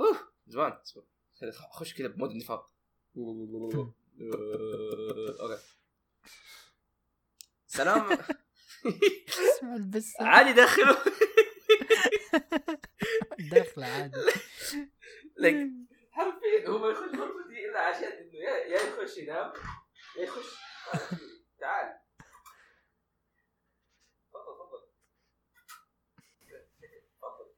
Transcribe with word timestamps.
أوه، 0.00 0.32
زمان. 0.46 0.80
خش 1.72 1.94
كذا 1.94 2.08
بمود 2.08 2.30
النفاق. 2.30 2.72
أوكي. 5.40 5.62
سلام. 7.66 8.18
اسمع 9.28 9.74
البسة. 9.74 10.24
عادي 10.26 10.52
دخلوا 10.52 10.96
داخله 13.50 13.86
عادي. 13.86 14.16
لك 15.36 15.70
حرفيا 16.10 16.68
هو 16.68 16.78
ما 16.78 16.88
يخش 16.88 17.18
غرفتي 17.18 17.68
إلا 17.70 17.80
عشان 17.80 18.04
إنه 18.04 18.34
يا 18.34 18.80
يخش 18.82 19.16
ينام 19.16 19.52
يا 20.16 20.22
يخش. 20.22 20.46
تعال 21.58 21.98
تفضل 24.32 24.54
تفضل 24.58 24.82
تفضل 27.20 27.54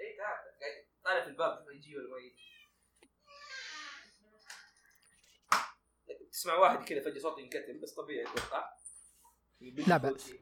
اي 0.00 0.16
تعال 0.16 0.36
قاعد 0.60 0.86
طالع 1.04 1.20
في 1.24 1.28
الباب 1.30 1.66
شوف 1.66 1.72
يجي 1.72 1.96
ولا 1.96 2.08
ما 2.10 2.16
يجي؟ 2.18 2.54
تسمع 6.32 6.54
واحد 6.54 6.84
كذا 6.88 7.00
فجأة 7.00 7.20
صوته 7.20 7.40
ينكتم 7.40 7.80
بس 7.80 7.92
طبيعي 7.94 8.26
أتوقع. 8.26 8.76
لا 9.60 9.96
بأس. 9.96 10.32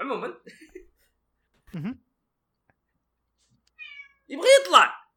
عموما. 0.00 0.40
يبغى 4.28 4.48
يطلع! 4.62 5.08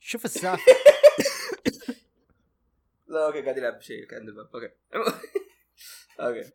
شوف 0.00 0.24
السالفه 0.24 0.72
لا 3.06 3.26
okay 3.26 3.42
قاعد 3.42 3.56
يلعب 3.58 3.78
بشيء 3.78 4.14
عند 4.14 4.28
الباب. 4.28 4.50
okay. 4.56 4.74
okay. 6.20 6.52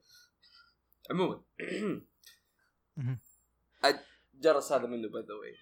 عموما. 1.12 1.44
الجرس 3.86 4.72
هذا 4.72 4.86
منه 4.88 5.10
by 5.10 5.22
the 5.22 5.34
way 5.34 5.56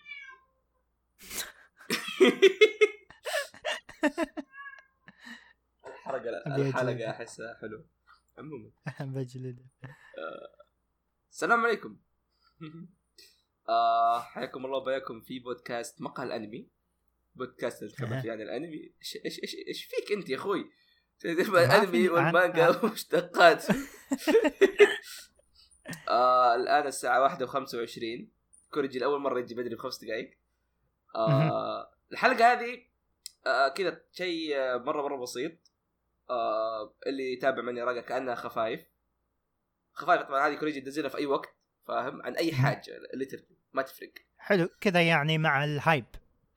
الحلقة 6.08 6.56
الحلقة. 6.68 7.10
أحسها 7.10 7.58
حلوة. 7.62 7.86
عموما. 8.38 8.72
بجلد. 9.14 9.66
السلام 11.32 11.66
عليكم. 11.66 11.98
آه 13.70 14.22
حياكم 14.22 14.66
الله 14.66 14.78
وبياكم 14.78 15.22
في 15.22 15.40
بودكاست 15.40 16.02
مقهى 16.02 16.26
الأنمي. 16.26 16.70
بودكاست 17.36 17.84
نتكلم 17.84 18.14
عن 18.14 18.42
الأنمي. 18.42 18.94
إيش 19.02 19.18
إيش 19.26 19.40
إيش 19.44 19.56
إيش 19.68 19.86
فيك 19.86 20.12
أنت 20.12 20.30
يا 20.30 20.36
أخوي؟ 20.36 20.72
الأنمي 21.26 22.10
والمانجا 22.10 22.70
ومشتقات 22.84 23.64
آه 26.10 26.56
الآن 26.56 26.88
الساعة 26.88 27.22
واحدة 27.22 27.46
وخمسة 27.46 27.78
وعشرين. 27.78 28.32
كوريجي 28.72 29.00
لأول 29.00 29.22
مرة 29.22 29.40
يجي 29.40 29.56
بدري 29.56 29.76
بخمس 29.76 30.04
دقائق 30.04 30.38
آه 31.16 31.92
الحلقة 32.12 32.52
هذه 32.52 32.82
آه 33.48 33.68
كذا 33.68 34.02
شيء 34.12 34.58
آه، 34.58 34.78
مرة 34.78 35.02
مرة 35.02 35.22
بسيط. 35.22 35.52
آه 36.30 36.96
اللي 37.08 37.34
يتابع 37.34 37.62
مني 37.62 37.84
راقة 37.84 38.02
كأنها 38.02 38.36
خفايف. 38.36 38.82
خفايف 39.94 40.22
طبعا 40.22 40.48
هذه 40.48 40.56
كوريجي 40.56 40.82
تنزلها 40.82 41.10
في 41.10 41.18
أي 41.18 41.26
وقت 41.26 41.50
فاهم؟ 41.88 42.22
عن 42.22 42.36
أي 42.36 42.54
حاجة 42.54 43.00
literally 43.14 43.58
ما 43.74 43.82
تفرق. 43.82 44.14
حلو. 44.38 44.70
كذا 44.82 45.02
يعني 45.02 45.38
مع 45.38 45.64
الهايب 45.64 46.06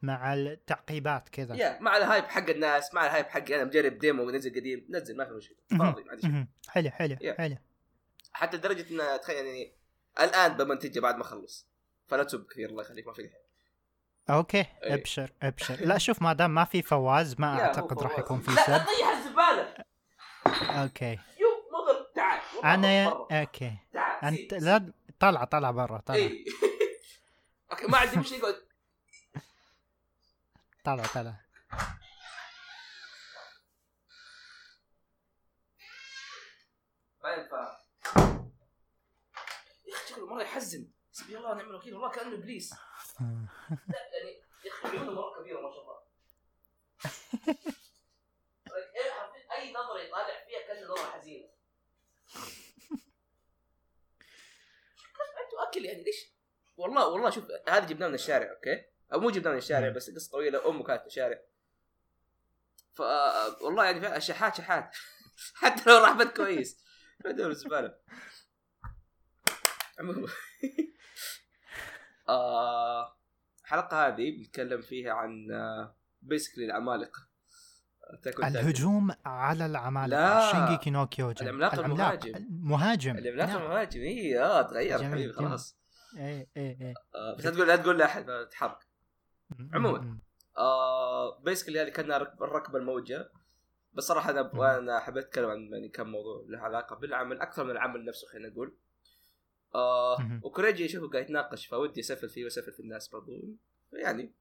مع 0.02 0.34
التعقيبات 0.34 1.28
كذا. 1.28 1.54
يا 1.54 1.78
مع 1.80 1.96
الهايب 1.96 2.24
حق 2.24 2.50
الناس 2.50 2.94
مع 2.94 3.06
الهايب 3.06 3.26
حقي 3.26 3.54
أنا 3.54 3.64
مجرب 3.64 3.98
ديمو 3.98 4.22
ونزل 4.22 4.54
قديم. 4.54 4.86
نزل 4.90 5.16
ما 5.16 5.24
في 5.24 5.32
مشكلة. 5.32 5.58
فاضي 5.78 6.04
ما. 6.04 6.46
حلو 6.68 6.90
حلو 6.90 7.16
يا. 7.20 7.34
حلو. 7.34 7.56
حتى 8.32 8.56
لدرجة 8.56 9.14
إن 9.14 9.20
تخيل 9.20 9.46
يعني 9.46 9.72
الآن 10.20 10.56
بمنتجه 10.56 11.00
بعد 11.00 11.16
ما 11.16 11.22
أخلص. 11.22 11.68
فلا 12.06 12.24
تسب 12.24 12.46
كثير 12.46 12.68
الله 12.70 12.82
يخليك 12.82 13.06
ما 13.06 13.12
في. 13.12 13.30
أوكي 14.30 14.58
إيه. 14.58 14.94
أبشر 14.94 15.32
أبشر. 15.42 15.74
لا 15.80 15.98
شوف 15.98 16.22
ما 16.22 16.32
دام 16.32 16.54
ما 16.54 16.64
في 16.64 16.82
فواز 16.82 17.40
ما 17.40 17.60
أعتقد 17.60 18.02
راح. 18.02 18.18
يكون 18.18 18.40
في 18.40 18.50
لا 18.50 18.62
سب 18.66 18.86
طيح 18.86 19.08
الزبالة. 19.08 19.84
أوكي. 20.82 21.12
يو 21.12 21.48
مضر 21.72 22.06
تعال. 22.14 22.40
أنا. 22.64 23.06
okay. 23.08 23.76
تعال 23.92 24.24
أنت. 24.24 24.54
لا 24.54 24.92
طلع 25.20 25.44
طلع 25.44 25.70
برا 25.70 25.98
طلع. 25.98 26.16
اي 26.16 26.44
okay 27.72 27.86
ما 27.86 27.98
عندي 27.98 28.16
مشكله 28.16 28.38
يقعد. 28.38 28.54
طلع 30.84 31.04
طلع. 31.14 31.34
ما 37.24 37.30
ينفع 37.34 37.78
يا 39.86 39.94
أخي 39.94 40.08
شكله 40.08 40.17
مره 40.28 40.42
يحزن. 40.42 40.90
حسبي 41.12 41.36
الله 41.36 41.50
ونعم 41.50 41.70
الوكيل. 41.70 41.94
والله 41.94 42.10
كأنه 42.10 42.34
إبليس. 42.34 42.72
لا 43.88 44.08
يعني 44.12 44.42
يا 44.64 44.72
أخي 44.72 44.88
عيونه 44.88 45.12
مره 45.12 45.40
كبيرة 45.40 45.60
ما 45.60 45.70
شاء 45.70 45.82
الله. 45.82 45.98
إيه، 48.96 49.10
حرفياً 49.10 49.52
أي 49.52 49.72
نظرة 49.72 50.00
يطالع 50.00 50.44
فيها 50.46 50.66
كأنه 50.66 50.92
نظرة 50.92 51.10
حزينة؟ 51.10 51.48
أنتوا 55.44 55.68
أكل 55.68 55.84
يعني 55.84 56.02
ليش؟ 56.02 56.32
والله 56.76 57.08
والله 57.08 57.30
شوف 57.30 57.44
هذا 57.68 57.86
جبناه 57.86 58.08
من 58.08 58.14
الشارع 58.14 58.50
أوكي؟ 58.50 58.84
أو 59.12 59.20
مو 59.20 59.30
جبناه 59.30 59.50
من 59.50 59.58
الشارع. 59.58 59.88
بس 59.88 60.10
قصة 60.10 60.30
طويلة. 60.30 60.68
أمه 60.68 60.84
كانت 60.84 61.00
في 61.00 61.06
الشارع. 61.06 61.40
ف 62.94 63.00
والله 63.60 63.84
يعني 63.84 64.20
شحات 64.20 64.54
شحات. 64.54 64.96
حتى 65.62 65.90
لو 65.90 66.04
راح 66.04 66.12
بيت 66.12 66.36
كويس. 66.36 66.84
بدور 67.24 67.50
الزباله 67.50 67.98
عموما 69.98 70.28
آه 72.28 73.16
الحلقة 73.64 74.06
هذه 74.06 74.36
بنتكلم 74.38 74.80
فيها 74.80 75.12
عن 75.12 75.46
بيسكلي 76.22 76.64
العمالقه 76.64 77.28
on 78.08 78.16
Titan. 78.30 78.44
الهجوم 78.44 79.10
على 79.24 79.66
العمالقه 79.66 80.18
لا. 80.18 80.52
شينجيكي 80.52 80.90
نو 80.90 81.06
كيوجن 81.06 81.46
العملاق 81.46 81.78
المهاجم. 81.78 82.36
المهاجم 82.36 83.18
العملاق 83.18 83.46
نعم. 83.48 83.62
المهاجم 83.62 84.00
اي 84.00 84.38
آه 84.40 84.62
تغير 84.62 84.98
حبيبي. 85.04 85.32
خلاص 85.32 85.78
إيه 86.16 86.48
إيه 86.56 86.80
إيه 86.80 86.94
آه 87.14 87.36
بس 87.36 87.44
لا 87.46 87.50
تقول 87.50 87.68
لا 87.68 87.76
تقول 87.76 87.98
لاحد 87.98 88.46
تحرق 88.50 88.78
عموماً. 89.74 90.18
آه 90.58 91.38
بيسكلي 91.38 91.82
هذه 91.82 91.88
ركب- 92.18 92.42
الركبه 92.42 92.78
الموجة 92.78 93.30
بس 93.92 94.04
صراحة 94.04 94.30
أنا. 94.30 94.78
أنا 94.78 94.98
حبيت 95.00 95.24
أتكلم 95.24 95.50
عن 95.50 95.68
يعني 95.72 95.88
كم 95.88 96.06
موضوع 96.08 96.44
له 96.48 96.58
علاقة 96.58 96.96
بالعمل 96.96 97.40
أكثر 97.40 97.64
من 97.64 97.70
العمل 97.70 98.04
نفسه 98.04 98.28
خلينا 98.28 98.48
نقول 98.48 98.76
آه. 99.74 100.40
وكوريجي 100.42 100.84
اشوفه 100.84 101.08
قاعد 101.08 101.24
يتناقش 101.24 101.66
فودي 101.66 102.00
اسفل 102.00 102.28
فيه 102.28 102.44
واسفل 102.44 102.72
في 102.72 102.80
الناس 102.80 103.08
برضو 103.08 103.32
يعني 103.92 104.32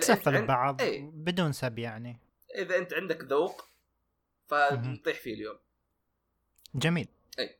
تسفل 0.00 0.36
عن- 0.36 0.44
ببعض 0.44 0.82
إيه. 0.82 1.10
بدون 1.14 1.52
سب 1.52 1.78
يعني 1.78 2.18
إذا 2.54 2.78
أنت 2.78 2.94
عندك 2.94 3.24
ذوق 3.24 3.68
فنطيح 4.46 5.20
فيه 5.20 5.34
اليوم 5.34 5.58
جميل 6.74 7.08
أي. 7.38 7.56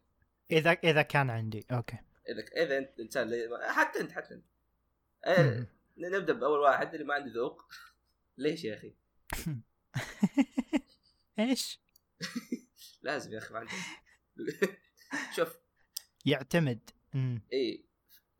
إذا 0.50 0.70
إذا 0.70 1.02
كان 1.02 1.30
عندي 1.30 1.66
أوكي 1.72 1.96
إذا 2.28 2.62
إذا 2.64 2.78
أنت 2.78 3.00
إنسان 3.00 3.28
لي- 3.30 3.48
حتى 3.72 4.00
أنت 4.00 4.12
حتى 4.12 4.34
أنت 4.34 4.44
مم. 5.38 5.66
نبدأ 5.96 6.32
بأول 6.32 6.60
واحد 6.60 6.94
اللي 6.94 7.06
ما 7.06 7.14
عنده 7.14 7.32
ذوق 7.32 7.62
ليش 8.38 8.64
يا 8.64 8.74
أخي؟ 8.74 8.94
إيش 11.38 11.80
لازم 13.02 13.32
يا 13.32 13.38
أخي 13.38 13.54
ما 13.54 13.60
عنده 13.60 13.72
شوف 15.36 15.56
يعتمد. 16.24 16.90
إيه 17.52 17.82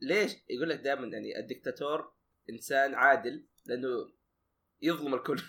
ليش 0.00 0.32
يقول 0.50 0.70
لك 0.70 0.78
دائما 0.80 1.06
يعني 1.06 1.38
الدكتاتور 1.38 2.12
إنسان 2.50 2.94
عادل 2.94 3.44
لأنه 3.66 4.12
يظلم 4.82 5.14
الكل 5.14 5.42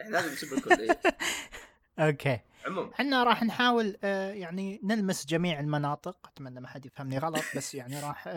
إحنا 0.00 0.10
لازم 0.16 0.32
نسب 0.32 0.52
الكل 0.52 0.80
إيه. 0.80 1.00
okay. 1.98 2.38
عموما. 2.66 2.90
إحنا 2.94 3.24
راح 3.24 3.42
نحاول 3.42 3.96
آه، 4.04 4.32
يعني 4.32 4.80
نلمس 4.84 5.26
جميع 5.26 5.60
المناطق. 5.60 6.16
أتمنى 6.26 6.60
ما 6.60 6.68
حد 6.68 6.86
يفهمني 6.86 7.18
غلط 7.18 7.44
بس 7.56 7.74
يعني 7.74 8.00
راح 8.00 8.28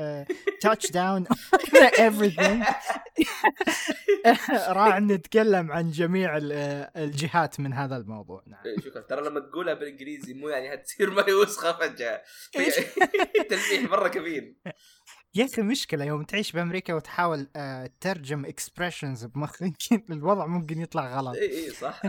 touch 0.61 0.91
down 0.91 1.25
everything. 2.09 2.65
راح 4.69 4.99
نتكلم 4.99 5.71
عن 5.71 5.91
جميع 5.91 6.37
آه، 6.37 6.91
الجهات 6.95 7.59
من 7.59 7.73
هذا 7.73 7.97
الموضوع. 7.97 8.43
نعم. 8.47 8.59
إيه، 8.65 8.79
شكرا. 8.79 9.01
ترى 9.01 9.29
لما 9.29 9.39
تقولها 9.39 9.73
بالإنجليزي 9.73 10.33
مو 10.33 10.49
يعني 10.49 10.73
هتصير 10.73 11.09
ماي 11.09 11.33
وسخة 11.33 11.71
فجأة؟ 11.71 12.21
تلميح 13.49 13.91
مرة 13.91 14.07
كبير. 14.07 14.55
يا 15.35 15.45
أخي 15.45 15.61
مشكلة 15.61 16.05
يوم 16.05 16.23
تعيش 16.23 16.51
بأمريكا 16.51 16.93
وتحاول 16.93 17.47
آه، 17.55 17.85
تترجم 17.85 18.45
expressions 18.45 19.25
بمخك 19.25 19.73
الوضع 20.11 20.45
ممكن 20.45 20.81
يطلع 20.81 21.17
غلط. 21.17 21.35
إي 21.35 21.65
إي 21.65 21.69
صح. 21.69 22.01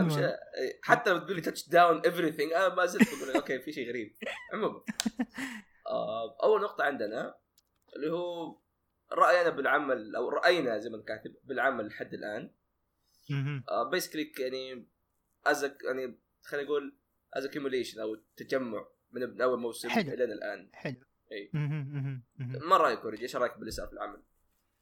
حتى 0.81 1.09
لما 1.09 1.19
تقول 1.19 1.35
لي 1.35 1.41
touch 1.41 1.69
down 1.69 2.01
every 2.05 2.55
أنا 2.55 2.75
ما 2.75 2.85
زلت 2.85 3.15
بقول 3.15 3.35
okay 3.35 3.59
في 3.59 3.71
شيء 3.71 3.89
غريب. 3.89 4.17
عموما 4.53 4.83
آه، 5.89 6.37
أول 6.43 6.61
نقطة 6.61 6.83
عندنا 6.83 7.35
اللي 7.95 8.11
هو 8.11 8.57
رأينا 9.11 9.49
بالعمل 9.49 10.15
أو 10.15 10.29
رأينا 10.29 10.79
زي 10.79 10.89
ما 10.89 10.97
الكاتب 10.97 11.35
بالعمل 11.43 11.87
لحد 11.87 12.13
الآن. 12.13 12.51
basically 13.91 14.31
يعني 14.39 14.87
as 15.45 15.63
يعني 15.63 16.19
خلينا 16.41 16.65
نقول 16.67 16.97
as 17.33 17.45
accumulation 17.45 17.99
أو 17.99 18.15
تجمع 18.37 18.87
من 19.11 19.41
أول 19.41 19.59
موسم 19.59 19.89
حلو. 19.89 20.13
إلى 20.13 20.23
الآن. 20.23 20.69
حلو. 20.73 20.95
ما 22.69 22.77
رأيك 22.77 22.99
كوريجي 22.99 23.23
إيش 23.23 23.35
رأيك 23.35 23.57
باللي 23.57 23.71
صار 23.71 23.87
في 23.87 23.93
العمل؟ 23.93 24.21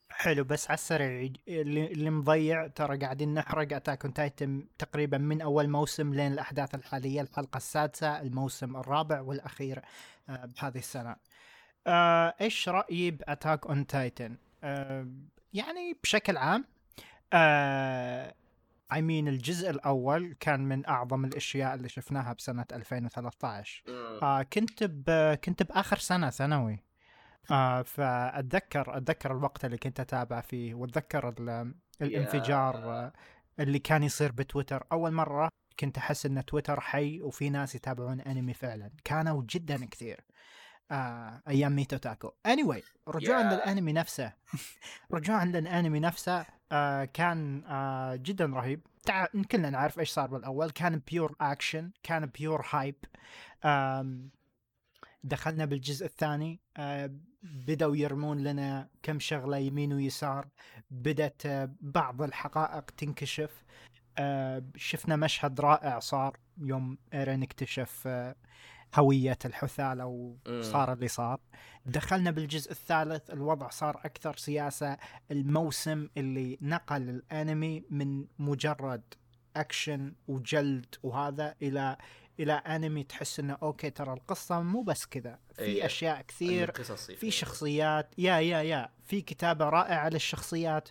حلو 0.10 0.44
بس 0.44 0.68
على 0.68 0.74
السريع 0.78 1.32
اللي, 1.48 1.92
اللي 1.92 2.10
مضيع 2.10 2.68
ترى 2.68 2.98
قاعدين 2.98 3.34
نحرق 3.34 3.74
Attack 3.74 4.06
on 4.06 4.14
Titan 4.14 4.68
تقريبا 4.78 5.18
من 5.18 5.42
أول 5.42 5.70
موسم 5.70 6.14
لين 6.14 6.34
الأحداث 6.34 6.76
الحالية 6.76 7.22
الحلقة 7.22 7.58
السادسة 7.58 8.22
الموسم 8.22 8.78
الرابع 8.78 9.22
والأخير 9.22 9.82
آه، 10.30 10.46
بهذه 10.46 10.78
السنة. 10.78 11.16
آه، 11.88 12.34
إيش 12.42 12.70
رأيي 12.70 13.12
ب 13.12 13.19
Attack 13.19 13.66
on 13.66 13.88
Titan؟ 13.88 14.38
يعني 15.54 15.98
بشكل 16.04 16.38
عام 16.38 16.66
اي 18.94 19.02
مين 19.02 19.28
الجزء 19.28 19.70
الأول 19.70 20.36
كان 20.40 20.60
من 20.60 20.86
أعظم 20.88 21.26
الأشياء 21.26 21.76
اللي 21.76 21.90
شفناها 21.90 22.34
بسنة 22.34 22.66
2013 22.72 23.84
مم. 23.88 24.20
آه 24.24 24.44
كنت 24.44 24.84
ب... 24.84 25.34
كنت 25.34 25.64
بآخر 25.64 25.98
سنة 25.98 26.30
ثانوي. 26.30 26.80
آه 27.52 27.82
فاتذكر 27.82 28.98
أتذكر 28.98 29.32
الوقت 29.32 29.66
اللي 29.66 29.78
كنت 29.78 30.00
أتابع 30.00 30.42
فيه 30.42 30.74
وأتذكر 30.74 31.30
ال... 31.30 31.74
الانفجار 32.02 32.76
آه 32.76 33.14
اللي 33.60 33.80
كان 33.80 34.04
يصير 34.04 34.32
بتويتر. 34.32 34.84
أول 34.92 35.12
مرة 35.12 35.50
كنت 35.80 35.98
أحس 35.98 36.26
إن 36.26 36.46
تويتر 36.46 36.80
حي 36.80 37.22
وفي 37.22 37.50
ناس 37.50 37.76
يتابعون 37.76 38.22
أنمي 38.22 38.54
فعلا. 38.54 38.92
كانوا 39.04 39.44
جدا 39.50 39.86
كثير. 39.86 40.22
آه 40.92 41.42
أيام 41.48 41.76
ميتو 41.76 41.98
تاكو. 41.98 42.30
Anyway 42.48 42.84
رجوعا 43.08 43.42
يا. 43.42 43.54
للأنمي 43.54 43.94
نفسه. 43.94 44.34
رجوعا 45.14 45.46
للأنمي 45.46 46.00
نفسه. 46.00 46.61
آه 46.72 47.06
كان 47.06 47.64
آه 47.66 48.16
جدا 48.16 48.46
رهيب. 48.46 48.82
كلنا 49.52 49.70
نعرف 49.70 50.00
إيش 50.00 50.10
صار 50.10 50.28
بالأول. 50.28 50.70
كان 50.70 51.02
pure 51.12 51.36
action 51.42 51.92
كان 52.04 52.26
pure 52.26 52.66
hype 52.70 52.96
دخلنا 55.24 55.66
بالجزء 55.66 56.06
الثاني. 56.06 56.60
آه 56.78 57.12
بدأوا 57.44 57.98
يرمون 57.98 58.44
لنا 58.44 58.90
كم 59.04 59.20
شغلة 59.20 59.58
يمين 59.58 59.94
ويسار. 59.94 60.48
بدأت 60.92 61.42
بعض 61.82 62.22
الحقائق 62.22 62.92
تنكشف. 62.98 63.64
شفنا 64.76 65.16
مشهد 65.16 65.62
رائع 65.62 66.00
صار 66.00 66.38
يوم 66.58 66.98
إيرين 67.14 67.44
اكتشف 67.44 68.08
هوية 68.96 69.38
الحثالة 69.46 70.38
مم. 70.48 70.60
وصار 70.60 70.94
اللي 70.94 71.08
صار 71.08 71.40
دخلنا 71.86 72.32
بالجزء 72.32 72.72
الثالث 72.72 73.30
الوضع 73.30 73.70
صار 73.70 74.02
أكثر 74.06 74.38
سياسة 74.38 74.98
الموسم 75.32 76.08
اللي 76.18 76.58
نقل 76.62 77.10
الأنمي 77.10 77.84
من 77.90 78.26
مجرد 78.40 79.02
أكشن 79.56 80.14
وجلد 80.28 80.96
وهذا 81.04 81.56
إلى 81.62 81.98
إلى 82.40 82.54
أنمي 82.54 83.04
تحس 83.04 83.40
إنه 83.40 83.58
أوكي 83.64 83.90
ترى 83.90 84.14
القصة 84.14 84.62
مو 84.62 84.82
بس 84.82 85.06
كذا 85.06 85.40
في 85.56 85.62
إيه. 85.62 85.86
أشياء 85.86 86.22
كثير 86.22 86.72
في 87.16 87.32
شخصيات 87.32 88.14
يا 88.18 88.40
يا 88.40 88.62
يا 88.62 88.90
في 89.04 89.22
كتابة 89.22 89.70
رائعة 89.70 90.10
للشخصيات 90.10 90.90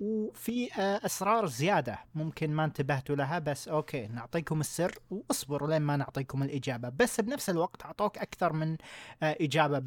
وفي 0.00 0.72
آه، 0.72 1.06
أسرار 1.06 1.46
زيادة 1.46 1.98
ممكن 2.14 2.50
ما 2.50 2.64
انتبهتوا 2.64 3.16
لها 3.16 3.38
بس 3.38 3.68
أوكي 3.68 4.06
نعطيكم 4.06 4.60
السر 4.60 4.98
واصبروا 5.10 5.68
لين 5.68 5.82
ما 5.82 5.96
نعطيكم 5.96 6.42
الإجابة. 6.42 6.88
بس 6.88 7.20
بنفس 7.20 7.50
الوقت 7.50 7.84
أعطوك 7.84 8.18
أكثر 8.18 8.52
من 8.52 8.76
آه، 9.22 9.36
إجابة 9.40 9.78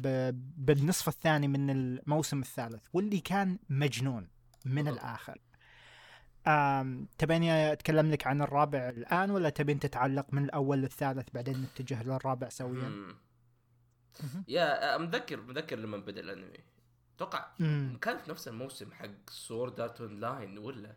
بالنصف 0.56 1.08
الثاني 1.08 1.48
من 1.48 1.70
الموسم 1.70 2.40
الثالث 2.40 2.86
واللي 2.92 3.20
كان 3.20 3.58
مجنون 3.68 4.28
من. 4.64 4.88
الآخر. 4.88 5.38
تبيني 7.18 7.72
أتكلم 7.72 8.10
لك 8.10 8.26
عن 8.26 8.42
الرابع 8.42 8.88
الآن 8.88 9.30
ولا 9.30 9.50
تبين 9.50 9.80
تتعلق 9.80 10.26
من 10.32 10.44
الأول 10.44 10.78
للثالث؟ 10.78 11.28
بعدين 11.34 11.62
نتجه 11.62 12.02
للرابع 12.02 12.48
سويا. 12.48 13.14
يا 14.48 14.94
آه، 14.94 14.98
متذكر 14.98 15.40
متذكر 15.40 15.76
لما 15.76 15.96
بدأ 15.96 16.20
الأنمي. 16.20 16.58
أتوقع. 17.20 17.46
كان 18.00 18.18
في 18.18 18.30
نفس 18.30 18.48
الموسم 18.48 18.92
حق 18.92 19.30
Sword 19.30 19.80
Art 19.80 20.00
Online 20.00 20.58
ولا؟ 20.58 20.96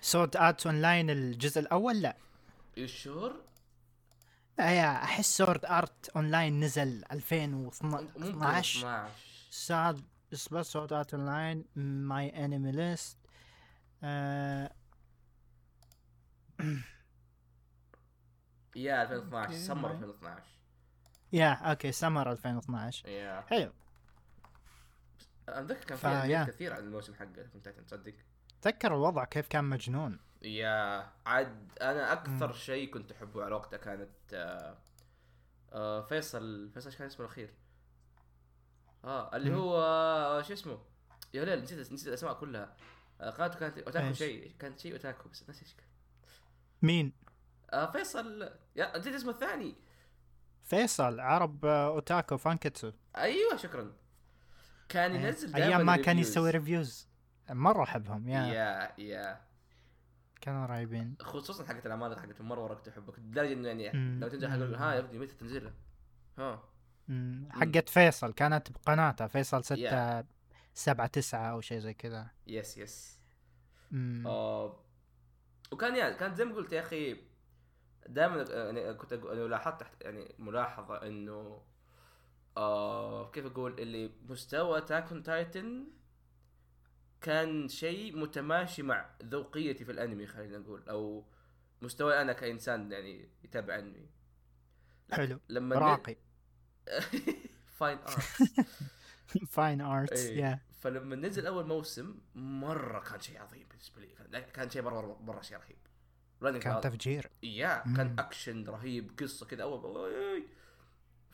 سورد 0.00 0.36
ارت 0.36 0.66
اون 0.66 0.82
لاين 0.82 1.10
الجزء 1.10 1.60
الأول؟ 1.60 2.02
لا. 2.02 2.16
Sure؟ 2.84 3.34
يا 4.58 5.04
أحس 5.04 5.36
Sword 5.36 5.64
Art 5.64 6.08
Online 6.08 6.60
نزل 6.60 6.94
ممكن. 6.96 7.12
2012 7.12 8.78
12 8.80 9.10
ساد 9.50 10.02
اصبر 10.32 10.62
Sword 10.62 10.92
Art 10.92 11.14
Online 11.14 11.64
MyAnimeList 12.06 13.18
يا 18.76 19.02
2012 19.02 19.46
أوكي، 19.46 19.58
سمر 19.58 19.88
معي. 19.88 19.92
2012 19.92 20.42
يا 21.32 21.52
أوكي 21.52 21.92
سمر 21.92 22.32
2012 22.32 23.08
يا. 23.08 23.40
حلو. 23.40 23.72
أتذكر 25.48 25.96
كان 25.96 26.44
في 26.44 26.52
كثير 26.52 26.72
عن 26.72 26.78
الموسم 26.78 27.14
حقه 27.14 27.42
كنت 27.52 27.68
تصدق 27.68 28.14
تذكر 28.62 28.94
الوضع 28.94 29.24
كيف 29.24 29.48
كان 29.48 29.64
مجنون 29.64 30.18
يا 30.42 31.06
عاد 31.26 31.72
أنا 31.80 32.12
أكثر. 32.12 32.52
شيء 32.52 32.90
كنت 32.90 33.12
أحبه 33.12 33.44
على 33.44 33.54
وقتها 33.54 33.76
كانت 33.76 34.10
آه 34.34 34.78
آه 35.72 36.02
فيصل 36.02 36.70
فيصل 36.74 36.86
إيش 36.88 36.98
كان 36.98 37.06
اسمه 37.06 37.26
الأخير؟ 37.26 37.54
آه 39.04 39.36
اللي 39.36 39.50
مم. 39.50 39.56
هو 39.56 39.82
آه 39.82 40.42
شو 40.42 40.52
اسمه؟ 40.52 40.78
يا 41.34 41.44
ليل 41.44 41.62
نسيت 41.62 41.92
نسيت 41.92 42.08
الأسماء 42.08 42.34
كلها 42.34 42.76
آه 43.20 43.30
قناته 43.30 43.58
كانت 43.58 43.78
أوتاكو؟ 43.78 44.12
شيء 44.12 44.52
كانت 44.58 44.78
شيء 44.80 44.92
أوتاكو 44.92 45.28
بس 45.28 45.48
ناسي 45.48 45.62
إيش 45.62 45.74
كان 45.74 45.86
مين 46.82 47.12
آه 47.72 47.90
فيصل 47.92 48.50
يا 48.76 48.98
نسيت 48.98 49.14
اسمه 49.14 49.30
الثاني 49.30 49.74
فيصل 50.64 51.20
عرب 51.20 51.64
آه، 51.64 51.86
أوتاكو 51.86 52.36
فانكتسو 52.36 52.92
أيوه 53.16 53.56
شكرا 53.56 53.92
كان 54.88 55.10
إيه. 55.12 55.20
ينزل 55.20 55.52
دائما 55.52 55.66
أيام 55.66 55.86
ما 55.86 55.96
كان 55.96 56.18
يسوي 56.18 56.50
ريفيوز 56.50 57.08
مرة 57.50 57.82
أحبهم 57.82 58.28
يا 58.28 58.46
يا 58.46 58.92
يا 58.98 59.40
كانوا 60.40 60.66
رهيبين 60.66 61.16
خصوصا 61.20 61.64
حقت 61.64 61.86
العمالقه 61.86 62.20
حقت 62.20 62.40
مرة 62.40 62.74
كنت 62.74 62.88
أحبك 62.88 63.18
لدرجة 63.18 63.52
إنه 63.52 63.68
يعني 63.68 63.92
مم. 63.98 64.20
لو 64.20 64.28
تنزل 64.28 64.48
حق 64.48 64.56
ها 64.56 64.94
يا 64.94 64.98
ابني 64.98 65.18
متى 65.18 65.34
تنزلها؟ 65.34 65.74
ها. 66.38 66.62
حقت 67.50 67.88
فيصل 67.88 68.32
كانت 68.32 68.72
بقناته 68.72 69.26
فيصل 69.26 69.64
ستة 69.64 69.76
يا. 69.76 70.24
سبعة 70.74 71.06
تسعة 71.06 71.50
أو 71.50 71.60
شيء 71.60 71.78
زي 71.78 71.94
كذا 71.94 72.26
yes 72.46 72.78
yes. 72.78 73.20
آه 74.26 74.80
وكان 75.72 75.96
يعني 75.96 76.14
كان 76.14 76.34
زي 76.34 76.44
ما 76.44 76.54
قلت 76.54 76.72
يا 76.72 76.80
أخي 76.80 77.16
دائما 78.08 78.44
يعني 78.50 78.94
كنت 78.94 79.12
أقول 79.12 79.38
أنا 79.38 79.48
لاحظت 79.48 79.86
يعني 80.00 80.34
ملاحظة 80.38 81.06
إنه 81.06 81.62
آه 82.56 83.30
كيف 83.30 83.46
أقول؟ 83.46 83.80
اللي 83.80 84.10
مستوى 84.28 84.80
Attack 84.80 85.11
on 85.11 85.22
Titan 85.22 85.86
كان 87.20 87.68
شيء 87.68 88.16
متماشي 88.16 88.82
مع 88.82 89.10
ذوقيتي 89.22 89.84
في 89.84 89.92
الأنمي 89.92 90.26
خلينا 90.26 90.58
نقول 90.58 90.88
أو 90.88 91.24
مستواي 91.82 92.22
أنا 92.22 92.32
كإنسان 92.32 92.92
يعني 92.92 93.28
يتابع 93.44 93.78
أنمي. 93.78 94.10
حلو. 95.12 95.38
لما 95.48 95.76
راقي. 95.76 96.16
Fine 97.78 97.98
art 97.98 98.20
فاين 99.48 99.80
إيه. 99.80 100.38
يا 100.38 100.58
فلما 100.80 101.16
نزل 101.16 101.46
أول 101.46 101.66
موسم 101.66 102.18
مرة 102.34 103.00
كان 103.00 103.20
شيء 103.20 103.42
عظيم 103.42 103.66
بالنسبة 103.68 104.00
لي. 104.00 104.42
كان, 104.42 104.70
شيء 104.70 104.82
مرة 104.82 105.00
مرة, 105.00 105.18
مرة 105.22 105.40
شيء 105.40 105.58
رهيب. 105.58 106.62
كان 106.62 106.80
تفجير. 106.80 107.30
yeah. 107.42 107.84
كان 107.96 108.16
اكشن 108.18 108.64
رهيب 108.64 109.10
قصة 109.20 109.46
كذا 109.46 109.62
اول. 109.62 110.42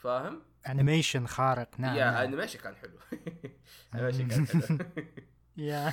فاهم؟ 0.02 0.42
انيميشن 0.68 1.26
خارق 1.26 1.68
نعم 1.78 1.96
يا. 1.96 2.24
انيميشن 2.24 2.58
كان 2.58 2.76
حلو. 2.76 2.98
انيميشن 3.94 4.28
كان 4.28 4.46
حلو. 4.46 4.78
يا. 5.56 5.92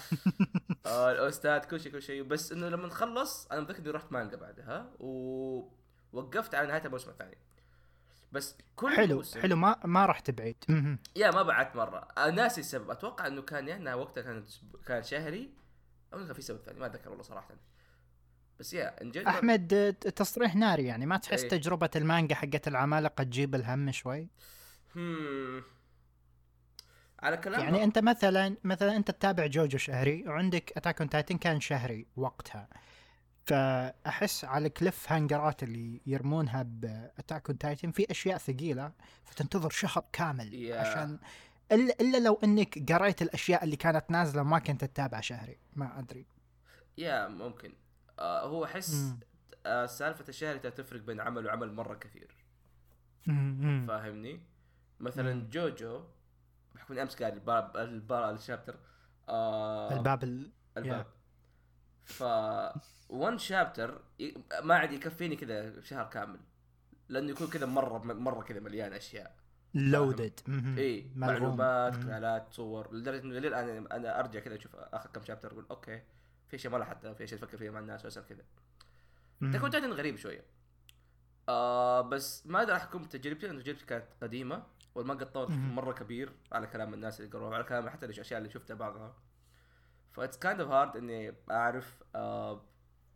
آه، 0.86 1.12
ال 1.12 1.23
OSTات 1.23 1.66
كل 1.66 1.80
شيء 1.80 1.92
كل 1.92 2.02
شيء. 2.02 2.24
بس 2.24 2.52
إنه 2.52 2.70
لما 2.70 2.88
نخلص 2.88 3.48
أنا 3.52 3.62
متذكر 3.62 3.80
إني 3.80 3.90
رحت 3.90 4.12
مانجا 4.12 4.38
بعدها 4.38 4.92
ووقفت 5.00 6.56
على 6.56 6.68
نهاية 6.68 6.86
الموسم 6.86 7.10
الثاني. 7.10 7.38
بس 8.32 8.56
كل 8.76 8.90
حلو 8.96 9.16
موسم 9.16 9.42
حلو. 9.42 9.56
ما 9.56 9.76
ما 9.86 10.06
رحت 10.06 10.32
بعيد. 10.32 10.64
يا 11.16 11.32
ما 11.32 11.44
بعدت 11.44 11.76
مرة. 11.76 12.08
أنا 12.18 12.32
ناسي 12.32 12.62
السبب. 12.62 12.90
أتوقع 12.90 13.28
إنه 13.28 13.42
كان 13.42 13.68
يا 13.68 13.76
إنها 13.76 13.96
وقتها 13.96 14.22
كانت 14.22 14.50
كان 14.86 15.04
شهري 15.04 15.54
أو 16.14 16.26
كان 16.26 16.34
في 16.34 16.42
سبب 16.42 16.60
ثاني. 16.66 16.80
ما 16.80 16.86
أتذكر 16.86 17.10
والله 17.10 17.24
صراحة. 17.24 17.56
بس 18.60 18.74
yeah 18.74 19.02
إن 19.02 19.12
جد 19.12 19.26
أحمد 19.26 19.96
تصريح 20.16 20.56
ناري 20.56 20.86
يعني 20.86 21.06
ما 21.06 21.18
تحس 21.18 21.42
إيه. 21.42 21.50
تجربة 21.50 21.90
المانجا 21.96 22.36
حقت 22.36 22.68
العمالقة 22.68 23.24
تجيب 23.24 23.56
الهم 23.56 23.92
شوي 23.92 24.28
هم. 24.96 25.64
على 27.20 27.38
كلام 27.38 27.62
يعني 27.62 27.84
أنت 27.84 28.00
مثلا 28.00 28.56
مثلا 28.64 28.96
أنت 28.96 29.12
تتابع 29.12 29.46
جوجو 29.46 29.78
شهري 29.78 30.24
وعندك 30.28 30.74
Attack 30.78 31.02
on 31.02 31.10
Titan 31.10 31.38
كان 31.38 31.60
شهري 31.60 32.08
وقتها 32.16 32.68
فأحس 33.46 34.46
على 34.46 34.68
ال 34.68 35.12
cliffhangerات 35.12 35.64
اللي 35.64 36.02
يرمونها 36.06 36.64
ب 36.64 36.76
Attack 36.76 37.50
on 37.50 37.58
Titan 37.58 37.92
في 37.92 38.12
أشياء 38.12 38.38
ثقيلة 38.38 38.92
فتنتظر 39.26 39.70
شهر 39.70 40.06
كامل 40.14 40.54
yeah. 40.54 40.80
عشان 40.80 41.20
الا 41.72 41.94
إلا 42.02 42.18
لو 42.18 42.40
إنك 42.44 42.92
قريت 42.92 43.22
الأشياء 43.22 43.64
اللي 43.64 43.76
كانت 43.76 44.12
نازلة 44.12 44.42
وما 44.42 44.60
كنت 44.60 44.86
تتابع 44.86 45.20
شهري 45.20 45.58
ما 45.76 46.00
أدري 46.00 46.26
Yeah 46.98 47.28
ممكن 47.28 47.74
آه 48.20 48.48
هو 48.48 48.66
احس. 48.66 49.14
آه 49.66 49.86
سالفة 49.86 50.26
الشهر 50.30 50.58
تفرق 50.58 51.02
بين 51.02 51.20
عمل 51.20 51.46
وعمل 51.46 51.74
مرة 51.74 51.96
كثير. 51.96 52.36
فاهمني؟ 53.88 54.42
مثلا. 55.00 55.50
جوجو 55.50 56.04
بحكم 56.76 57.00
أمس 57.00 57.16
قاعد 57.16 57.34
الباب 57.34 57.78
الباب 57.78 58.36
ال 58.36 58.41
chapter 58.41 58.80
آه 59.30 59.98
الباب 59.98 60.24
ال... 60.24 60.52
الباب. 60.78 61.06
ف 62.04 62.24
one 63.10 63.38
chapter 63.38 64.02
ما 64.64 64.76
عاد 64.76 64.92
يكفيني 64.92 65.36
كذا 65.36 65.82
شهر 65.82 66.06
كامل 66.06 66.40
لأنه 67.10 67.30
يكون 67.32 67.48
كذا 67.48 67.66
مرة 67.66 67.98
مرة 67.98 68.42
كذا 68.42 68.60
مليان 68.60 68.94
أشياء. 68.94 69.36
Loaded 69.74 70.40
أي 70.78 71.12
معلومات 71.16 71.96
خيالات 71.96 72.54
صور 72.54 72.96
لدرجة 72.96 73.24
إنه 73.24 73.40
للآن 73.40 73.88
أنا 73.92 74.20
أرجع 74.20 74.40
كذا 74.40 74.56
أشوف 74.56 74.76
آخر 74.76 75.10
كم 75.10 75.24
chapter 75.24 75.52
أقول 75.52 75.66
أوكي. 75.72 76.02
في 76.50 76.56
اشياء 76.56 76.74
ما 76.74 76.78
لاحظتها 76.78 77.14
في 77.14 77.24
اشياء 77.24 77.40
أفكر 77.44 77.58
فيها 77.58 77.72
مع 77.72 77.80
الناس 77.80 78.06
وأسأل 78.06 78.26
كذا. 78.26 78.44
تكون 79.54 79.70
جدا 79.70 79.88
غريب 79.88 80.16
شوية. 80.16 80.46
آه 81.50 82.02
بس 82.02 82.48
ما 82.48 82.60
أقدر 82.60 82.76
أحكم 82.76 83.04
تجربتي 83.04 83.48
لأن 83.48 83.64
تجربتي 83.64 83.86
كانت 83.86 84.06
قديمة 84.22 84.64
والمانجا 84.96 85.26
تطور 85.26 85.52
مم. 85.52 85.76
مرة 85.76 85.94
كبير 85.94 86.34
على 86.52 86.68
كلام 86.68 86.94
الناس 86.94 87.20
اللي 87.20 87.32
قروها 87.32 87.56
على 87.56 87.64
كلام 87.64 87.90
حتى 87.90 88.06
الأشياء 88.06 88.38
اللي 88.38 88.50
شفتها 88.50 88.76
بعضها. 88.76 89.16
ف 90.14 90.19
it's 90.19 90.38
kind 90.38 90.62
of 90.62 90.72
hard 90.72 90.98
إني 90.98 91.36
أعرف 91.52 92.04
آه 92.16 92.66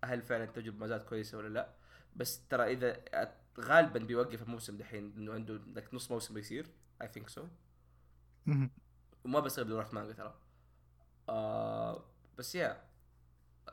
هل 0.05 0.21
فعلا 0.21 0.43
التجربة 0.43 0.77
ما 0.77 0.87
زالت 0.87 1.03
كويسة 1.03 1.37
ولا 1.37 1.47
لا. 1.47 1.73
بس 2.15 2.47
ترى 2.47 2.71
إذا 2.71 3.03
غالبا 3.59 3.99
بيوقف 3.99 4.41
الموسم 4.41 4.77
دحين 4.77 5.13
إنه 5.17 5.33
عنده 5.33 5.53
لك 5.53 5.93
نص 5.93 6.11
موسم 6.11 6.33
بيصير 6.33 6.67
I 7.01 7.07
think 7.07 7.29
so. 7.29 7.47
وما 9.25 9.39
بصير 9.39 9.63
بدون 9.63 9.79
رحمة 9.79 10.01
مانجا 10.01 10.13
ترى. 10.13 10.35
آه 11.29 12.05
بس 12.37 12.55
yeah 12.55 12.83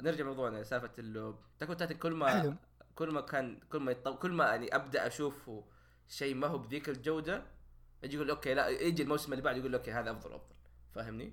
نرجع 0.00 0.24
لموضوعنا 0.24 0.62
سالفة 0.62 0.90
اللي 0.98 1.34
Attack 1.58 1.72
on 1.72 1.76
Titan 1.76 1.94
كل 1.94 2.12
ما 2.12 2.40
حلو. 2.40 2.54
كل 2.94 3.10
ما 3.10 3.20
كان 3.20 3.60
كل 3.72 3.78
ما 3.78 3.92
يطو... 3.92 4.16
كل 4.16 4.32
ما 4.32 4.44
يعني 4.44 4.76
أبدأ 4.76 5.06
أشوفه 5.06 5.64
شيء 6.08 6.34
ما 6.34 6.46
هو 6.46 6.58
بذيك 6.58 6.88
الجودة 6.88 7.42
يجي 8.02 8.16
يقول 8.16 8.30
أوكي 8.30 8.54
لا 8.54 8.68
يجي 8.68 9.02
الموسم 9.02 9.32
اللي 9.32 9.42
بعده 9.44 9.58
يقول 9.58 9.74
أوكي 9.74 9.92
هذا 9.92 10.10
أفضل 10.10 10.34
افضل 10.34 10.54
فاهمني؟ 10.94 11.32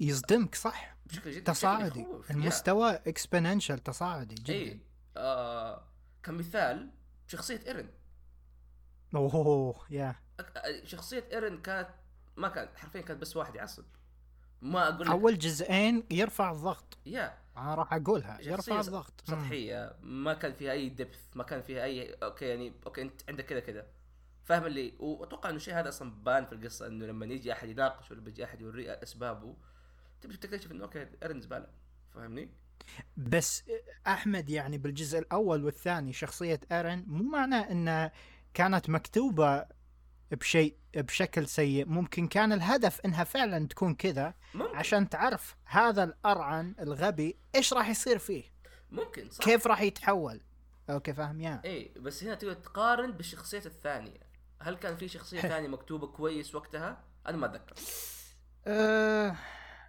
يصدمك 0.00 0.54
صح؟ 0.54 0.96
بشكل 1.06 1.30
جدا 1.30 1.52
تصاعدي. 1.52 2.06
المستوى 2.30 2.90
Exponential 2.90 3.78
تصاعدي 3.78 4.34
جدا. 4.34 4.52
اي 4.52 4.80
آه 5.16 5.82
كمثال 6.22 6.90
شخصية 7.26 7.60
إيرن. 7.66 7.88
أوه 9.14 9.86
يا 9.90 10.14
شخصية 10.84 11.28
إيرن 11.32 11.62
كانت 11.62 11.88
ما 12.36 12.48
كانت 12.48 12.76
حرفيا 12.76 13.00
كانت 13.00 13.20
بس 13.20 13.36
واحد 13.36 13.54
يعصب. 13.54 13.84
ما 14.62 14.88
أقول 14.88 15.06
لك 15.06 15.12
أول 15.12 15.38
جزئين 15.38 16.04
يرفع 16.10 16.50
الضغط. 16.50 16.98
yeah 17.06 17.38
أنا 17.56 17.74
راح 17.74 17.94
أقولها 17.94 18.38
يرفع 18.40 18.80
الضغط. 18.80 19.22
سطحية 19.24 19.96
ما 20.02 20.34
كان 20.34 20.52
فيها 20.52 20.72
أي 20.72 20.88
depth 20.88 21.20
ما 21.34 21.44
كان 21.44 21.62
فيها 21.62 21.84
أي 21.84 22.14
أوكي 22.14 22.44
يعني 22.44 22.72
أوكي 22.86 23.02
أنت 23.02 23.22
عندك 23.28 23.44
كذا 23.44 23.60
كذا 23.60 23.86
فاهم 24.44 24.66
اللي 24.66 24.94
وأتوقع 24.98 25.48
إنه 25.48 25.56
الشيء 25.56 25.74
هذا 25.74 25.88
أصلا 25.88 26.10
بان 26.24 26.46
في 26.46 26.52
القصة 26.52 26.86
إنه 26.86 27.06
لما 27.06 27.26
يجي 27.26 27.52
أحد 27.52 27.68
يناقش 27.68 28.10
ولا 28.10 28.20
بيجي 28.20 28.44
أحد 28.44 28.60
يوري 28.60 28.92
أسبابه 28.92 29.56
تبي 30.20 30.36
تكتشف 30.36 30.72
إنه 30.72 30.84
أوكي 30.84 31.06
ايرن 31.22 31.40
زباله 31.40 31.66
فاهمني؟ 32.14 32.50
بس 33.16 33.64
أحمد 34.06 34.50
يعني 34.50 34.78
بالجزء 34.78 35.18
الأول 35.18 35.64
والثاني 35.64 36.12
شخصية 36.12 36.60
إيرن 36.72 37.04
مو 37.06 37.22
معناه 37.22 37.70
انها 37.70 38.12
كانت 38.54 38.90
مكتوبة 38.90 39.66
بشيء 40.30 40.76
بشكل 40.96 41.48
سيء. 41.48 41.86
ممكن 41.86 42.28
كان 42.28 42.52
الهدف 42.52 43.00
إنها 43.00 43.24
فعلا 43.24 43.68
تكون 43.68 43.94
كذا 43.94 44.34
ممكن. 44.54 44.76
عشان 44.76 45.08
تعرف 45.08 45.56
هذا 45.64 46.04
الأرعن 46.04 46.74
الغبي 46.80 47.38
إيش 47.54 47.72
راح 47.72 47.88
يصير 47.88 48.18
فيه. 48.18 48.44
ممكن 48.90 49.30
صح. 49.30 49.44
كيف 49.44 49.66
راح 49.66 49.80
يتحول. 49.80 50.40
أوكي 50.90 51.12
فاهم 51.12 51.40
يا. 51.40 51.60
اي 51.64 51.94
بس 51.96 52.24
هنا 52.24 52.34
تقدر 52.34 52.54
تقارن 52.54 53.12
بالشخصيه 53.12 53.62
الثانية. 53.66 54.20
هل 54.62 54.76
كان 54.76 54.96
في 54.96 55.08
شخصية 55.08 55.40
ثانية 55.40 55.68
مكتوبة 55.68 56.06
كويس 56.06 56.54
وقتها؟ 56.54 57.04
أنا 57.26 57.36
ما 57.36 57.46
أتذكر. 57.46 57.74
أه 58.66 59.36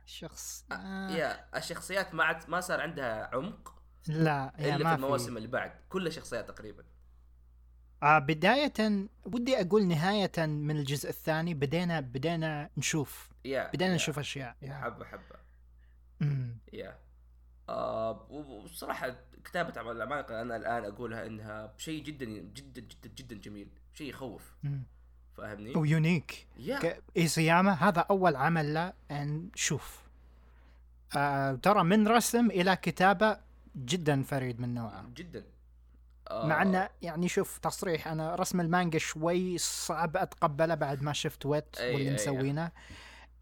شخص 0.06 0.66
آه 0.72 1.10
يا 1.10 1.58
الشخصيات 1.58 2.14
ما 2.14 2.40
ما 2.48 2.62
صار 2.62 2.82
عندها 2.82 3.36
عمق 3.36 3.74
لا 4.08 4.54
يا 4.60 4.76
إلا 4.76 4.84
ما 4.84 4.90
في 4.90 4.96
المواسم 4.96 5.38
اللي 5.38 5.48
بعد. 5.48 5.72
كلها 5.90 6.12
شخصيات 6.12 6.48
تقريبا. 6.48 6.84
آه 8.04 8.20
بداية 8.20 9.08
ودي 9.26 9.62
أقول 9.62 9.88
نهاية 9.88 10.46
من 10.46 10.78
الجزء 10.78 11.10
الثاني 11.10 11.54
بدينا 11.54 12.00
بدينا 12.00 12.70
نشوف 12.78 13.30
يا 13.46 13.68
بدينا 13.74 13.90
يا. 13.92 13.96
نشوف 13.96 14.20
أشياء 14.20 14.56
يا. 14.62 14.74
حبة 14.74 15.06
حبة 15.06 15.36
أمم. 16.22 16.58
يا 16.74 16.98
آه 17.70 18.28
وصراحة 18.32 19.16
كتابة 19.46 19.78
أعمال 19.78 19.96
العمالقة 19.98 20.42
أنا 20.42 20.56
الآن 20.56 20.84
أقولها 20.86 21.26
إنها 21.28 21.74
شيء 21.78 22.04
جدا 22.04 22.26
جدا 22.26 22.82
جدا 22.82 23.10
جدا 23.16 23.36
جميل 23.36 23.68
شيء 23.94 24.10
يخوف. 24.10 24.56
فاهمني؟ 25.38 25.76
ويونيك 25.76 26.48
يا 26.58 26.80
ك- 26.80 27.04
إيسياما 27.18 27.72
هذا 27.74 28.02
أول 28.10 28.36
عمل 28.36 28.74
له 28.74 28.94
نشوف 29.12 30.02
آه 31.18 31.54
ترى 31.56 31.84
من 31.84 32.08
رسم 32.08 32.52
إلى 32.52 32.76
كتابة 32.76 33.38
جدا 33.78 34.24
فريد 34.24 34.60
من 34.62 34.74
نوعه 34.74 35.06
جدا 35.16 35.44
مع 36.32 36.62
إنه 36.62 36.90
يعني 37.02 37.28
شوف 37.28 37.58
تصريح 37.58 38.08
أنا 38.08 38.36
رسم 38.36 38.62
المانجا 38.62 39.00
شوي 39.00 39.58
صعب 39.58 40.18
أتقبله 40.18 40.76
بعد 40.76 41.02
ما 41.04 41.14
شفت 41.14 41.46
وأيت 41.46 41.76
أي- 41.76 41.82
واللي 41.82 42.10
أي. 42.10 42.14
مسوينه 42.14 42.72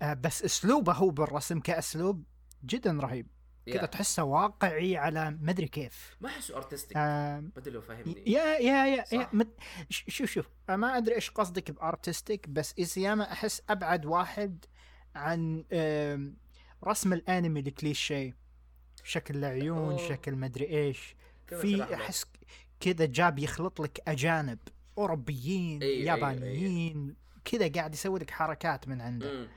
آه 0.02 0.14
بس 0.14 0.44
أسلوبه 0.44 0.94
هو 0.94 1.10
بالرسم 1.10 1.60
كأسلوب 1.60 2.24
جدا 2.66 2.92
رهيب 3.02 3.28
يا. 3.68 3.74
كذا 3.78 3.86
تحسه 3.86 4.24
واقعي 4.24 4.98
على 4.98 5.32
مدري 5.42 5.68
كيف 5.68 6.18
ما 6.22 6.30
أحسه 6.30 6.56
artistic 6.58 6.98
آه 6.98 7.44
لو 7.66 7.82
فاهمني 7.82 8.24
يا 8.32 8.44
يا 8.44 8.86
يا, 8.86 8.96
يا 9.14 9.24
صح. 9.24 9.34
مد... 9.34 9.50
ش- 9.90 10.04
شوف 10.08 10.32
شوف 10.32 10.50
ما 10.70 10.98
أدري 10.98 11.16
إيش 11.16 11.30
قصدك 11.30 11.72
ب 11.72 11.80
artistic 11.80 12.50
بس 12.50 12.74
ايسياما 12.80 13.32
أحس 13.32 13.62
أبعد 13.70 14.06
واحد 14.06 14.66
عن 15.16 15.64
رسم 16.84 17.14
الأنمي 17.14 17.60
الكليشيه 17.60 18.38
شكل 19.04 19.36
العيون 19.38 19.78
أوه. 19.78 20.10
شكل 20.10 20.36
مدري 20.36 20.66
إيش 20.70 21.16
في. 21.48 21.94
أحس 21.94 22.26
كذا 22.80 23.06
جاب 23.06 23.40
يخلط 23.40 23.82
لك 23.82 24.02
أجانب 24.08 24.60
أوروبيين 24.98 25.80
أي- 25.80 25.84
أي- 25.84 25.86
يابانيين 26.08 27.16
كذا 27.46 27.68
قاعد 27.72 27.94
يسوي 27.94 28.20
لك 28.20 28.32
حركات 28.32 28.88
من 28.88 29.02
عنده. 29.02 29.48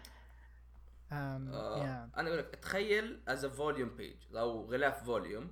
أم 1.12 1.48
آه 1.52 1.78
يا. 1.84 2.10
أنا 2.16 2.28
أقول 2.28 2.38
لك 2.38 2.56
تخيل 2.62 3.20
as 3.28 3.46
volume 3.46 3.88
page 3.88 4.16
أو 4.36 4.64
غلاف 4.64 5.04
volume. 5.04 5.50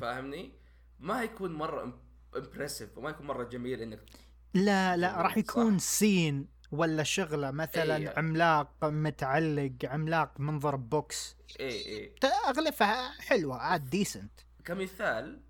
فاهمني؟ 0.00 0.52
ما 1.00 1.22
يكون 1.22 1.52
مرة 1.54 1.98
impressive 2.36 2.98
وما 2.98 3.10
يكون 3.10 3.26
مرة 3.26 3.44
جميل 3.44 3.80
إنك 3.82 4.00
لا 4.54 4.96
لا 4.96 5.22
راح 5.22 5.30
صح. 5.32 5.38
يكون 5.38 5.78
scene 5.78 6.48
ولا 6.72 7.02
شغلة 7.02 7.50
مثلا 7.50 7.96
أي. 7.96 8.08
عملاق 8.08 8.84
متعلق 8.84 9.72
عملاق 9.84 10.40
منظر 10.40 10.76
books 10.76 11.36
إيه 11.60 11.86
إيه 11.86 12.14
ت- 12.16 12.24
اغلفها 12.24 13.20
حلوة 13.20 13.56
عاد 13.56 13.90
decent 13.90 14.32
كمثال 14.64 15.40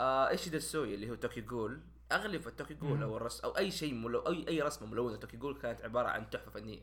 آه 0.00 0.28
إيش 0.28 0.48
ده 0.48 0.56
السوي 0.56 0.94
اللي 0.94 1.10
هو 1.10 1.14
توكي 1.14 1.40
جول 1.40 1.80
أغلب 2.12 2.56
توكي 2.56 2.74
جول. 2.74 3.02
أو 3.02 3.16
الرسم 3.16 3.44
أو 3.44 3.56
أي 3.56 3.70
شيء 3.70 3.94
ملو 3.94 4.20
اي 4.20 4.48
أي 4.48 4.62
رسمة 4.62 4.88
ملونة 4.88 5.16
توكي 5.16 5.36
جول 5.36 5.58
كانت 5.58 5.80
عبارة 5.80 6.08
عن 6.08 6.30
تحفة 6.30 6.50
فنية 6.50 6.82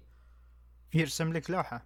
يرسم 0.94 1.34
لك 1.34 1.50
لوحة. 1.50 1.86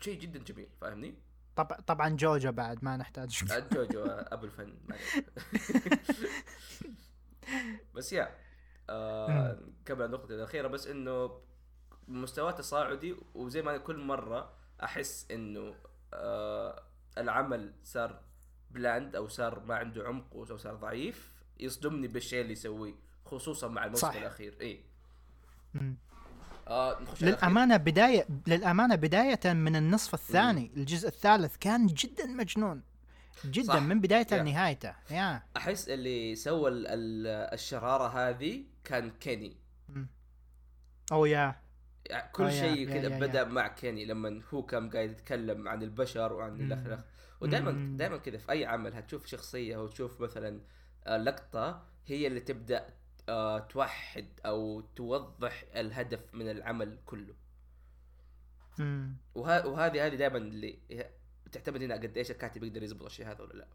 شيء 0.00 0.20
جدا 0.20 0.38
جميل 0.38 0.68
فاهمني؟ 0.80 1.14
طب 1.56 1.66
طبعا 1.86 2.08
جوجو 2.08 2.52
بعد 2.52 2.84
ما 2.84 2.96
نحتاج 2.96 3.52
آه، 3.52 3.58
جوجو 3.58 4.02
آه، 4.02 4.34
أبو 4.34 4.46
الفن. 4.46 4.74
بس 7.94 8.12
يا 8.12 8.34
آه 8.90 9.58
قبل 9.90 10.04
النقطة 10.04 10.34
الأخيرة 10.34 10.68
بس 10.68 10.86
إنه 10.86 11.40
مستوى 12.08 12.52
تصاعدي 12.52 13.16
وزي 13.34 13.62
ما 13.62 13.70
أنا 13.70 13.78
كل 13.78 13.98
مرة 13.98 14.52
أحس 14.82 15.30
إنه 15.30 15.74
آه 16.14 16.82
العمل 17.18 17.74
صار 17.82 18.20
بلاند 18.74 19.16
أو 19.16 19.28
صار 19.28 19.60
ما 19.60 19.74
عنده 19.74 20.04
عمق 20.08 20.26
أو 20.34 20.56
صار 20.56 20.74
ضعيف 20.74 21.32
يصدمني 21.60 22.08
بالشيء 22.08 22.40
اللي 22.40 22.52
يسويه 22.52 22.94
خصوصا 23.24 23.68
مع 23.68 23.84
الموسم 23.84 24.06
صح. 24.08 24.14
الأخير 24.14 24.56
إيه 24.60 24.80
مم. 25.74 25.96
آه. 26.68 26.98
للأمانة 27.20 27.76
بداية 27.76 28.26
للأمانة 28.46 28.94
بداية 28.94 29.52
من 29.52 29.76
النصف 29.76 30.14
الثاني 30.14 30.70
الجزء 30.76 31.08
الثالث 31.08 31.56
كان 31.56 31.86
جدا 31.86 32.26
مجنون 32.26 32.82
جدا 33.44 33.66
صح. 33.66 33.82
من 33.82 34.00
بدايته. 34.00 34.36
لنهايته 34.36 34.94
يا 35.10 35.42
أحس 35.56 35.88
اللي 35.88 36.34
سوى 36.36 36.70
ال- 36.70 36.86
ال- 36.86 37.52
الشرارة 37.54 38.08
هذه 38.08 38.62
كان 38.84 39.10
كيني 39.10 39.56
مم. 39.88 40.06
أو 41.12 41.26
يا 41.26 41.56
كل 42.32 42.52
شيء 42.52 42.88
كذا 42.88 43.08
يا- 43.08 43.18
بدأ 43.20 43.44
مع 43.44 43.68
كيني 43.68 44.04
لما 44.04 44.42
هو 44.54 44.62
كان 44.62 44.90
قاعد 44.90 45.10
يتكلم 45.10 45.68
عن 45.68 45.82
البشر 45.82 46.32
وعن 46.32 46.52
مم. 46.52 46.60
الاخ 46.60 46.78
الاخ 46.86 47.00
ودائما. 47.44 47.96
دائما 47.96 48.16
كذا 48.16 48.38
في 48.38 48.52
أي 48.52 48.64
عمل 48.66 48.94
هتشوف 48.94 49.26
شخصية 49.26 49.76
أو 49.76 49.86
تشوف 49.86 50.20
مثلا 50.20 50.60
آه، 51.06 51.16
لقطة 51.16 51.86
هي 52.06 52.26
اللي 52.26 52.40
تبدأ 52.40 52.86
آه، 53.28 53.58
توحد 53.58 54.26
أو 54.46 54.80
توضح 54.80 55.64
الهدف 55.76 56.34
من 56.34 56.50
العمل 56.50 56.98
كله. 57.06 57.34
وه- 59.34 59.66
وهذه 59.66 60.06
هذه 60.06 60.14
دائما 60.14 60.38
اللي 60.38 60.78
تعتمد 61.52 61.82
هنا 61.82 61.94
قد 61.94 62.16
إيش 62.18 62.30
الكاتب 62.30 62.64
يقدر 62.64 62.82
يزبط 62.82 63.04
الشيء 63.04 63.26
هذا 63.26 63.42
ولا 63.42 63.52
لا 63.52 63.68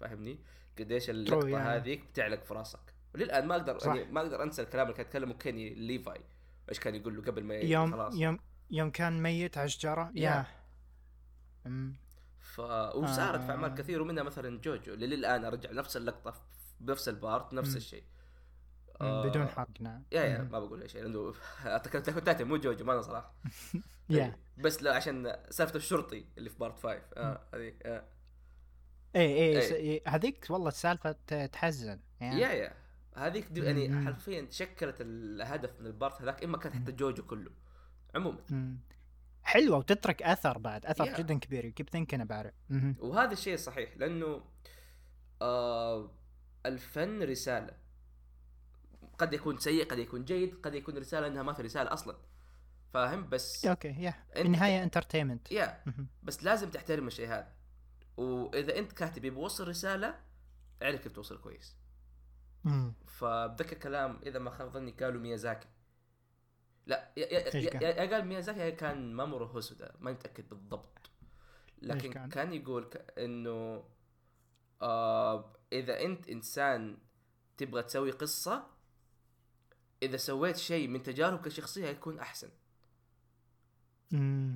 فاهمني؟ 0.00 0.38
قد 0.78 0.92
إيش 0.92 1.10
اللقطة 1.10 1.48
يعني. 1.48 1.68
هذه 1.68 2.02
بتعلق 2.12 2.42
في 2.44 2.54
راسك 2.54 2.94
وللآن 3.14 3.46
ما 3.48 3.56
أقدر. 3.56 3.78
يعني 3.86 4.04
ما 4.12 4.20
أقدر 4.20 4.42
أنسى 4.42 4.62
الكلام 4.62 4.86
اللي 4.86 4.96
كان 4.96 5.06
يتكلمه 5.06 5.34
كيني 5.34 5.74
ليفاي 5.74 6.20
إيش 6.68 6.80
كان 6.80 6.94
يقول 6.94 7.16
له 7.16 7.22
قبل 7.22 7.44
ما 7.44 7.54
يوم 7.54 7.92
خلاص 7.92 8.14
يوم 8.16 8.38
يوم 8.70 8.90
كان 8.90 9.22
ميت 9.22 9.58
على 9.58 9.64
الشجرة 9.66 10.10
yeah. 10.14 10.22
yeah 10.22 10.46
أمم. 11.66 11.96
ف 12.54 12.60
وصارت 12.94 13.40
في 13.40 13.50
أعمال 13.50 13.70
آه. 13.70 13.74
كثير 13.74 14.02
ومنها 14.02 14.22
مثلا 14.22 14.60
جوجو 14.60 14.94
اللي 14.94 15.06
للآن 15.06 15.44
أرجع 15.44 15.72
نفس 15.72 15.96
اللقطة 15.96 16.34
بنفس 16.80 17.08
البارت 17.08 17.54
نفس. 17.54 17.76
الشيء 17.76 18.04
أمم، 19.00 19.22
بدون 19.22 19.42
آه، 19.42 19.46
حرق 19.46 19.80
نعم 19.80 20.02
yeah 20.12 20.22
yeah. 20.22 20.42
ما 20.42 20.58
بقول 20.60 20.82
أي 20.82 20.88
شيء 20.88 21.02
لأنه 21.02 21.34
تايتن 22.24 22.48
مو 22.48 22.56
جوجو 22.56 22.84
ما 22.84 22.92
أنا 22.92 23.02
صراحة 23.02 23.34
yeah. 24.10 24.36
بس 24.58 24.82
لا 24.82 24.94
عشان 24.96 25.36
سالفة 25.50 25.76
الشرطي 25.76 26.24
اللي 26.38 26.50
في 26.50 26.58
بارت 26.58 26.78
5 26.78 26.88
آه 27.16 27.40
هذه 27.54 27.74
آه. 27.82 28.04
اي 29.16 29.22
اي 29.22 29.58
إيه. 29.60 29.74
إيه، 29.74 30.02
هذيك 30.06 30.46
والله 30.50 30.68
السالفة 30.68 31.12
تحزن 31.52 32.00
يعني 32.20 32.40
yeah 32.40 32.48
yeah 32.48 32.74
هذيك 33.16 33.58
يعني. 33.58 34.06
حرفيا 34.06 34.46
شكلت 34.50 34.96
الهدف 35.00 35.80
من 35.80 35.86
البارت 35.86 36.22
هذاك 36.22 36.44
إما 36.44 36.58
كان 36.58 36.72
حتى 36.72 36.92
جوجو 36.92 37.22
كله 37.26 37.50
عموما. 38.14 38.38
حلوة 39.44 39.78
وتترك 39.78 40.22
أثر 40.22 40.58
بعد 40.58 40.86
أثر 40.86 41.04
Yeah. 41.04 41.18
جدا 41.18 41.38
كبير 41.38 41.68
keep 41.68 41.90
thinking 41.90 42.22
about 42.22 42.52
وهذا 42.98 43.32
الشيء 43.32 43.56
صحيح 43.56 43.96
لأنه 43.96 44.44
آه 45.42 46.10
الفن 46.66 47.22
رسالة. 47.22 47.76
قد 49.18 49.32
يكون 49.32 49.58
سيء 49.58 49.84
قد 49.84 49.98
يكون 49.98 50.24
جيد 50.24 50.54
قد 50.62 50.74
يكون 50.74 50.98
رسالة 50.98 51.26
إنها 51.26 51.42
ما 51.42 51.52
في 51.52 51.62
رسالة 51.62 51.92
أصلا. 51.92 52.16
فاهم؟ 52.92 53.28
بس 53.28 53.66
أوكي 53.66 53.88
yeah 53.88 54.14
في 54.34 54.42
النهايه 54.42 54.82
entertainment 54.82 55.52
yeah 55.52 55.84
بس 56.22 56.44
لازم 56.44 56.70
تحترم 56.70 57.06
الشيء 57.06 57.28
هذا. 57.28 57.52
وإذا 58.16 58.78
أنت 58.78 58.92
كاتب 58.92 59.24
يوصل 59.24 59.68
رسالة 59.68 60.14
اعرف 60.82 61.00
كيف 61.00 61.12
توصل 61.12 61.40
كويس. 61.40 61.76
فبذكر 63.06 63.76
كلام 63.76 64.20
إذا 64.26 64.38
ما 64.38 64.50
خاب 64.50 64.68
ظني 64.68 64.90
قالوا 64.90 65.20
ميازاكي. 65.20 65.68
لا 66.86 67.12
يا, 67.16 67.26
يا, 67.26 67.70
قال؟ 67.70 67.82
يا 67.82 68.10
قال 68.10 68.24
ميازاكي 68.26 68.60
يا 68.60 68.70
كان 68.70 69.14
مامورو 69.14 69.46
هوسودا 69.46 69.94
ما 70.00 70.12
متاكد 70.12 70.48
بالضبط 70.48 71.10
لكن 71.82 72.12
كان؟ 72.12 72.28
كان 72.28 72.52
يقول 72.52 72.90
إنه 73.18 73.84
آه 74.82 75.56
إذا 75.72 76.00
أنت 76.00 76.28
إنسان 76.28 76.98
تبغى 77.56 77.82
تسوي 77.82 78.10
قصة 78.10 78.66
إذا 80.02 80.16
سويت 80.16 80.56
شيء 80.56 80.88
من 80.88 81.02
تجاربك 81.02 81.46
الشخصية 81.46 81.86
يكون 81.86 82.18
أحسن. 82.18 82.48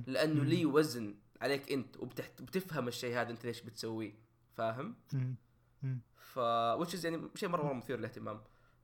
لأنه 0.07 0.43
مم. 0.43 0.49
ليه 0.49 0.65
وزن 0.65 1.15
عليك 1.41 1.71
أنت 1.71 1.97
وبتحت... 1.97 2.41
بتفهم 2.41 2.87
الشيء 2.87 3.15
هذا 3.15 3.31
أنت 3.31 3.45
ليش 3.45 3.61
بتسويه 3.61 4.13
فاهم. 4.55 4.95
ف 6.15 6.37
وش 6.79 7.03
يعني 7.03 7.29
شيء 7.35 7.49
مرة 7.49 7.63
مرة 7.63 7.73
مثير 7.73 7.97
للاهتمام 7.97 8.41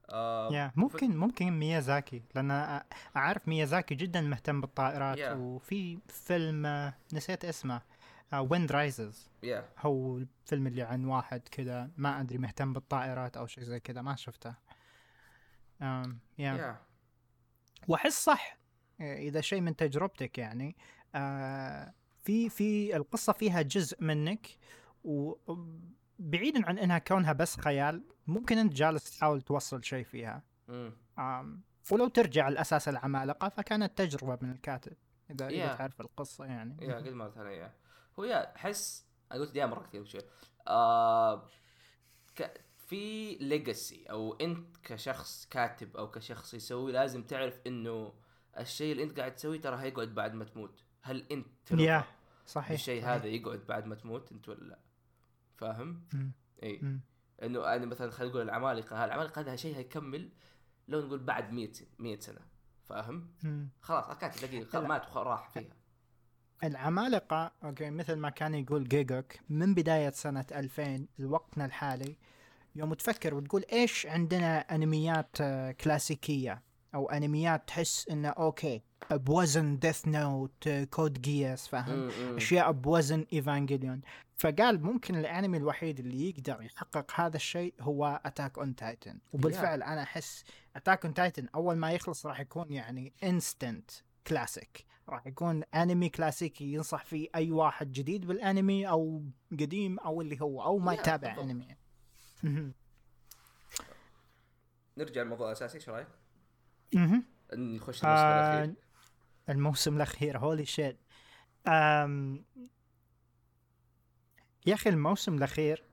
آه 0.10 0.54
يا 0.54 0.72
ممكن 0.76 1.18
ممكن 1.18 1.52
ميازاكي 1.52 2.22
لأن 2.36 2.82
أعرف 3.16 3.48
ميازاكي 3.48 3.96
جدا 3.96 4.22
مهتم 4.22 4.62
بالطائرات 4.62 5.18
Yeah. 5.18 5.38
وفي 5.38 6.00
فيلم 6.08 6.66
آه، 6.66 6.94
نسيت 7.14 7.46
اسمه 7.46 7.82
Wind 8.34 8.72
Rises 8.72 9.30
yeah. 9.44 9.66
هو 9.80 10.18
الفيلم 10.18 10.68
اللي 10.68 10.82
عن 10.82 11.06
واحد 11.06 11.42
كذا 11.52 11.90
ما 11.98 12.22
أدري 12.22 12.38
مهتم 12.38 12.74
بالطائرات 12.74 13.38
أو 13.38 13.48
شيء 13.48 13.64
زي 13.64 13.80
كذا 13.80 14.02
ما 14.02 14.16
شفته. 14.16 14.54
أم 15.82 16.20
yeah. 16.38 16.54
yeah. 16.54 16.78
وأحس 17.88 18.24
صح 18.24 18.58
آه، 19.02 19.18
إذا 19.18 19.42
شيء 19.42 19.62
من 19.62 19.76
تجربتك 19.76 20.38
يعني 20.38 20.76
آه، 21.16 21.94
في 22.24 22.50
في 22.50 22.96
القصة 22.96 23.34
فيها 23.34 23.62
جزء 23.62 24.04
منك 24.04 24.48
وبعيدا 26.20 26.68
عن 26.68 26.78
إنها 26.80 26.98
كونها 27.00 27.34
بس 27.34 27.60
خيال 27.60 28.04
ممكن 28.28 28.58
أنت 28.58 28.74
جالس 28.74 29.18
تحاول 29.18 29.42
توصل 29.42 29.84
شيء 29.84 30.04
فيها 30.04 30.44
مم. 30.68 30.92
آم، 31.20 31.62
ولو 31.92 32.08
ترجع 32.08 32.50
لأساس 32.50 32.90
العمالقة 32.90 33.50
فكانت 33.50 33.98
تجربة 33.98 34.38
من 34.42 34.52
الكاتب 34.52 34.94
إذا 35.32 35.48
إذا 35.48 35.74
Yeah. 35.74 35.78
تعرف 35.78 36.02
القصة 36.02 36.46
يعني 36.46 36.78
يا 36.82 36.96
قد 36.96 37.08
مرت 37.10 37.38
علي 37.38 37.58
يا 37.58 37.74
هو 38.20 38.24
يا 38.24 38.56
أحس 38.56 39.06
أنا 39.32 39.40
قلت 39.40 39.58
مرة 39.58 39.84
كثير 39.84 40.06
شيء 40.06 40.26
آه 40.68 41.48
ك... 42.36 42.62
في 42.88 43.36
ليجاسي 43.36 44.06
أو 44.06 44.34
أنت 44.34 44.78
كشخص 44.84 45.46
كاتب 45.46 45.98
أو 45.98 46.12
كشخص 46.12 46.54
يسوي 46.54 46.92
لازم 46.92 47.24
تعرف 47.24 47.60
إنه 47.68 48.14
الشيء 48.60 48.92
اللي 48.92 49.04
أنت 49.04 49.20
قاعد 49.20 49.36
تسويه 49.36 49.62
ترى 49.62 49.78
هيقعد 49.82 50.08
بعد 50.16 50.34
ما 50.34 50.46
تموت 50.46 50.84
هل 51.02 51.26
أنت 51.32 51.72
يا 51.72 52.04
صحيح 52.46 52.70
بالشيء 52.72 53.02
صحيح. 53.02 53.14
هذا 53.14 53.26
يقعد 53.28 53.60
بعد 53.68 53.86
ما 53.86 53.96
تموت 53.96 54.32
أنت 54.32 54.50
ولا 54.50 54.64
لا 54.66 54.80
فاهم. 55.58 56.02
إي. 56.64 57.00
إنه 57.44 57.76
أنا 57.76 57.86
مثلا 57.86 58.12
خلينا 58.12 58.32
نقول 58.34 58.44
العمالقة 58.44 59.06
العمالقة 59.06 59.42
هذا 59.42 59.56
شيء 59.56 59.76
هيكمل 59.76 60.30
لو 60.88 61.02
نقول 61.06 61.20
بعد 61.20 61.54
100 61.54 61.72
100 62.00 62.20
سنة 62.20 62.42
فاهم. 62.84 63.28
خلاص 63.82 64.18
كاتب 64.18 64.42
دقيقه. 64.42 64.88
مات 64.88 65.18
وراح 65.18 65.50
فيها 65.50 65.64
العمالقة 66.64 67.52
أوكي 67.64 67.90
مثل 67.90 68.16
ما 68.16 68.30
كان 68.30 68.56
يقول 68.56 68.88
جيجوك 68.88 69.34
من 69.50 69.74
بداية 69.74 70.10
سنة 70.10 70.46
2000 70.52 71.08
لوقتنا 71.20 71.66
الحالي 71.66 72.18
يوم 72.76 72.94
تفكر 72.94 73.36
وتقول 73.36 73.66
إيش 73.74 74.06
عندنا 74.06 74.60
أنميات 74.60 75.42
آه، 75.42 75.72
كلاسيكية 75.72 76.62
أو 76.96 77.10
أنميات 77.10 77.68
تحس 77.68 78.10
إنه 78.10 78.30
أوكي 78.30 78.82
بوزن 79.12 79.80
Death 79.80 80.08
Note 80.08 80.70
Code 80.70 81.22
Geass 81.22 81.68
فاهم. 81.68 82.10
أشياء 82.36 82.72
بوزن 82.72 83.26
Evangelion 83.34 84.02
فقال 84.38 84.84
ممكن 84.84 85.16
الأنمي 85.16 85.58
الوحيد 85.58 86.00
اللي 86.00 86.30
يقدر 86.30 86.62
يحقق 86.62 87.12
هذا 87.16 87.36
الشيء 87.36 87.74
هو 87.82 88.22
Attack 88.26 88.58
on 88.58 88.76
Titan 88.76 89.20
وبالفعل 89.34 89.84
أنا 89.84 90.04
أحس 90.04 90.44
Attack 90.76 91.06
on 91.06 91.14
Titan 91.14 91.48
أول 91.56 91.76
ما 91.76 91.92
يخلص 91.92 92.26
راح 92.26 92.40
يكون 92.40 92.72
يعني 92.72 93.14
instant 93.24 93.92
classic 94.28 94.86
راح 95.10 95.28
يكون 95.28 95.64
انمي 95.64 96.10
كلاسيكي 96.10 96.74
ينصح 96.74 97.06
فيه 97.06 97.30
أي 97.36 97.52
واحد 97.52 97.92
جديد 97.92 98.26
بالأنمي 98.28 98.90
أو 98.90 99.24
قديم 99.52 100.00
أو 100.00 100.22
اللي 100.22 100.42
هو 100.42 100.64
أو 100.64 100.80
ما 100.80 100.94
يتابع. 100.94 101.42
انمي. 101.42 101.68
نرجع 104.98 105.22
للموضوع 105.22 105.48
الاساسي 105.48 105.76
إيش 105.78 105.90
رأيك؟ 105.90 106.08
نخش 107.54 108.04
الاخير 108.04 108.74
الموسم 109.50 109.96
الأخير 109.96 110.38
holy 110.38 110.66
shit 110.66 110.98
أم... 111.68 112.44
يا 114.66 114.74
أخي 114.74 114.90
الموسم 114.90 115.34
الأخير 115.36 115.84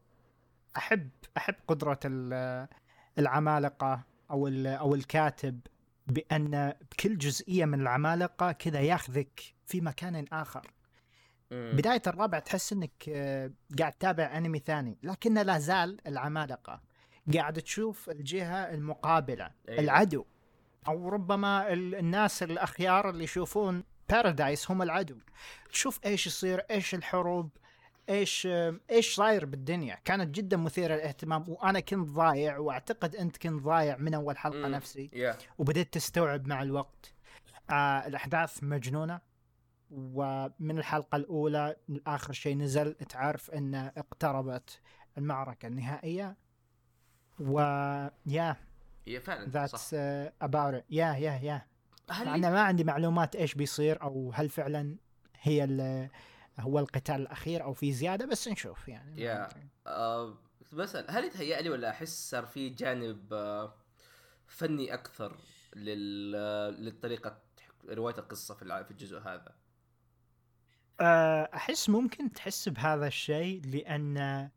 أحب 0.76 1.10
أحب 1.36 1.54
قدرة 1.68 2.00
ال- 2.04 2.68
العمالقة 3.18 4.02
أو 4.30 4.48
أو 4.66 4.94
الكاتب 4.94 5.60
بأن 6.06 6.74
بكل 6.92 7.18
جزئية 7.18 7.64
من 7.64 7.80
العمالقة 7.80 8.52
كذا 8.52 8.80
ياخذك 8.80 9.40
في 9.66 9.80
مكان 9.80 10.24
آخر 10.32 10.66
مم. 11.50 11.72
بداية 11.76 12.02
الرابع 12.06 12.38
تحس 12.38 12.72
إنك 12.72 13.08
آه، 13.08 13.50
قاعد 13.78 13.92
تتابع 13.92 14.36
أنمي 14.36 14.58
ثاني 14.58 14.98
لكن 15.02 15.34
لا 15.34 15.58
زال 15.58 15.98
العمالقة 16.06 16.80
قاعد 17.34 17.62
تشوف 17.62 18.10
الجهة 18.10 18.56
المقابلة 18.74 19.50
أيوة. 19.68 19.80
العدو 19.80 20.24
أو 20.88 21.08
ربما 21.08 21.72
ال- 21.72 21.94
الناس 21.94 22.42
الأخيار 22.42 23.10
اللي 23.10 23.24
يشوفون 23.24 23.84
بارادايس 24.10 24.70
هم 24.70 24.82
العدو. 24.82 25.16
تشوف 25.72 26.00
إيش 26.06 26.26
يصير 26.26 26.58
إيش 26.70 26.94
الحروب 26.94 27.50
إيش 28.08 28.48
إيش 28.90 29.14
صاير 29.14 29.44
بالدنيا. 29.44 29.98
كانت 30.04 30.34
جدا 30.34 30.56
مثيرة 30.56 30.94
للاهتمام 30.94 31.44
وأنا 31.48 31.80
كنت 31.80 32.08
ضايع 32.08 32.58
وأعتقد 32.58 33.16
أنت 33.16 33.36
كنت 33.36 33.62
ضايع 33.62 33.96
من 33.96 34.14
أول 34.14 34.38
حلقة 34.38 34.58
مم. 34.68 34.74
نفسي. 34.74 35.10
يا 35.12 35.36
وبدأت 35.58 35.92
تستوعب 35.94 36.46
مع 36.46 36.62
الوقت. 36.62 37.14
آه 37.70 38.06
الأحداث 38.06 38.64
مجنونة. 38.64 39.20
ومن 39.90 40.78
الحلقة 40.78 41.16
الأولى 41.16 41.76
لآخر 41.88 42.32
شيء 42.32 42.56
نزل 42.56 42.94
تعرف 42.94 43.50
أن 43.50 43.74
اقتربت 43.74 44.80
المعركة 45.18 45.66
النهائية. 45.66 46.36
و 47.40 47.60
يا 49.06 49.20
فعلا 49.20 49.44
صح. 49.46 49.52
ذاتس 49.52 49.94
about 50.44 50.80
it. 50.80 50.84
يا 50.90 51.06
يا 51.14 51.32
يا 51.42 51.66
أنا 52.10 52.50
ما 52.50 52.60
عندي 52.60 52.84
معلومات 52.84 53.36
إيش 53.36 53.54
بيصير 53.54 54.02
أو 54.02 54.32
هل 54.34 54.48
فعلا 54.48 54.96
هي 55.40 55.64
ال- 55.64 56.08
هو 56.60 56.78
القتال 56.78 57.14
الأخير 57.14 57.62
أو 57.64 57.72
في 57.72 57.92
زيادة 57.92 58.26
بس 58.26 58.48
نشوف 58.48 58.88
يعني. 58.88 59.22
يا. 59.22 59.46
أدري. 59.46 59.68
آه 59.86 60.34
بسأل 60.72 61.10
هل 61.10 61.24
يتهيأ 61.24 61.60
لي 61.60 61.70
ولا 61.70 61.90
أحس 61.90 62.30
صار 62.30 62.46
في 62.46 62.68
جانب 62.68 63.32
آه 63.32 63.74
فني 64.46 64.94
أكثر 64.94 65.36
لل 65.76 66.32
للطريقة 66.84 67.38
رواية 67.88 68.14
القصة 68.18 68.54
في 68.54 68.84
في 68.84 68.90
الجزء 68.90 69.18
هذا؟ 69.18 69.54
آه، 71.00 71.50
أحس 71.54 71.88
ممكن 71.88 72.32
تحس 72.32 72.68
بهذا 72.68 73.06
الشيء 73.06 73.62
لأن 73.66 74.48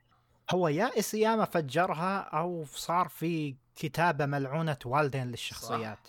هو 0.51 0.67
يا 0.67 0.99
اسياما 0.99 1.45
فجرها 1.45 2.19
أو 2.19 2.65
صار 2.65 3.07
في 3.07 3.55
كتابة 3.75 4.25
ملعونة 4.25 4.77
والدين 4.85 5.27
للشخصيات. 5.27 6.07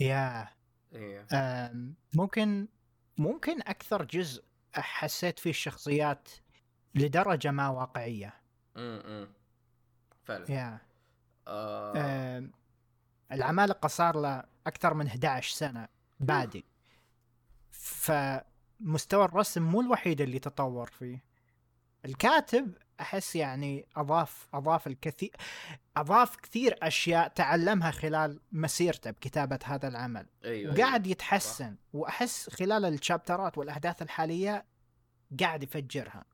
يا 0.00 0.48
إيه. 0.92 1.26
آم، 1.32 1.94
ممكن 2.14 2.68
ممكن 3.16 3.60
أكثر 3.60 4.04
جزء 4.04 4.44
حسيت 4.74 5.38
فيه 5.38 5.50
الشخصيات 5.50 6.28
لدرجة 6.94 7.50
ما 7.50 7.68
واقعية. 7.68 8.34
امم 8.76 9.28
فعلا. 10.24 10.50
يا 10.50 10.78
آه. 11.48 12.48
العمالقة 13.32 13.86
صار 13.86 14.20
له 14.20 14.44
أكثر 14.66 14.94
من 14.94 15.06
11 15.06 15.54
سنة 15.56 15.88
بادي 16.20 16.64
فمستوى 17.70 19.24
الرسم 19.24 19.62
مو 19.62 19.80
الوحيد 19.80 20.20
اللي 20.20 20.38
تطور 20.38 20.86
فيه. 20.90 21.24
الكاتب 22.04 22.74
أحس 23.00 23.36
يعني 23.36 23.86
أضاف 23.96 24.48
أضاف 24.54 24.86
الكثير 24.86 25.36
أضاف 25.96 26.36
كثير 26.36 26.78
أشياء 26.82 27.28
تعلمها 27.28 27.90
خلال 27.90 28.40
مسيرته 28.52 29.10
بكتابة 29.10 29.58
هذا 29.64 29.88
العمل. 29.88 30.26
أيوه 30.44 30.74
وقاعد 30.74 31.06
يتحسن. 31.06 31.76
وأحس 31.92 32.50
خلال 32.50 32.84
الشابترات 32.84 33.58
والأحداث 33.58 34.02
الحالية 34.02 34.64
قاعد 35.40 35.62
يفجرها. 35.62 36.24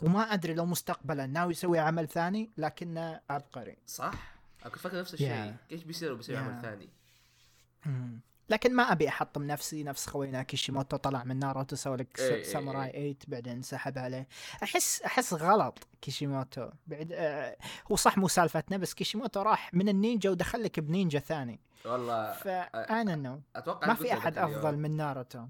وما 0.00 0.20
أدري 0.22 0.54
لو 0.54 0.66
مستقبلا 0.66 1.26
ناوي 1.26 1.52
يسوي 1.52 1.78
عمل 1.78 2.08
ثاني 2.08 2.50
لكنه 2.56 3.20
عبقري 3.30 3.76
صح. 3.86 4.12
أنا 4.62 4.70
كنت 4.70 4.78
فاكر 4.78 5.00
نفس 5.00 5.14
الشيء. 5.14 5.28
Yeah. 5.28 5.72
إيش 5.72 5.84
بيصير 5.84 6.08
لو 6.08 6.16
بيسوي 6.16 6.36
عمل 6.36 6.58
Yeah. 6.58 6.62
ثاني؟ 6.62 6.88
مم. 7.86 8.20
لكن 8.50 8.76
ما 8.76 8.82
أبي 8.92 9.08
أحطم 9.08 9.42
نفسي 9.42 9.82
نفس 9.82 10.06
خوينا 10.06 10.42
كيشيموتو 10.42 10.96
طلع 10.96 11.24
من 11.24 11.38
ناروتو 11.38 11.76
سوى 11.76 11.96
لك 11.96 12.20
إيه، 12.20 12.42
ساموراي 12.42 12.90
8 12.90 13.16
بعدين 13.28 13.62
سحب 13.62 13.98
عليه. 13.98 14.28
أحس 14.62 15.02
أحس 15.02 15.34
غلط 15.34 15.78
كيشيموتو. 16.00 16.68
بعد 16.86 17.12
آه 17.12 17.56
هو 17.92 17.96
صح 17.96 18.18
مو 18.18 18.28
سالفتنا 18.28 18.76
بس 18.76 18.94
كيشيموتو 18.94 19.42
راح 19.42 19.74
من 19.74 19.88
النينجا 19.88 20.30
ودخل 20.30 20.62
لك 20.62 20.80
بنينجا 20.80 21.18
ثاني. 21.18 21.60
والله 21.84 22.32
فانا 22.32 23.14
no. 23.14 23.40
أتوقع 23.56 23.88
ما 23.88 23.94
في 23.94 24.12
أحد 24.12 24.38
اليوم. 24.38 24.54
أفضل 24.54 24.76
من 24.76 24.96
ناروتو. 24.96 25.46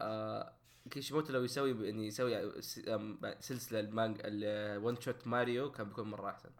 آه 0.00 0.52
كيشيموتو 0.90 1.32
لو 1.32 1.44
يسوي 1.44 1.86
يعني 1.86 2.06
يسوي 2.06 2.62
سلسلة 3.40 3.80
المانجا 3.80 4.22
ال 4.24 4.43
one 4.43 5.00
shot 5.00 5.26
ماريو 5.26 5.72
كان 5.72 5.88
بيكون 5.88 6.10
مرة 6.10 6.30
أحسن. 6.30 6.50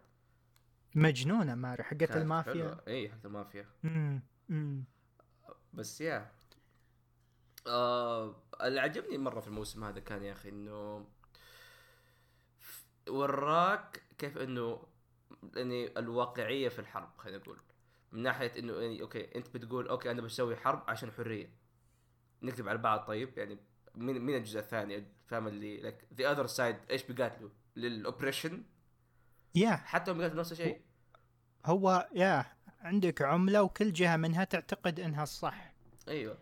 مجنونة 0.95 1.55
ماري 1.55 1.83
حقت 1.83 2.17
المافيا. 2.17 2.77
اي 2.87 3.09
حقت 3.09 3.25
المافيا. 3.25 3.65
مم. 3.83 4.83
بس 5.77 6.01
yeah. 6.01 6.31
آه 7.67 8.35
اللي 8.61 8.79
عجبني 8.79 9.17
مرة 9.17 9.39
في 9.39 9.47
الموسم 9.47 9.83
هذا 9.83 9.99
كان 9.99 10.23
يا 10.23 10.31
أخي 10.31 10.49
إنه 10.49 11.07
وراك 13.09 14.01
كيف 14.17 14.37
إنه 14.37 14.83
يعني 15.55 15.99
الواقعية 15.99 16.69
في 16.69 16.79
الحرب 16.79 17.09
خلينا 17.17 17.37
نقول. 17.37 17.59
من 18.11 18.23
ناحية 18.23 18.59
إنه 18.59 18.73
يعني 18.73 19.01
أوكي 19.01 19.35
أنت 19.35 19.57
بتقول 19.57 19.87
أوكي 19.87 20.11
أنا 20.11 20.21
بسوي 20.21 20.55
حرب 20.55 20.83
عشان 20.87 21.11
حرية. 21.11 21.49
نكتب 22.43 22.67
على 22.67 22.77
بعض 22.77 22.99
طيب 22.99 23.37
يعني 23.37 23.57
مين 23.95 24.21
مين 24.21 24.35
الجزء 24.35 24.59
الثاني؟ 24.59 25.05
فاهم 25.27 25.47
اللي 25.47 25.81
لك 25.81 26.07
the 26.13 26.31
other 26.31 26.47
side 26.47 26.75
إيش 26.89 27.03
بيقاتلوا 27.03 27.49
لل 27.75 27.90
oppression 27.90 28.63
yeah 29.55 29.71
حتى 29.75 30.11
هم 30.11 30.17
بيقاتلوا 30.17 30.39
نفس 30.39 30.51
الشيء. 30.51 30.81
هو 31.65 32.09
yeah 32.13 32.56
عندك 32.81 33.21
عملة 33.21 33.63
وكل 33.63 33.93
جهة 33.93 34.17
منها 34.17 34.43
تعتقد 34.43 34.99
إنها 34.99 35.23
الصح. 35.23 35.73
أيوه. 36.07 36.37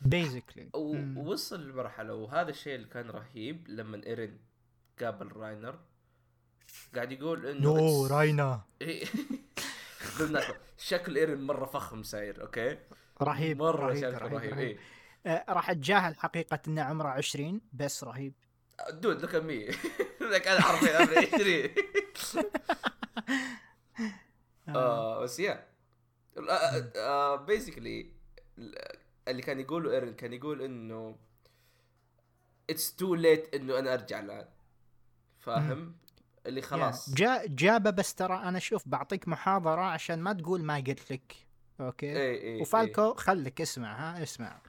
basically 0.00 0.68
ووصل 0.74 1.68
لمرحلة 1.68 2.14
وهذا 2.14 2.50
الشيء 2.50 2.74
اللي 2.74 2.86
كان 2.86 3.10
رهيب 3.10 3.68
لما 3.68 4.06
إيرين 4.06 4.38
قابل 5.00 5.32
راينر. 5.36 5.78
قاعد 6.94 7.12
يقول 7.12 7.46
إنه 7.46 7.60
no 7.60 8.06
راينر 8.06 8.60
شكل 10.78 11.16
إيرين 11.16 11.42
مرة 11.42 11.66
فخم 11.66 12.02
ساير 12.02 12.42
أوكي؟ 12.42 12.78
رهيب 13.22 13.58
مرة 13.58 13.86
رهيب 13.86 13.96
شكله 13.96 14.18
رهيب, 14.18 14.34
رهيب, 14.34 14.52
رهيب. 14.52 14.78
آه 15.26 15.44
راح 15.48 15.70
اتجاهل 15.70 16.16
حقيقة 16.16 16.60
إنه 16.68 16.82
عمره 16.82 17.08
20 17.08 17.60
بس 17.72 18.04
رهيب. 18.04 18.32
dude 18.90 19.22
لك 19.24 19.34
مي 19.34 19.66
لك 20.32 20.48
أنا 20.48 20.60
حرفيا 20.60 20.98
عمري 20.98 21.16
20 21.18 21.70
آه 24.68 25.20
بس 25.20 25.38
يا 25.38 25.73
basically 27.46 28.12
اللي 29.28 29.42
كان 29.42 29.60
يقوله 29.60 29.92
إيرن 29.92 30.14
كان 30.14 30.32
يقول 30.32 30.62
إنه 30.62 31.16
it's 32.70 32.96
too 32.96 33.14
late 33.14 33.54
إنه 33.54 33.78
أنا 33.78 33.94
أرجع 33.94 34.20
الآن. 34.20 34.48
فاهم؟ 35.38 35.96
اللي 36.46 36.62
خلاص. 36.62 37.14
جا 37.14 37.46
جابه 37.46 37.90
بس 37.90 38.14
ترى 38.14 38.34
أنا 38.34 38.58
شوف 38.58 38.88
بعطيك 38.88 39.28
محاضرة 39.28 39.80
عشان 39.80 40.20
ما 40.20 40.32
تقول 40.32 40.64
ما 40.64 40.76
قلت 40.76 41.12
لك. 41.12 41.46
okay؟ 41.80 42.16
اي 42.16 42.42
اي 42.42 42.60
وفالكو 42.60 43.14
خليك 43.14 43.60
اسمع 43.60 43.96
ها 43.96 44.22
اسمع. 44.22 44.62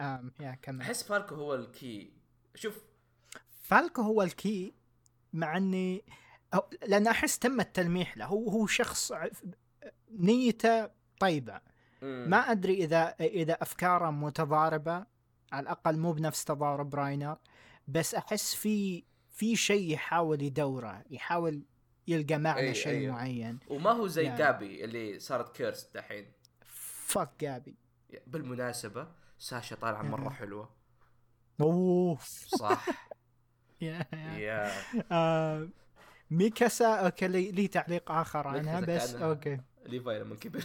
آم 0.00 0.32
yeah 0.40 0.58
كمل. 0.62 0.82
أحس 0.82 1.02
فالكو 1.02 1.34
هو 1.34 1.54
ال 1.54 1.68
key 1.68 2.12
شوف. 2.54 2.78
فالكو 3.62 4.02
هو 4.02 4.22
ال 4.22 4.35
key 4.35 4.74
مع 5.32 5.56
إني 5.56 6.04
لأن 6.86 7.06
أحس 7.06 7.38
تم 7.38 7.60
التلميح 7.60 8.16
له. 8.16 8.26
هو 8.26 8.50
هو 8.50 8.66
شخص 8.66 9.12
نيته 10.18 10.90
طيبة. 11.20 11.60
ما 12.02 12.36
أدري 12.50 12.74
إذا 12.84 13.14
إذا 13.20 13.52
أفكاره 13.62 14.10
متضاربة 14.10 15.06
على 15.52 15.62
الأقل 15.62 15.98
مو 15.98 16.12
بنفس 16.12 16.44
تضارب 16.44 16.94
راينر 16.94 17.36
بس 17.88 18.14
أحس 18.14 18.54
في 18.54 19.04
في 19.30 19.56
شيء 19.56 19.92
يحاول 19.92 20.42
يدوره 20.42 21.04
يحاول 21.10 21.62
يلقى 22.08 22.38
معنى 22.38 22.72
أي- 22.72 22.76
شيء 22.76 22.92
أيوه. 22.92 23.14
معين 23.14 23.58
وما 23.68 23.90
هو 23.90 24.06
زي 24.06 24.24
يعني. 24.24 24.38
جابي 24.38 24.84
اللي 24.84 25.18
صارت 25.18 25.56
كيرس 25.56 25.90
دحين 25.94 26.32
فك 27.06 27.30
جابي 27.40 27.76
بالمناسبة 28.26 29.08
ساشا 29.38 29.76
طالعة 29.76 30.02
مرة 30.02 30.26
أها. 30.26 30.30
حلوة 30.30 30.70
أوف 31.60 32.22
صح 32.48 32.86
يا- 33.80 34.06
يا. 34.38 34.72
آه، 35.12 35.68
ميكاسا 36.30 36.94
okay 36.94 37.28
لي, 37.28 37.50
لي 37.50 37.68
تعليق 37.68 38.10
آخر 38.12 38.48
عنها 38.48 38.80
بس 38.80 39.14
okay 39.14 39.60
ليفاي 39.86 40.18
لما 40.18 40.36
كبر. 40.36 40.64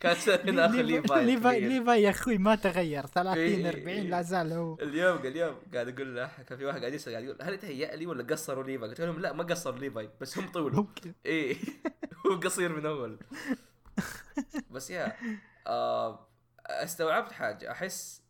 كانت 0.00 0.28
هنا 0.28 0.66
اخو 0.66 0.74
ليفاي 0.74 1.24
ليفاي 1.24 1.60
ليفاي 1.60 2.02
يا 2.02 2.10
أخوي 2.10 2.38
ما 2.38 2.54
تغير. 2.54 3.06
30 3.06 3.34
إيه، 3.38 3.68
40 3.68 3.88
إيه. 3.88 4.00
لا 4.00 4.22
زال 4.22 4.52
هو. 4.52 4.74
اليوم 4.82 5.18
اليوم 5.26 5.56
قاعد 5.74 5.88
أقول 5.88 6.16
له 6.16 6.30
كان 6.48 6.58
في 6.58 6.64
واحد 6.64 6.80
قاعد 6.80 6.94
يسأل 6.94 7.12
قاعد 7.12 7.24
يقول 7.24 7.36
هل 7.42 7.54
يتهيأ 7.54 7.96
لي 7.96 8.06
ولا 8.06 8.22
قصروا 8.24 8.64
ليفاي؟ 8.64 8.88
قلت 8.88 9.00
لهم 9.00 9.20
لا 9.20 9.32
ما 9.32 9.44
قصروا 9.44 9.78
ليفاي 9.78 10.10
بس 10.20 10.38
هم 10.38 10.48
طولوا. 10.48 10.84
إيه. 11.26 11.56
هو 12.26 12.34
قصير 12.40 12.72
من 12.72 12.86
أول. 12.86 13.18
بس 14.70 14.90
yeah 14.90 15.16
آه 15.66 16.28
استوعبت 16.66 17.32
حاجة. 17.32 17.70
أحس 17.70 18.22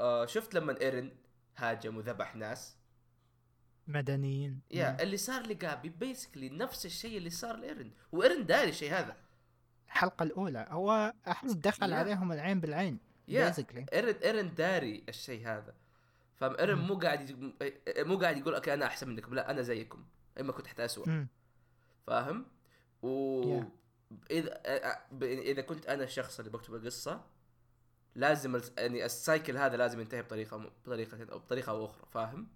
آه 0.00 0.26
شفت 0.26 0.54
لما 0.54 0.80
إيرن 0.80 1.10
هاجم 1.56 1.96
وذبح 1.96 2.36
ناس؟ 2.36 2.76
مدنيين 3.88 4.60
yeah 4.70 5.02
اللي 5.02 5.16
صار 5.16 5.42
لجابي 5.46 5.88
basically 5.88 6.48
نفس 6.48 6.86
الشيء 6.86 7.18
اللي 7.18 7.30
صار 7.30 7.56
لإيرن 7.56 7.90
وإيرن 8.12 8.46
داري 8.46 8.68
الشيء 8.68 8.92
هذا 8.92 9.16
الحلقة 9.86 10.22
الأولى 10.22 10.66
هو 10.70 11.12
احس 11.28 11.52
دخل 11.52 11.92
yeah. 11.92 11.96
عليهم 11.96 12.32
العين 12.32 12.60
بالعين 12.60 12.98
yeah 13.28 13.46
basically 13.48 13.86
إيرن 13.92 14.14
إيرن 14.14 14.54
داري 14.54 15.04
الشيء 15.08 15.46
هذا 15.46 15.74
فاهم 16.36 16.56
إيرن. 16.56 16.78
مو 16.78 16.94
قاعد 16.98 17.30
يج- 17.30 18.06
مو 18.06 18.18
قاعد 18.18 18.36
يقول 18.38 18.54
okay 18.54 18.74
أنا 18.74 18.86
أحسن 18.86 19.08
منكم 19.08 19.34
لا 19.34 19.50
أنا 19.50 19.62
زيكم 19.62 20.04
إما 20.40 20.52
كنت 20.52 20.66
حتى 20.66 20.84
اسوء 20.84 21.26
فاهم؟ 22.06 22.46
و 23.02 23.60
Yeah. 23.60 23.64
إذا 24.30 24.60
إذا 25.22 25.62
كنت 25.62 25.86
أنا 25.86 26.04
الشخص 26.04 26.38
اللي 26.38 26.50
بكتب 26.50 26.74
القصة 26.74 27.24
لازم 28.14 28.60
يعني 28.78 29.04
ال 29.04 29.13
cycle 29.13 29.56
هذا 29.56 29.76
لازم 29.76 30.00
ينتهي 30.00 30.22
بطريقة 30.22 30.56
بطريقه 30.56 31.32
أو 31.32 31.38
بطريقة 31.38 31.70
أو 31.70 31.84
أخرى 31.84 32.06
فاهم؟ 32.12 32.46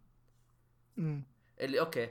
اللي 1.60 1.80
okay 1.80 2.10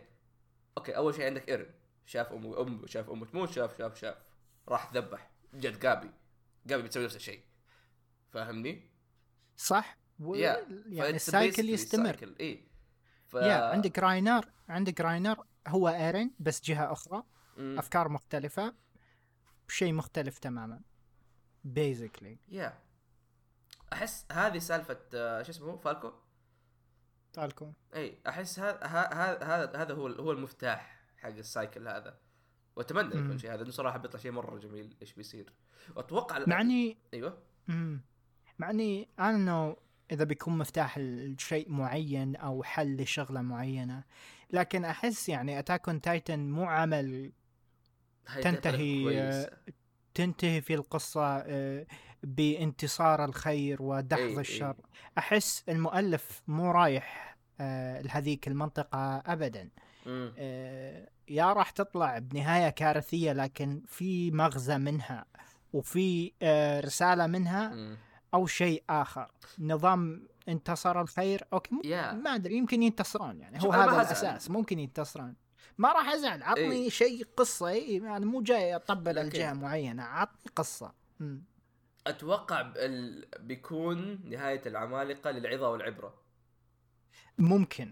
okay 0.78 0.96
أول 0.96 1.16
شيء 1.16 1.26
عندك 1.26 1.50
إيرن. 1.50 1.70
شاف 2.06 2.34
امه 2.34 2.62
أم 2.62 2.88
شاف 2.88 3.10
امه 3.10 3.26
تموت 3.26 3.50
شاف 3.50 3.78
شاف 3.78 4.00
شاف. 4.00 4.18
راح 4.70 4.94
ذبح 4.94 5.32
جد 5.54 5.80
جابي 5.80 6.12
جابي 6.66 6.84
بتسوي 6.84 7.06
نفس 7.06 7.16
الشيء. 7.16 7.44
فاهمني؟ 8.30 8.90
صح؟ 9.58 9.98
و... 10.20 10.36
Yeah. 10.36 10.40
يعني 10.88 11.16
ال 11.16 11.25
cycle 11.25 11.70
يستمر. 11.70 12.36
اي 12.40 12.68
ف... 13.28 13.34
yeah 13.34 13.70
عندك 13.70 14.00
راينر 14.00 14.52
عندك 14.70 15.02
راينر. 15.02 15.46
هو 15.68 15.90
ايرين 15.90 16.36
بس 16.40 16.62
جهة 16.62 16.92
أخرى. 16.92 17.24
مم. 17.58 17.80
أفكار 17.80 18.10
مختلفة. 18.10 18.74
شيء 19.68 19.94
مختلف 19.94 20.38
تماما. 20.38 20.82
basically 21.64 22.40
yeah 22.48 22.80
أحس 23.94 24.26
هذه 24.32 24.58
سالفة 24.58 25.00
آه، 25.14 25.44
شو 25.44 25.52
اسمه؟ 25.52 25.78
فالكو؟ 25.78 26.12
فالكو 27.38 27.72
إي 27.96 28.18
أحس 28.28 28.60
هذا 28.60 28.84
هذا 28.84 29.46
هذا 29.46 29.82
هذا 29.82 29.94
هو 29.94 30.08
هو 30.08 30.32
المفتاح 30.32 31.02
حق 31.18 31.30
ال 31.30 31.39
cycle 31.39 31.88
هذا 31.88 32.18
وأتمنى 32.76 33.16
مم. 33.16 33.26
يكون 33.26 33.38
شيء 33.38 33.54
هذا 33.54 33.64
انه 33.64 33.72
صراحة 33.72 33.98
بيطلع 33.98 34.20
شيء 34.20 34.32
مرة 34.32 34.58
جميل 34.58 34.96
إيش 35.02 35.14
بيصير 35.14 35.54
وأتوقع 35.96 36.44
مع 36.48 36.62
إني 36.62 36.98
أيوه 37.14 37.38
مم. 37.68 38.02
مع 38.60 38.70
إني 38.70 39.10
أنا 39.20 39.36
إنه 39.36 39.76
إذا 40.12 40.24
بيكون 40.24 40.58
مفتاح 40.58 40.98
لشيء 40.98 41.72
معين 41.72 42.36
أو 42.36 42.64
حل 42.64 43.02
لشغلة 43.02 43.42
معينة 43.42 44.04
لكن 44.50 44.86
أحس 44.86 45.30
يعني 45.30 45.60
Attack 45.60 45.90
on 45.90 46.02
Titan 46.02 46.40
مو 46.40 46.66
عمل 46.66 47.32
تنتهي،. 48.42 49.50
تنتهي 50.18 50.62
في 50.62 50.74
القصة 50.74 51.38
آه، 51.38 51.86
بانتصار 52.24 53.26
الخير 53.26 53.82
ودحض. 53.82 54.40
الشر 54.40 54.76
أحس 55.18 55.64
المؤلف 55.70 56.42
مو 56.48 56.72
رايح 56.72 57.38
آه، 57.60 58.02
لهذيك 58.02 58.48
المنطقة 58.48 59.18
ابدا 59.26 59.70
مم. 60.06 60.34
آه، 60.38 61.10
yeah 61.30 61.54
راح 61.54 61.70
تطلع 61.70 62.20
بنهاية 62.20 62.70
كارثية 62.70 63.34
لكن 63.34 63.82
في 63.88 64.32
مغزى 64.32 64.78
منها 64.78 65.26
وفي 65.74 66.32
رسالة 66.86 67.28
منها. 67.28 67.98
أو 68.34 68.48
شيء 68.48 68.84
آخر 68.90 69.32
نظام 69.60 70.28
انتصر 70.50 71.02
الخير 71.02 71.44
okay 71.54 71.76
م- 71.76 71.82
yeah 71.86 72.14
ما 72.14 72.36
أدري 72.36 72.56
يمكن 72.58 72.84
ينتصرون 72.84 73.40
يعني 73.40 73.64
هو 73.64 73.72
هذا 73.72 73.84
حزعل. 73.84 73.96
الأساس 74.06 74.52
ممكن 74.52 74.80
ينتصرون 74.80 75.36
ما 75.78 75.92
راح 75.92 76.10
أزعل. 76.10 76.44
عطني 76.44 76.72
إيه. 76.76 76.90
شيء 76.90 77.26
قصة. 77.38 77.68
اي 77.68 77.98
أنا 77.98 78.20
مو 78.26 78.42
جاي 78.42 78.76
أطبل 78.76 79.16
لكن- 79.16 79.26
الجهه 79.26 79.54
معينة. 79.54 80.04
عطني 80.04 80.52
قصة. 80.56 80.94
مم. 81.20 81.44
أتوقع 82.08 82.74
ال... 82.76 83.26
بيكون 83.40 84.22
نهاية 84.30 84.62
العمالقة 84.66 85.32
للعظة 85.32 85.70
والعبرة. 85.70 86.14
ممكن. 87.38 87.92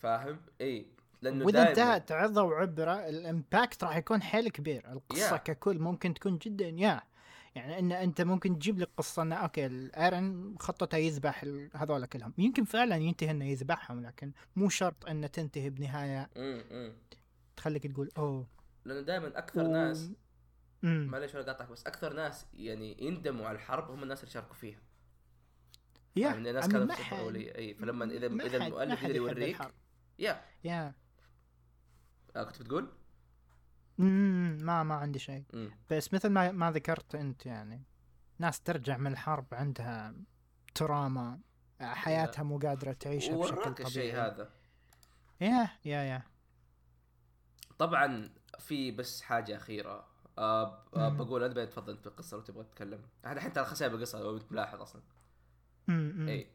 فاهم؟ 0.00 0.40
اي 0.60 0.86
لأنه 1.22 1.44
وإذا 1.46 1.68
انتهت 1.68 2.12
عظة 2.12 2.42
وعبرة 2.42 3.08
ال 3.08 3.19
impact 3.19 3.84
راح 3.84 3.96
يكون 3.96 4.22
حيل 4.22 4.48
كبير. 4.48 4.92
القصة 4.92 5.32
yeah. 5.32 5.36
ككل 5.36 5.78
ممكن 5.78 6.14
تكون 6.14 6.38
جدا. 6.38 6.68
yeah. 6.68 7.02
يعني 7.54 7.78
إن 7.78 7.92
أنت 7.92 8.20
ممكن 8.20 8.58
تجيب 8.58 8.78
لي 8.78 8.84
قصة 8.96 9.22
انه 9.22 9.36
okay 9.36 9.66
الايرن 9.66 10.56
خطته 10.60 10.96
يذبح 10.96 11.44
هذول 11.74 12.06
كلهم 12.06 12.34
يمكن 12.38 12.64
فعلا 12.64 12.96
ينتهي 12.96 13.30
إنه 13.30 13.44
يذبحهم 13.44 14.02
لكن 14.06 14.32
مو 14.56 14.68
شرط 14.68 15.06
إنه 15.06 15.26
تنتهي 15.26 15.70
بنهاية. 15.70 16.30
تخليك 17.56 17.86
تقول 17.86 18.10
أوه 18.18 18.46
لأنه 18.84 19.00
دائما 19.00 19.38
أكثر 19.38 19.64
و- 19.64 19.72
ناس. 19.72 20.10
معليش 20.82 21.34
ولا 21.34 21.44
قاطعك 21.44 21.68
بس 21.68 21.86
أكثر 21.86 22.12
ناس 22.12 22.46
يعني 22.54 22.96
يندموا 23.04 23.46
على 23.46 23.56
الحرب 23.56 23.90
هم 23.90 24.02
الناس 24.02 24.20
اللي 24.20 24.32
شاركوا 24.32 24.54
فيها 24.54 24.78
yeah 26.16 26.22
يعني 26.26 26.50
الناس 26.50 26.68
ما 26.68 26.94
في 26.94 27.14
الاوليه 27.14 27.54
اي 27.54 27.74
فلما 27.74 28.04
إذا 28.04 28.26
إذا 28.26 28.56
المؤلف 28.66 29.02
يقدر 29.02 29.16
يوريك. 29.16 29.58
yeah 30.18 30.40
yeah 30.64 30.94
آه 32.36 32.42
كنت 32.44 32.62
بتقول؟ 32.62 32.88
ما 33.98 34.82
ما 34.82 34.94
عندي 34.94 35.18
شيء. 35.18 35.44
بس 35.90 36.14
مثل 36.14 36.28
ما 36.28 36.52
ما 36.52 36.70
ذكرت 36.70 37.14
أنت 37.14 37.46
يعني 37.46 37.82
ناس 38.38 38.60
ترجع 38.60 38.96
من 38.96 39.12
الحرب 39.12 39.46
عندها 39.52 40.14
تراما 40.74 41.40
حياتها 41.80 42.42
مو 42.42 42.58
قادرة 42.58 42.92
تعيشها 42.92 43.36
بشكل 43.36 43.62
طبيعي 43.62 43.86
الشيء 43.86 44.14
هذا. 44.14 44.50
يا 45.40 45.68
يا 45.84 46.02
يا. 46.02 46.22
طبعا 47.78 48.30
في 48.58 48.90
بس 48.90 49.22
حاجة 49.22 49.56
أخيرة. 49.56 50.06
آه 50.38 50.84
آه. 50.96 51.08
بقول 51.08 51.44
أنت 51.44 51.58
تفضل 51.58 51.98
في 51.98 52.06
القصة 52.06 52.36
لو 52.36 52.42
تبغى 52.42 52.64
تتكلم. 52.64 53.02
إحنا 53.26 53.40
حتى 53.40 53.60
الخسائر 53.60 53.92
بالقصة 53.92 54.20
لو 54.20 54.36
انت 54.36 54.52
ملاحظ 54.52 54.80
أصلا. 54.80 55.02
اي 55.88 56.46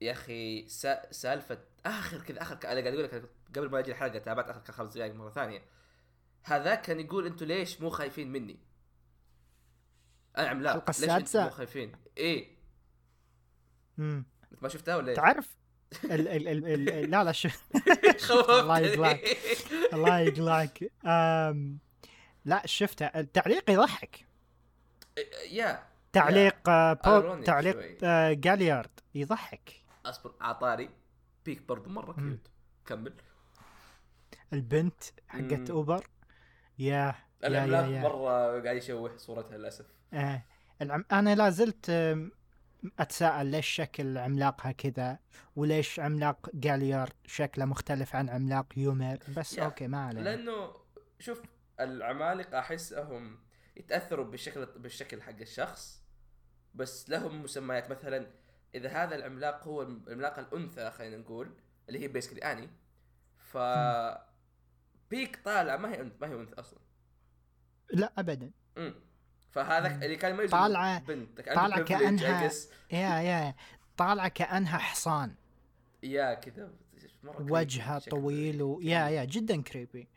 يا 0.00 0.12
أخي 0.12 0.68
سا... 0.68 1.12
سالفة 1.12 1.58
آخر 1.86 2.22
كذا 2.22 2.42
آخر 2.42 2.54
ك... 2.54 2.66
أنا 2.66 2.80
قاعد 2.80 2.94
أقول 2.94 3.04
لك 3.04 3.30
قبل 3.56 3.70
ما 3.70 3.78
أجي 3.78 3.90
الحلقة 3.90 4.18
تابعت 4.18 4.50
آخر 4.50 4.72
خمس 4.72 4.94
دقائق 4.94 5.14
مرة 5.14 5.30
ثانية. 5.30 5.62
هذاك 6.46 6.82
كان 6.82 7.00
يقول 7.00 7.26
أنتوا 7.26 7.46
ليش 7.46 7.80
مو 7.80 7.90
خايفين 7.90 8.32
مني؟ 8.32 8.58
أنا 10.38 10.48
عملاق 10.48 10.74
أنتوا 10.74 10.90
السادسة؟ 10.90 11.44
مو 11.44 11.50
خايفين؟ 11.50 11.92
إيه 12.16 12.56
مم. 13.98 14.24
انت 14.52 14.62
ما 14.62 14.68
شفتها 14.68 14.96
ولا 14.96 15.08
إيه؟ 15.08 15.16
تعرف 15.16 15.56
ال 16.04 16.28
ال 16.28 16.48
ال 16.48 16.88
ال 16.90 17.10
لا 17.10 17.24
لا 17.24 17.32
شوف 17.36 17.56
خوفتني. 18.30 18.60
الله 18.60 18.78
يقلعك. 18.78 19.38
الله 19.92 20.18
يقلعك 20.18 20.92
أم 21.04 21.78
لا 22.44 22.62
شفتها 22.66 23.20
التعليق 23.20 23.70
يضحك 23.70 24.26
يا 25.50 25.82
تعليق 26.12 26.68
آه، 26.68 26.92
بول 26.92 27.44
تعليق. 27.44 27.98
آه، 28.04 28.32
جاليارد 28.32 29.00
يضحك 29.14 29.72
أصبر 30.06 30.34
عطاري 30.40 30.90
بيك 31.44 31.62
برضو 31.62 31.90
مرة. 31.90 32.12
كيوت 32.12 32.50
كمل 32.86 33.12
البنت 34.52 35.02
حقت. 35.28 35.70
أوبر 35.70 36.06
يا 36.78 37.14
العملاق 37.44 37.84
مرة 37.88 38.62
قاعد 38.62 38.76
يشوه 38.76 39.16
صورتها 39.16 39.58
للأسف. 39.58 39.86
آه. 40.12 40.42
العم... 40.82 41.04
أنا 41.12 41.34
لا 41.34 41.50
زلت 41.50 41.90
أتساءل 42.98 43.46
ليش 43.46 43.66
شكل 43.66 44.18
عملاقها 44.18 44.72
كذا 44.72 45.18
وليش 45.56 46.00
عملاق 46.00 46.50
جاليارد 46.54 47.12
شكله 47.26 47.64
مختلف 47.64 48.16
عن 48.16 48.28
عملاق 48.28 48.66
يومير. 48.76 49.18
بس 49.36 49.58
يا. 49.58 49.64
أوكي 49.64 49.86
ما 49.86 50.06
علينا. 50.06 50.24
لأنه 50.24 50.74
شوف 51.18 51.42
العمالقة 51.80 52.58
احسهم 52.58 53.38
يتأثروا 53.76 54.24
بالشكل 54.24 54.66
بالشكل 54.66 55.22
حق 55.22 55.40
الشخص 55.40 56.02
بس 56.74 57.10
لهم 57.10 57.42
مسميات. 57.42 57.90
مثلا 57.90 58.26
إذا 58.74 58.88
هذا 58.88 59.14
العملاق 59.14 59.68
هو 59.68 59.82
العملاق 59.82 60.38
الأنثى 60.38 60.90
خلينا 60.90 61.16
نقول 61.16 61.54
اللي 61.88 62.00
هي 62.00 62.08
بيسكلي 62.08 62.40
أني 62.40 62.70
ف 63.36 63.56
بيك 65.10 65.40
طالعه 65.44 65.76
ما 65.76 65.90
هي 65.92 66.00
أنثى 66.00 66.16
ما 66.20 66.26
هي 66.28 66.34
انثى 66.34 66.54
أصلا. 66.54 66.78
لا 67.92 68.12
ابدا. 68.18 68.50
امم 68.78 68.94
فهذاك 69.50 69.92
مم. 69.92 70.02
اللي 70.02 70.16
كان 70.16 70.34
يميز 70.34 70.50
طالعة- 70.50 71.06
بنت 71.08 71.40
طالعة 71.40 71.84
كأنها- 71.84 72.20
كأس 72.22 72.70
يا 72.92 73.20
يا 73.20 73.54
طالعة 73.96 74.28
كأنها 74.28 74.78
حصان. 74.78 75.34
يا 76.02 76.34
كذا 76.34 76.70
وجهها. 77.38 77.98
طويل 77.98 78.62
ويا 78.62 79.08
يا 79.08 79.24
جدا 79.24 79.62
كريبي 79.62 80.08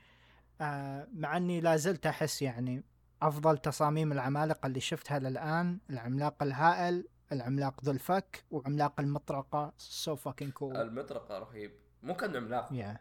آه 0.62 1.08
مع 1.14 1.38
إني 1.38 1.62
لا 1.62 1.76
زلت 1.76 2.06
أحس 2.06 2.42
يعني 2.42 2.84
أفضل 3.22 3.58
تصاميم 3.58 4.12
العمالقة 4.12 4.68
اللي 4.68 4.80
شفتها 4.80 5.20
للآن 5.20 5.80
العملاق 5.90 6.44
الهائل 6.44 7.08
العملاق 7.32 7.84
ذو 7.86 7.92
الفك 7.92 8.44
وعملاق 8.52 9.00
المطرقة. 9.00 9.74
so 9.78 10.16
fucking 10.16 10.52
cool 10.52 10.78
المطرقة 10.78 11.40
رهيب. 11.40 11.72
مو 12.04 12.14
كان 12.16 12.36
عملاق. 12.36 12.70
yeah 12.74 13.00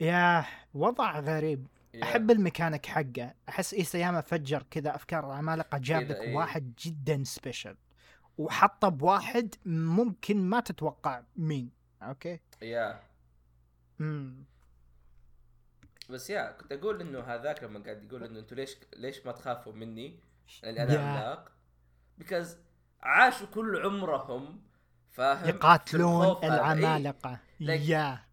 yeah 0.00 0.44
وضع 0.74 1.20
غريب. 1.20 1.66
yeah. 1.94 2.02
أحب 2.02 2.30
الميكانيك 2.30 2.86
حقه. 2.86 3.34
أحس 3.48 3.74
ايساياما 3.74 4.20
فجر 4.20 4.62
كذا 4.70 4.94
أفكار 4.94 5.26
العمالقه 5.26 5.78
جاب 5.78 6.02
لك 6.02 6.16
إيه. 6.16 6.34
واحد 6.36 6.74
جدا 6.78 7.24
special 7.24 7.76
وحطه 8.38 8.88
بواحد 8.88 9.54
ممكن 9.66 10.48
ما 10.48 10.60
تتوقع 10.60 11.22
مين. 11.36 11.70
okay؟ 12.02 12.40
yeah. 12.62 13.00
امم 14.00 14.44
بس 16.10 16.30
yeah 16.30 16.52
كنت 16.52 16.72
أقول 16.72 17.00
إنه 17.00 17.20
هذاك 17.20 17.62
لما 17.64 17.78
قاعد 17.82 18.04
يقول 18.04 18.24
إنه 18.24 18.38
أنتوا 18.38 18.56
ليش 18.56 18.76
ليش 18.96 19.26
ما 19.26 19.32
تخافوا 19.32 19.72
مني؟ 19.72 20.20
لاني 20.62 20.82
أنا. 20.82 21.10
عملاق. 21.10 21.52
because 22.18 22.56
عاشوا 23.02 23.46
كل 23.46 23.82
عمرهم 23.84 24.60
فاهم؟ 25.10 25.48
يقاتلون. 25.48 26.26
إيه. 26.26 26.54
العمالقة. 26.54 27.38
يا. 27.60 28.25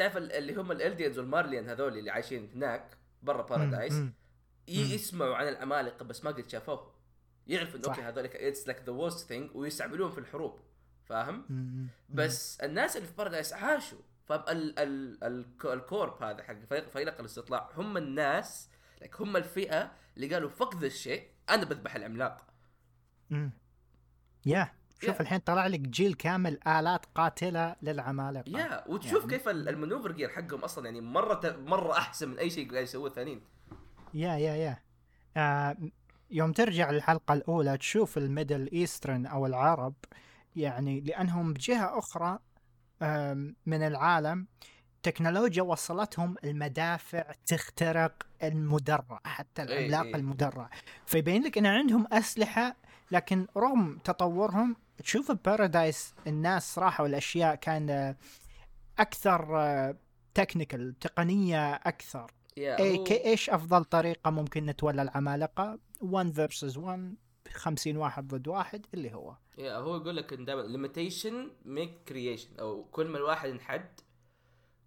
تعرف 0.00 0.16
ال- 0.16 0.32
اللي 0.32 0.54
هم 0.54 0.72
الالديانز 0.72 1.18
والمارليان 1.18 1.68
هذول 1.68 1.98
اللي 1.98 2.10
عايشين 2.10 2.50
هناك 2.54 2.96
برا 3.22 3.42
بارادايس 3.42 3.94
يسمعوا 4.68 5.36
عن 5.36 5.48
العمالقه 5.48 6.04
بس 6.04 6.24
ما 6.24 6.30
قد 6.30 6.48
شافوه. 6.48 6.94
يعرفوا 7.46 7.78
انه. 7.78 7.88
okay 7.88 8.02
هذول 8.02 8.24
it's 8.24 8.68
like 8.68 8.82
the 8.82 8.98
worst 9.08 9.18
thing 9.26 9.50
ويستعملوهم 9.56 10.10
في 10.10 10.18
الحروب. 10.18 10.60
فاهم؟ 11.04 11.44
بس 12.08 12.60
الناس 12.60 12.96
اللي 12.96 13.08
في 13.08 13.14
بارادايس 13.14 13.52
عاشوا. 13.52 13.98
فال 14.24 14.78
ال 14.78 15.24
ال 15.24 15.46
ال 15.64 15.74
corps 15.74 16.22
هذا 16.22 16.42
حق 16.42 16.54
فريق 16.70 16.88
فريق 16.88 17.20
الاستطلاع 17.20 17.70
هم 17.76 17.96
الناس 17.96 18.68
لك 19.02 19.20
هم 19.20 19.36
الفئة 19.36 19.92
اللي 20.16 20.34
قالوا 20.34 20.48
fuck 20.50 20.74
ذا 20.76 20.86
الشيء 20.86 21.28
أنا 21.50 21.64
بذبح 21.64 21.96
العملاق. 21.96 22.46
مم. 23.30 23.50
yeah 24.46 24.72
شوف 25.00 25.16
yeah. 25.16 25.20
الحين 25.20 25.38
طلع 25.38 25.66
لك 25.66 25.80
جيل 25.80 26.14
كامل 26.14 26.58
آلات 26.68 27.06
قاتلة 27.14 27.76
للعمالقة. 27.82 28.44
yeah 28.46 28.84
وتشوف 28.88 29.22
يعني- 29.24 29.36
كيف 29.36 29.48
ال- 29.48 29.68
ال 29.68 29.73
maneuver 29.73 30.12
gear 30.12 30.28
حقهم 30.28 30.60
أصلا 30.60 30.84
يعني 30.84 31.00
مرة 31.00 31.56
مرة 31.66 31.92
أحسن 31.92 32.28
من 32.28 32.38
أي 32.38 32.50
شيء 32.50 32.70
قاعد 32.72 32.82
يسووه 32.82 33.08
الثانيين. 33.08 33.40
yeah 34.14 34.34
yeah 34.36 34.54
yeah 34.56 34.78
آه 35.36 35.76
يوم 36.30 36.52
ترجع 36.52 36.90
للحلقة 36.90 37.34
الأولى 37.34 37.78
تشوف 37.78 38.18
الميدل 38.18 38.68
إيسترن 38.72 39.26
أو 39.26 39.46
العرب 39.46 39.94
يعني 40.56 41.00
لأنهم 41.00 41.52
بجهة 41.52 41.98
أخرى 41.98 42.38
آم، 43.02 43.56
من 43.66 43.82
العالم 43.82 44.46
تكنولوجيا 45.02 45.62
وصلتهم 45.62 46.34
المدافع 46.44 47.24
تخترق 47.46 48.26
المدرع 48.42 49.20
حتى 49.24 49.62
إيه، 49.62 49.78
العملاق 49.78 50.04
إيه. 50.04 50.16
المدرع. 50.16 50.70
فيبين 51.06 51.42
لك 51.42 51.58
أن 51.58 51.66
عندهم 51.66 52.06
أسلحة 52.12 52.76
لكن 53.10 53.46
رغم 53.56 53.98
تطورهم 54.04 54.76
تشوف 55.02 55.32
Paradis 55.32 56.14
الناس 56.26 56.78
راحوا 56.78 57.06
الأشياء 57.06 57.54
كان 57.54 57.90
آه، 57.90 58.16
أكثر 58.98 59.94
technical 60.34 60.98
تقنية 60.98 61.74
أكثر. 61.74 62.30
يا 62.56 62.78
إيه 62.78 62.98
هو- 62.98 63.04
كي 63.04 63.24
إيش 63.24 63.50
أفضل 63.50 63.84
طريقة 63.84 64.30
ممكن 64.30 64.66
نتولى 64.66 65.02
العمالقة؟ 65.02 65.78
1 66.00 66.30
versus 66.32 66.76
1 66.76 67.14
50 67.52 67.96
واحد 67.96 68.28
ضد 68.28 68.48
واحد 68.48 68.86
اللي 68.94 69.14
هو. 69.14 69.36
يا 69.58 69.76
هو 69.76 69.96
يقول 69.96 70.16
لك 70.16 70.32
إن 70.32 70.44
دائما 70.44 70.60
limitation 70.62 71.50
make 71.64 71.98
creation 72.08 72.48
أو 72.60 72.84
كل 72.84 73.06
ما 73.08 73.18
الواحد 73.18 73.48
انحد 73.48 74.00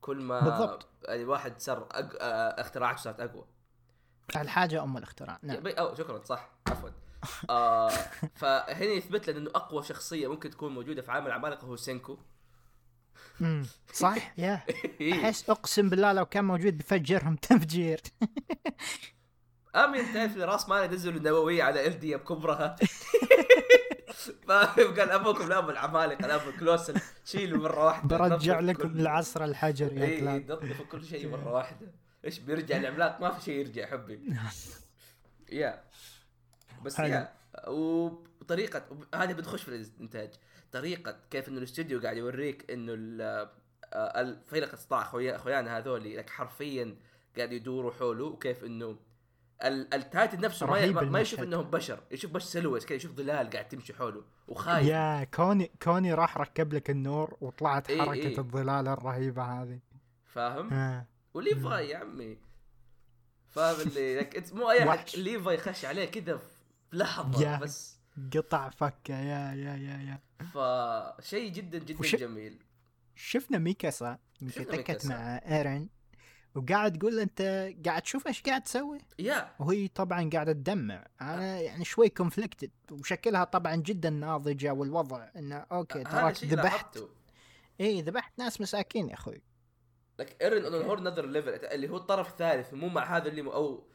كل 0.01 0.21
ما 0.21 0.39
بالضبط. 0.39 0.87
الواحد 1.09 1.59
صار 1.61 1.87
أق... 1.91 2.09
آه، 2.21 2.61
اختراعاته 2.61 3.01
صارت 3.01 3.19
أقوى. 3.19 3.45
الحاجة 4.35 4.83
أم 4.83 4.97
الاختراع 4.97 5.39
نعم. 5.43 5.63
نعم. 5.63 5.67
أو 5.75 5.95
شكرا 5.95 6.23
صح 6.23 6.49
عفوا. 6.67 6.89
آه 7.49 7.89
فهنا 8.35 8.83
يثبت 8.91 9.29
لنا 9.29 9.39
إنه 9.39 9.49
أقوى 9.55 9.83
شخصية 9.83 10.27
ممكن 10.31 10.49
تكون 10.49 10.73
موجودة 10.73 11.01
في 11.01 11.11
عالم 11.11 11.27
العمالقه 11.27 11.65
هو 11.67 11.75
سينكو. 11.75 12.17
أمم، 13.41 13.65
صح 13.93 14.39
يا. 14.39 14.63
إيه. 15.01 15.13
أحس 15.25 15.49
أقسم 15.49 15.89
بالله 15.89 16.13
لو 16.13 16.25
كان 16.25 16.45
موجود 16.45 16.77
بفجرهم 16.77 17.35
تفجير. 17.49 18.01
امين 19.75 20.13
تعرف 20.13 20.35
إن 20.37 20.41
راس 20.41 20.69
مال 20.69 20.83
ينزل 20.93 21.17
النووية 21.17 21.63
على 21.63 21.87
إل 21.87 21.99
دي 21.99 22.15
بكبرها 22.15 22.75
فاهم 24.47 24.93
قال 24.95 25.11
أبوكم 25.11 25.49
لا 25.49 25.57
أبو 25.57 25.69
العمالقة 25.69 26.27
لا 26.27 26.35
أبو 26.35 26.49
الكلوسل. 26.49 26.95
شيلوا 27.25 27.59
مرة 27.61 27.85
واحدة 27.85 28.17
برجع 28.17 28.59
لكم 28.59 28.93
كل- 28.93 28.99
العصر 28.99 29.43
الحجر 29.43 29.93
يا 29.97 30.03
اي 30.05 30.19
كلاب. 30.19 30.51
نظفوا 30.51 30.85
كل 30.85 31.05
شيء 31.05 31.27
مرة 31.29 31.51
واحدة. 31.53 31.91
إيش 32.25 32.39
بيرجع 32.39 32.77
العملاق؟ 32.77 33.21
ما 33.21 33.31
في 33.31 33.43
شيء 33.43 33.53
يرجع 33.59 33.85
حبي. 33.91 34.19
يا. 35.51 35.83
بس 36.83 36.95
حلو. 36.95 37.07
يا 37.07 37.33
وطريقة 37.67 38.85
هذه 39.15 39.33
بتخش 39.33 39.63
في 39.63 39.67
الإنتاج 39.75 40.29
طريقة 40.71 41.17
كيف 41.31 41.49
إنه 41.49 41.57
الاستوديو 41.57 41.99
قاعد 42.01 42.17
يوريك 42.17 42.71
إنه 42.71 42.93
ال- 42.95 43.49
آه، 43.93 44.37
اخويا 44.91 45.35
أخويانا 45.35 45.77
هذول 45.77 46.17
لك 46.17 46.29
حرفيا 46.29 46.95
قاعد 47.37 47.51
يدوروا 47.51 47.91
حوله 47.91 48.25
وكيف 48.25 48.63
إنه 48.63 48.97
ال- 49.63 49.93
التايتن 49.93 50.41
نفسه 50.41 50.65
ما, 50.65 50.71
ما, 50.71 51.19
يشوف. 51.19 51.39
إنهم 51.39 51.69
بشر 51.69 51.99
يشوف 52.11 52.31
بس 52.31 52.43
silhouette 52.43 52.83
كذا 52.83 52.95
يشوف 52.95 53.11
ظلال 53.11 53.49
قاعد 53.49 53.67
تمشي 53.67 53.93
حوله 53.93 54.23
وخايف 54.47 54.87
يا 54.87 55.23
كوني 55.23 55.71
كوني 55.83 56.13
راح 56.13 56.37
ركب 56.37 56.73
لك 56.73 56.89
النور 56.89 57.37
وطلعت 57.41 57.89
إيه، 57.89 58.01
حركة 58.01 58.13
إيه. 58.13 58.37
الظلال 58.37 58.87
الرهيبة 58.87 59.43
هذه 59.43 59.79
فاهم؟ 60.25 60.73
آه. 60.73 61.05
وليفاي 61.33 61.89
يا 61.89 61.97
عمي 61.97 62.37
فاهم 63.49 63.81
اللي 63.81 64.19
لك 64.19 64.53
مو 64.53 64.71
أي 64.71 64.89
أحد. 64.89 65.05
ليفاي 65.17 65.57
خش 65.57 65.85
عليه 65.85 66.05
كذا 66.05 66.39
في 66.93 66.99
لحظة 66.99 67.43
يا. 67.43 67.59
بس. 67.59 67.99
قطع 68.35 68.69
فكة 68.69 69.13
يا 69.19 69.53
يا 69.53 69.75
يا 69.75 69.97
يا. 69.97 70.19
فشيء 70.45 71.51
جدا 71.51 71.77
جدا 71.77 71.99
وش- 71.99 72.15
جميل. 72.15 72.59
شفنا 73.15 73.57
ميكاسا 73.57 74.17
متكت 74.41 74.75
ميكاسا. 74.75 75.09
مع 75.09 75.37
ايرن 75.37 75.89
وقاعد 76.55 76.97
تقول 76.97 77.19
أنت 77.19 77.41
قاعد 77.85 78.01
تشوف 78.01 78.27
إيش 78.27 78.41
قاعد 78.41 78.63
تسوي؟ 78.63 78.99
يا. 79.19 79.49
وهي 79.59 79.87
طبعا 79.87 80.29
قاعدة 80.33 80.51
تدمع. 80.53 81.07
أنا 81.21 81.59
يعني 81.59 81.85
شوي 81.85 82.09
conflicted 82.09 82.71
وشكلها 82.91 83.43
طبعا 83.43 83.75
جدا 83.75 84.09
ناضجة 84.09 84.73
والوضع 84.73 85.29
إنه 85.35 85.55
أوكي 85.55 86.03
تراك 86.03 86.43
ذبحت. 86.43 86.99
اي 87.81 88.01
ذبحت 88.01 88.39
ناس 88.39 88.61
مساكين 88.61 89.09
يا 89.09 89.13
أخوي. 89.13 89.41
لك 90.19 90.41
ايرن 90.41 90.65
on 90.73 90.85
another 90.85 91.25
level 91.25 91.49
اللي 91.49 91.89
هو 91.89 91.97
الطرف 91.97 92.29
الثالث 92.29 92.73
مو 92.73 92.87
مع 92.87 93.17
هذا 93.17 93.27
اللي 93.27 93.41
أو 93.41 93.87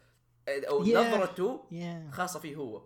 أو 0.69 0.85
يا. 0.85 1.01
نظرته 1.17 1.65
يا 1.71 2.09
خاصة 2.13 2.41
فيه 2.41 2.57
هو. 2.57 2.83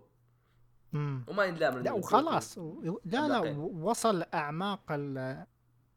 مم. 0.93 1.25
وما 1.27 1.43
ينلام 1.45 1.77
لا 1.79 1.91
وخلاص. 1.91 2.57
و- 2.57 2.99
لا 3.05 3.27
لا 3.27 3.39
وصل 3.59 4.23
أعماق 4.33 4.81
ال- 4.91 5.45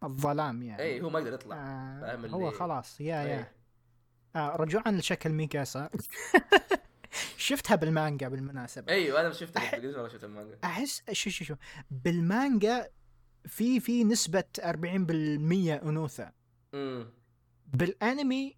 الظلام 0.05 0.63
يعني. 0.63 0.83
اي 0.83 1.01
هو 1.01 1.11
ما 1.11 1.19
يقدر 1.19 1.33
يطلع. 1.35 1.57
آه 1.57 2.17
هو 2.27 2.51
خلاص. 2.51 3.01
يا 3.01 3.23
إيه. 3.25 3.29
يا 3.31 3.53
آه 4.37 4.57
رجوعا 4.57 4.91
لشكل 4.93 5.31
ميكاسا. 5.31 5.91
شفتها 7.37 7.75
بالمانجا 7.75 8.29
بالمناسبة. 8.29 8.93
أيوه 8.93 9.21
أنا 9.21 9.33
شفت 9.33 9.59
أح- 9.59 9.75
مره 9.75 10.09
شفت 10.09 10.25
المانجا 10.25 10.59
أحس 10.65 11.03
شو 11.13 11.31
شو 11.31 11.45
شو. 11.45 11.55
بالمانجا 11.91 12.89
في 13.47 13.81
في 13.81 14.05
نسبة 14.05 14.45
40% 14.61 15.83
أنوثة. 15.83 16.33
امم 16.75 17.07
بالأنمي 17.67 18.57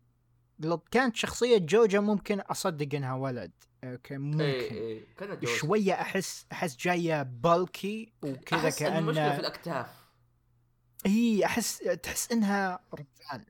لو 0.60 0.78
كانت 0.78 1.16
شخصية 1.16 1.58
جوجا 1.58 2.00
ممكن 2.00 2.40
أصدق 2.40 2.94
إنها 2.94 3.14
ولد. 3.14 3.52
أوكي 3.84 4.18
ممكن. 4.18 4.40
اي 4.40 4.70
اي 4.70 5.06
كان 5.18 5.38
جوز 5.40 5.50
شوية 5.50 5.92
أحس 5.94 6.46
أحس 6.52 6.76
جاية 6.76 7.22
بالكي 7.22 8.12
وكذا 8.22 8.88
إن 8.88 8.96
المشكلة 8.96 9.28
في 9.30 9.36
كأنه 9.36 9.38
الأكتاف. 9.38 9.86
إي 11.06 11.44
أحس 11.44 11.78
تحس 11.78 12.32
إنها 12.32 12.80
رجال 12.94 13.44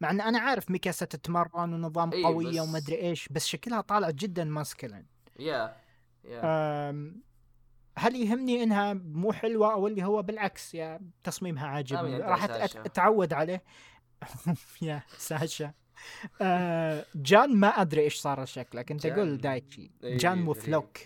مع 0.00 0.10
إن 0.10 0.20
أنا 0.20 0.38
عارف 0.38 0.70
ميكاسا 0.70 1.06
تتمرن 1.06 1.74
ونظام 1.74 2.12
إي، 2.12 2.24
قوية 2.24 2.60
بس- 2.60 2.68
وما 2.68 2.78
ادري 2.78 2.96
إيش 3.00 3.28
بس 3.28 3.46
شكلها 3.46 3.80
طالع 3.80 4.10
جدا 4.10 4.44
masculine 4.44 5.06
يا 5.38 5.76
يا. 6.24 6.90
هل 7.98 8.16
يهمني 8.16 8.62
إنها 8.62 8.92
مو 8.94 9.32
حلوة 9.32 9.72
أو 9.72 9.86
اللي 9.86 10.04
هو 10.04 10.22
بالعكس؟ 10.22 10.74
يا 10.74 11.00
تصميمها 11.24 11.66
عاجبني. 11.66 12.18
راح. 12.18 12.44
أتعود 12.44 13.32
عليه. 13.32 13.62
يا 14.82 15.02
ساشا. 15.18 15.72
آه، 16.40 17.04
جان 17.14 17.56
ما 17.56 17.68
أدري 17.68 18.02
إيش 18.02 18.16
صار 18.16 18.44
شكله 18.44 18.82
كنت 18.82 19.06
أقول. 19.06 19.38
دايتشي 19.38 19.90
إيه، 20.04 20.16
جان. 20.18 20.48
وفلوك 20.48 20.98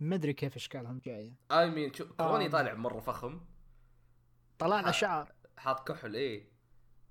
ما 0.00 0.14
أدري 0.14 0.32
كيف 0.32 0.56
إشكالهم 0.56 1.00
جاية. 1.04 1.34
اي 1.52 1.70
مين 1.70 1.94
شو 1.94 2.04
كوني. 2.04 2.48
طالع 2.48 2.74
مرة 2.74 3.00
فخم. 3.00 3.40
طلع 4.58 4.80
له. 4.80 4.90
شعر. 4.90 5.32
حاط 5.56 5.88
كحل 5.88 6.14
إيه. 6.14 6.52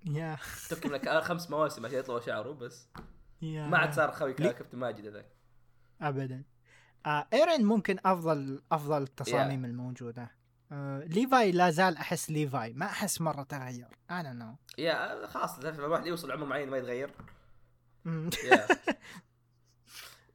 يا. 0.06 0.38
تبكي 0.70 0.88
لك 0.88 1.08
آه 1.08 1.20
خمس 1.20 1.50
مواسم 1.52 1.86
عشان 1.86 2.00
يطلع 2.00 2.20
شعره 2.20 2.52
بس. 2.52 2.88
يا. 3.42 3.68
ما 3.68 3.78
عاد 3.78 3.94
صار 3.94 4.12
خوي 4.12 4.34
كابتن 4.34 4.78
ماجد 4.78 5.08
هذاك 5.08 5.36
ابدا. 6.02 6.44
آه 7.06 7.28
إيرين 7.34 7.66
ممكن 7.66 7.98
أفضل 8.06 8.62
أفضل 8.72 9.04
التصاميم 9.04 9.66
الموجودة. 9.66 10.41
آه 10.72 11.00
ليفاي 11.00 11.52
لا 11.52 11.70
زال 11.70 11.98
أحس 11.98 12.30
ليفاي 12.30 12.74
ما 12.74 12.86
أحس 12.86 13.22
مرة 13.22 13.44
تغير 13.44 13.88
أنا 14.12 14.34
نو 14.34 14.56
يا 14.78 15.28
خلاص 15.28 15.60
الواحد 15.60 16.06
يوصل 16.06 16.32
عمر 16.32 16.46
معين 16.46 16.70
ما 16.70 16.78
يتغير. 16.78 17.12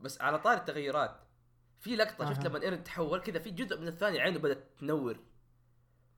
بس 0.01 0.20
على 0.20 0.38
طار 0.38 0.57
التغيرات 0.57 1.16
في 1.81 1.96
لقطة 1.96 2.35
شفت. 2.35 2.46
لما 2.46 2.62
إيرن 2.62 2.85
تحول 2.85 3.20
كذا 3.20 3.38
في 3.38 3.51
جزء 3.51 3.81
من 3.81 3.88
الثاني 3.88 4.20
عينه 4.20 4.38
بدأت 4.38 4.64
تنور. 4.79 5.20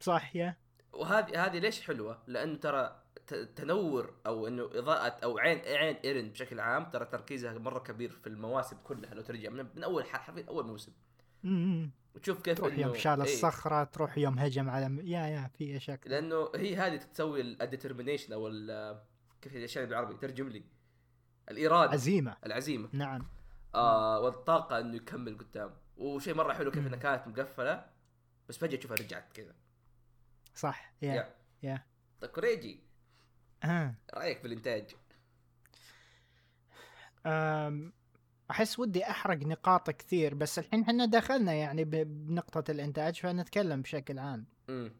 صح 0.01 0.37
يا. 0.37 0.57
وهذه 0.93 1.47
هذه 1.47 1.59
ليش 1.59 1.83
حلوة؟ 1.83 2.23
لأنه 2.27 2.57
ترى 2.57 3.03
تنور 3.57 4.15
أو 4.27 4.47
إنه 4.47 4.71
إضاءة 4.73 5.25
أو 5.25 5.39
عين 5.39 5.59
عين 5.59 5.97
إيرن 5.97 6.29
بشكل 6.29 6.61
عام 6.61 6.91
ترى 6.91 7.05
تركيزها 7.05 7.59
مرة 7.59 7.79
كبير 7.79 8.11
في 8.11 8.27
المواسم 8.27 8.77
كلها 8.85 9.15
لو 9.15 9.23
ترجع 9.23 9.51
من, 9.51 9.67
من 9.75 9.85
أول 9.85 10.05
حرفيا 10.05 10.45
أول 10.49 10.67
موسم. 10.67 10.93
وتشوف 12.15 12.43
كيف 12.43 12.59
تروح 12.59 12.79
يوم 12.79 12.95
شال 12.95 13.23
إيه. 13.23 13.35
الصخرة 13.35 13.85
تروح 13.85 14.19
يوم 14.19 14.39
هجم 14.39 14.71
على 14.71 14.89
م... 14.89 15.01
يا 15.01 15.27
يا 15.27 15.51
في 15.59 15.81
شكل. 15.81 16.11
لأنه 16.11 16.51
هي 16.55 16.77
هذه 16.77 16.97
تسوي 16.97 17.41
ال 17.41 17.47
determination 17.47 18.33
أو 18.33 18.49
ال- 18.49 19.03
كيف 19.43 19.53
هي 19.53 19.59
الأشياء 19.59 19.85
بالعربي؟ 19.85 20.15
ترجم 20.15 20.49
لي. 20.49 20.65
الإرادة. 21.51 21.93
عزيمة. 21.93 22.37
العزيمة. 22.47 22.89
نعم. 22.93 23.29
آه 23.75 24.21
والطاقة 24.21 24.79
إنه 24.81 24.97
يكمل 24.97 25.39
قدام. 25.39 25.75
وشيء 25.97 26.35
مرة 26.35 26.53
حلو 26.53 26.71
كيف 26.71 26.87
إنها 26.87 26.99
كانت 26.99 27.27
مقفلة 27.27 27.87
بس 28.49 28.59
فجأة 28.59 28.77
تشوفها 28.79 28.97
رجعت 28.97 29.33
كذا. 29.33 29.55
صح. 30.55 30.93
يا 31.03 31.35
يا. 31.63 31.83
طيب 32.21 32.31
كوريجي. 32.31 32.81
رأيك 34.15 34.43
بالانتاج. 34.43 34.91
أحس 38.51 38.79
ودي 38.79 39.11
أحرق 39.11 39.37
نقاط 39.43 39.91
كثير 39.91 40.35
بس 40.35 40.59
الحين 40.59 40.83
إحنا 40.83 41.07
دخلنا 41.07 41.53
يعني 41.53 41.85
ب... 41.85 41.91
بنقطة 41.91 42.71
الإنتاج 42.71 43.21
فنتكلم 43.21 43.83
بشكل 43.83 44.19
عام. 44.19 44.47
امم 44.69 44.93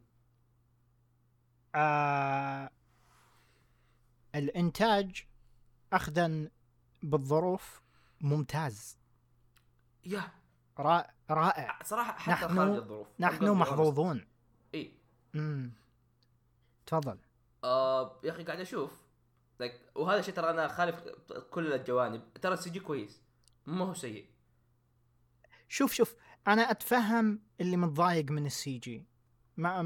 آه... 1.75 2.71
الإنتاج 4.35 5.27
اخذا 5.93 6.49
بالظروف 7.03 7.83
ممتاز. 8.21 8.99
يا. 10.05 10.23
رائع. 10.79 11.15
رائع 11.31 11.79
صراحة 11.85 12.13
حتى 12.19 12.45
نحن- 12.45 12.57
خارج 12.57 12.75
الظروف 12.77 13.07
نحن 13.21 13.51
محظوظون. 13.51 14.27
إي. 14.75 14.93
امم 15.35 15.73
تفضل. 16.87 17.19
آه 17.65 18.21
يا 18.25 18.31
أخي 18.31 18.45
قاعد 18.45 18.61
أشوف. 18.61 19.09
وهذا 19.95 20.21
الشيء 20.21 20.35
ترى 20.35 20.51
أنا 20.51 20.69
خالف 20.69 21.03
كل 21.51 21.73
الجوانب. 21.73 22.23
ترى 22.43 22.55
ال 22.55 22.71
CG 22.71 22.81
كويس. 22.81 23.23
ما 23.69 23.85
هو 23.85 23.95
سيء. 23.95 24.27
شوف 25.69 25.93
شوف 25.93 26.15
أنا 26.49 26.71
أتفهم 26.71 27.43
اللي 27.61 27.77
متضايق 27.77 28.31
من 28.31 28.47
ال 28.47 28.79
CG. 28.79 29.07
مع 29.57 29.83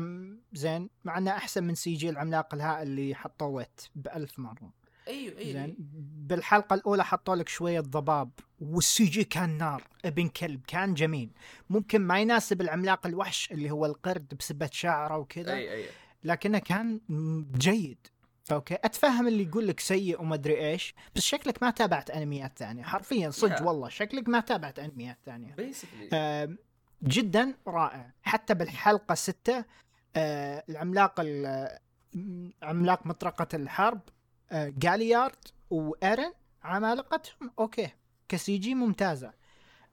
زين 0.53 0.90
مع 1.05 1.18
إنه 1.18 1.31
أحسن 1.31 1.64
من 1.64 1.75
CG 1.75 2.11
العملاق 2.11 2.55
الهائل 2.55 2.88
اللي 2.88 3.14
حطوه 3.14 3.49
ويت 3.49 3.81
بألف 3.95 4.38
مرة. 4.38 4.73
أيوه 5.09 5.38
أيوه 5.38 5.52
زين 5.52 5.77
بالحلقة 6.29 6.75
الأولى 6.75 7.04
حطوا 7.04 7.37
لك 7.37 7.48
شوية 7.48 7.81
ضباب 7.81 8.31
وال 8.61 9.05
CG 9.05 9.25
كان 9.25 9.59
نار 9.59 9.83
ابن 10.04 10.29
كلب 10.29 10.61
كان 10.67 10.94
جميل. 10.94 11.31
ممكن 11.71 12.00
ما 12.00 12.21
يناسب 12.21 12.61
العملاق 12.61 13.07
الوحش 13.07 13.52
اللي 13.52 13.71
هو 13.71 13.87
القرد 13.87 14.35
بسبة 14.35 14.71
شعره 14.73 15.19
وكذا 15.19 15.52
أي 15.52 15.75
أي. 15.75 15.88
لكنه 16.25 16.59
كان 16.59 17.00
جيد. 17.57 18.07
أوكي. 18.53 18.75
أتفهم 18.75 19.29
اللي 19.29 19.43
يقول 19.43 19.67
لك 19.69 19.81
سيء 19.81 20.21
وما 20.21 20.35
أدري 20.35 20.71
إيش 20.71 20.95
بس 21.17 21.23
شكلك 21.23 21.63
ما 21.63 21.71
تابعت 21.71 22.11
أنميات 22.11 22.59
ثانية. 22.59 22.83
حرفيا 22.83 23.31
صدق 23.31 23.59
Yeah. 23.59 23.63
والله 23.63 23.88
شكلك 23.88 24.29
ما 24.29 24.40
تابعت 24.40 24.79
أنميات 24.79 25.19
ثانية. 25.27 25.57
آم، 26.13 26.59
جدا 27.03 27.55
رائع. 27.67 28.11
حتى 28.23 28.55
بالحلقة 28.55 29.15
ستة 29.15 29.65
آه، 30.17 30.65
العملاق 30.69 31.21
عملاق 32.63 33.07
مطرقة 33.07 33.49
الحرب 33.55 34.01
آه، 34.53 34.73
جاليارد 34.79 35.37
وإيرن 35.71 36.33
عمالقتهم. 36.65 37.51
أوكي. 37.59 37.88
ك 38.29 38.59
CG 38.59 38.75
ممتازة. 38.75 39.33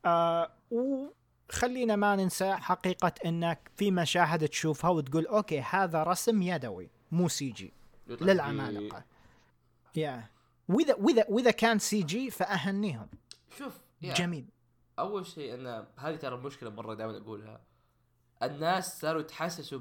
آه، 0.06 0.52
وخلينا 0.72 1.96
ما 1.96 2.16
ننسى 2.16 2.54
حقيقة 2.56 3.12
أنك 3.26 3.72
في 3.76 3.92
مشاهد 3.92 4.48
تشوفها 4.48 4.90
وتقول 4.90 5.26
أوكي 5.28 5.60
هذا 5.62 6.04
رسم 6.04 6.42
يدوي 6.42 6.90
مو 7.12 7.28
CG 7.30 7.74
للعمالقه 8.10 9.04
يا 9.96 10.30
واذا 10.70 10.96
واذا 10.96 11.26
وإذا 11.30 11.52
كان 11.52 11.80
CG 11.80 12.32
فأهنيهم. 12.32 13.08
شوف 13.58 13.80
يا. 14.02 14.14
جميل. 14.14 14.46
أول 15.00 15.26
شيء 15.26 15.54
أنا 15.54 15.88
هذه 15.98 16.16
ترى 16.16 16.38
مشكلة 16.38 16.70
مرة 16.70 16.94
دائما 16.94 17.18
أقولها. 17.18 17.62
الناس 18.44 19.00
صاروا 19.00 19.22
يتحسسوا 19.22 19.80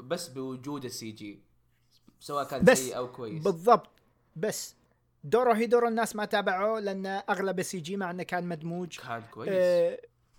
بس 0.00 0.28
بوجود 0.28 0.84
ال 0.84 1.10
CG 1.10 1.42
سواء 2.20 2.44
كان 2.44 2.64
بس 2.64 2.78
سيء 2.78 2.96
أو 2.96 3.12
كويس. 3.12 3.42
بالضبط. 3.42 3.90
بس 4.36 4.74
دوره 5.24 5.54
هي 5.54 5.66
دور 5.66 5.88
الناس 5.88 6.16
ما 6.16 6.24
تابعوه 6.24 6.80
لأن 6.80 7.06
أغلب 7.06 7.62
CG 7.62 7.96
مع 7.96 8.10
إنه 8.10 8.22
كان 8.22 8.48
مدموج. 8.48 8.98
كان 8.98 9.22
كويس. 9.30 9.50
آه 9.52 9.98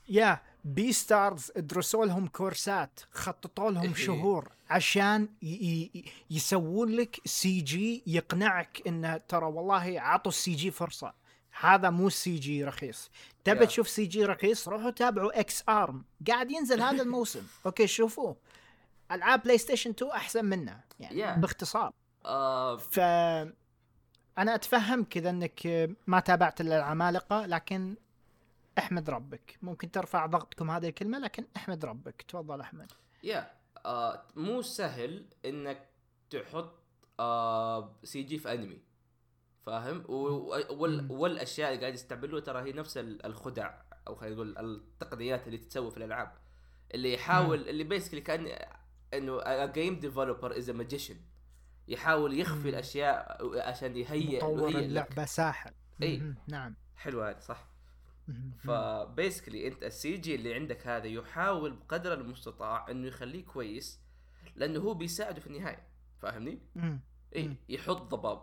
يا 0.09 0.41
Beastars 0.63 1.51
درسوا 1.55 2.05
لهم 2.05 2.27
كورسات 2.27 2.99
خططوا 3.11 3.71
لهم 3.71 3.83
إيه. 3.83 3.93
شهور 3.93 4.51
عشان 4.69 5.27
يسوون 6.29 6.91
لك 6.91 7.19
CG 7.25 8.03
يقنعك 8.07 8.81
إنه 8.87 9.17
ترى 9.17 9.45
والله 9.45 10.01
عطوا 10.01 10.31
ال 10.31 10.53
CG 10.55 10.71
فرصة. 10.71 11.13
هذا 11.59 11.89
مو 11.89 12.09
CG 12.09 12.63
رخيص. 12.63 13.11
تبي 13.43 13.59
يا. 13.59 13.65
تشوف 13.65 13.89
CG 13.89 14.25
رخيص 14.25 14.67
روحوا 14.67 14.89
تابعوا 14.91 15.39
Ex-Arm 15.39 16.03
قاعد 16.27 16.51
ينزل 16.51 16.81
هذا 16.81 17.01
الموسم. 17.03 17.43
أوكي 17.65 17.87
شوفوه. 17.87 18.35
ألعاب 19.11 19.43
PlayStation 19.43 19.89
2 19.89 20.11
أحسن 20.11 20.45
منه. 20.45 20.79
يعني 20.99 21.19
يا. 21.19 21.35
باختصار. 21.35 21.91
آه. 22.25 22.77
ف 22.77 22.99
أنا 24.37 24.55
أتفهم 24.55 25.03
كذا 25.03 25.29
إنك 25.29 25.89
ما 26.07 26.19
تابعت 26.19 26.61
الا 26.61 26.77
العمالقه 26.77 27.45
لكن 27.45 27.95
أحمد 28.77 29.09
ربك 29.09 29.57
ممكن 29.61 29.91
ترفع 29.91 30.25
ضغطكم 30.25 30.71
هذه 30.71 30.89
الكلمة 30.89 31.19
لكن 31.19 31.45
أحمد 31.57 31.85
ربك 31.85 32.21
تفضل 32.21 32.61
أحمد 32.61 32.91
يا 33.23 33.51
آه 33.85 34.23
مو 34.35 34.61
سهل 34.61 35.25
إنك 35.45 35.87
تحط 36.29 36.73
آه 37.19 37.95
CG 38.03 38.37
في 38.37 38.53
أنمي 38.53 38.81
فاهم 39.65 40.03
وال. 40.09 41.11
والأشياء 41.11 41.69
اللي 41.69 41.81
قاعد 41.81 41.93
يستعملوها 41.93 42.41
ترى 42.41 42.61
هي 42.61 42.71
نفس 42.73 42.97
ال- 42.97 43.25
الخدع 43.25 43.73
أو 44.07 44.15
خلينا 44.15 44.35
نقول 44.35 44.57
التقنيات 44.57 45.47
اللي 45.47 45.57
تتسوى 45.57 45.91
في 45.91 45.97
الألعاب 45.97 46.31
اللي 46.93 47.13
يحاول 47.13 47.69
اللي 47.69 47.83
basically 47.83 48.21
كأن 48.21 48.57
إنه 49.13 49.65
game 49.65 49.99
developer 49.99 50.57
is 50.57 50.69
magician 50.69 51.15
يحاول 51.87 52.39
يخفي 52.39 52.59
مم. 52.61 52.67
الأشياء 52.67 53.37
عشان 53.69 53.97
يهيئ 53.97 54.37
مطور. 54.37 54.69
اللعبة 54.69 55.25
ساحر. 55.25 55.71
مهم. 55.99 56.35
نعم 56.47 56.75
حلو 56.95 57.23
هذا 57.23 57.39
صح. 57.39 57.67
ف 58.59 58.70
basically 58.70 59.67
انت 59.67 59.83
ال 59.83 60.17
CG 60.17 60.35
اللي 60.35 60.53
عندك 60.53 60.87
هذا 60.87 61.07
يحاول 61.07 61.71
بقدر 61.73 62.13
المستطاع 62.13 62.91
انه 62.91 63.07
يخليه 63.07 63.45
كويس 63.45 63.99
لأنه 64.55 64.79
هو 64.79 64.93
بيساعده 64.93 65.39
في 65.39 65.47
النهاية 65.47 65.87
فاهمني؟ 66.21 66.59
اي 67.35 67.55
يحط 67.69 68.01
ضباب 68.01 68.41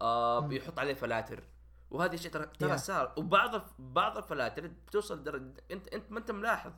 آه 0.00 0.40
مم. 0.40 0.52
يحط 0.52 0.78
عليه 0.78 0.94
فلاتر 0.94 1.42
وهذه 1.90 2.14
الشيء 2.14 2.30
ترى 2.30 2.46
ترى. 2.58 2.78
صار. 2.78 3.14
وبعض 3.16 3.64
بعض 3.78 4.16
الفلاتر 4.16 4.66
بتوصل 4.66 5.20
لدرجه 5.20 5.54
انت 5.70 5.88
انت 5.88 6.12
ما 6.12 6.18
انت 6.18 6.30
ملاحظ 6.30 6.72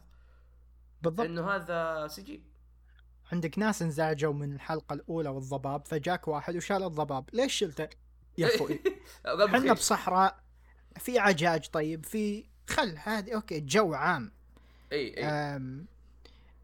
بالضبط. 1.02 1.26
إنه 1.26 1.50
هذا 1.50 2.08
CG 2.08 2.42
عندك 3.32 3.58
ناس 3.58 3.82
انزعجوا 3.82 4.32
من 4.32 4.54
الحلقة 4.54 4.94
الأولى 4.94 5.28
والضباب 5.28 5.86
فجاك 5.86 6.28
واحد 6.28 6.56
وشال 6.56 6.82
الضباب. 6.82 7.28
ليش 7.32 7.54
شلته؟ 7.54 7.88
يا 8.38 8.54
أخوي. 8.54 8.80
إحنا. 9.26 9.72
بصحراء. 9.72 10.43
في 10.98 11.18
عجاج 11.18 11.68
طيب 11.68 12.06
في 12.06 12.44
خل 12.68 12.98
هذه 13.04 13.34
okay 13.34 13.60
جو 13.60 13.94
عام. 13.94 14.32
إي 14.92 15.14
إي. 15.16 15.84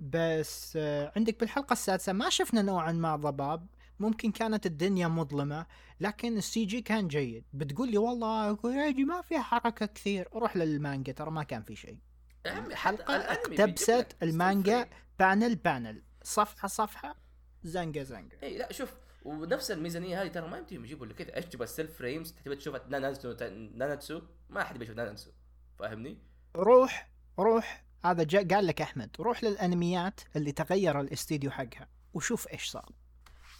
بس 0.01 0.73
آه، 0.77 1.13
عندك 1.17 1.41
بالحلقة 1.41 1.73
السادسة 1.73 2.13
ما 2.13 2.31
شفنا 2.31 2.63
نوعا 2.63 2.93
ما 2.93 3.17
ضباب 3.17 3.67
ممكن 4.01 4.33
كانت 4.33 4.67
الدنيا 4.67 5.09
مظلمة 5.09 5.67
لكن 6.01 6.37
ال 6.37 6.65
CG 6.65 6.81
كان 6.81 7.09
جيد. 7.09 7.45
بتقول 7.53 7.91
لي 7.91 7.99
والله 7.99 8.55
choreography 8.55 9.05
ما 9.05 9.23
في 9.23 9.39
حركة 9.39 9.87
كثير 9.87 10.29
روح 10.35 10.57
للمانجا 10.57 11.13
ترى 11.13 11.31
ما 11.31 11.43
كان 11.43 11.63
في 11.63 11.77
شيء. 11.77 11.99
يا 12.47 12.61
بيجيب 12.61 13.01
اقتبست 13.09 14.17
المانجا. 14.23 14.89
panel 15.19 15.57
panel 15.57 16.03
صفحة 16.23 16.69
صفحة 16.69 17.17
زنقة 17.65 18.03
زنقة 18.03 18.37
إي 18.43 18.59
لا 18.59 18.73
شوف 18.73 18.93
ونفس 19.23 19.71
الميزانية 19.71 20.23
هذه 20.23 20.29
ترى 20.29 20.49
ما 20.49 20.59
يمديهم 20.59 20.85
يجيبوا 20.85 21.07
لك. 21.07 21.15
كذا 21.15 21.37
إيش 21.37 21.45
تبغى؟ 21.45 21.65
ال 21.65 21.70
still 21.70 21.99
frames 21.99 22.33
تبغى 22.33 22.57
تشوف 22.57 22.77
ناناتسو 22.89 23.35
ناناتسو؟ 23.75 24.23
ما 24.51 24.65
حد 24.65 24.79
بيشوف 24.79 24.97
ناناتسو. 24.97 25.31
فاهمني؟ 25.79 26.19
روح 26.57 27.11
روح. 27.39 27.85
هذا 28.05 28.23
جاء 28.23 28.49
قال 28.49 28.67
لك 28.67 28.81
أحمد 28.81 29.17
روح 29.21 29.45
للأنميات 29.45 30.21
اللي 30.37 30.53
تغير 30.53 31.01
الاستديو 31.01 31.51
حقها 31.51 31.89
وشوف 32.15 32.49
إيش 32.49 32.69
صار. 32.69 32.93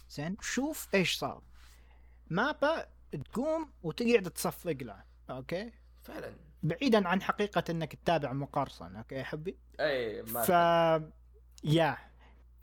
زين؟ 0.09 0.37
شوف 0.41 0.87
إيش 0.95 1.17
صار. 1.17 1.43
مابا 2.29 2.87
تقوم 3.31 3.71
وتقعد 3.83 4.31
تصفق 4.31 4.77
له. 4.81 5.03
okay؟ 5.29 5.71
فعلا. 6.03 6.35
بعيدا 6.63 7.07
عن 7.07 7.21
حقيقة 7.21 7.63
إنك 7.69 7.95
تتابع 7.95 8.33
مقرصن 8.33 8.95
okay 8.95 9.15
يا 9.15 9.23
حبي 9.23 9.57
اي 9.79 10.21
ما 10.21 10.41
ف 10.41 10.49
yeah. 11.63 11.97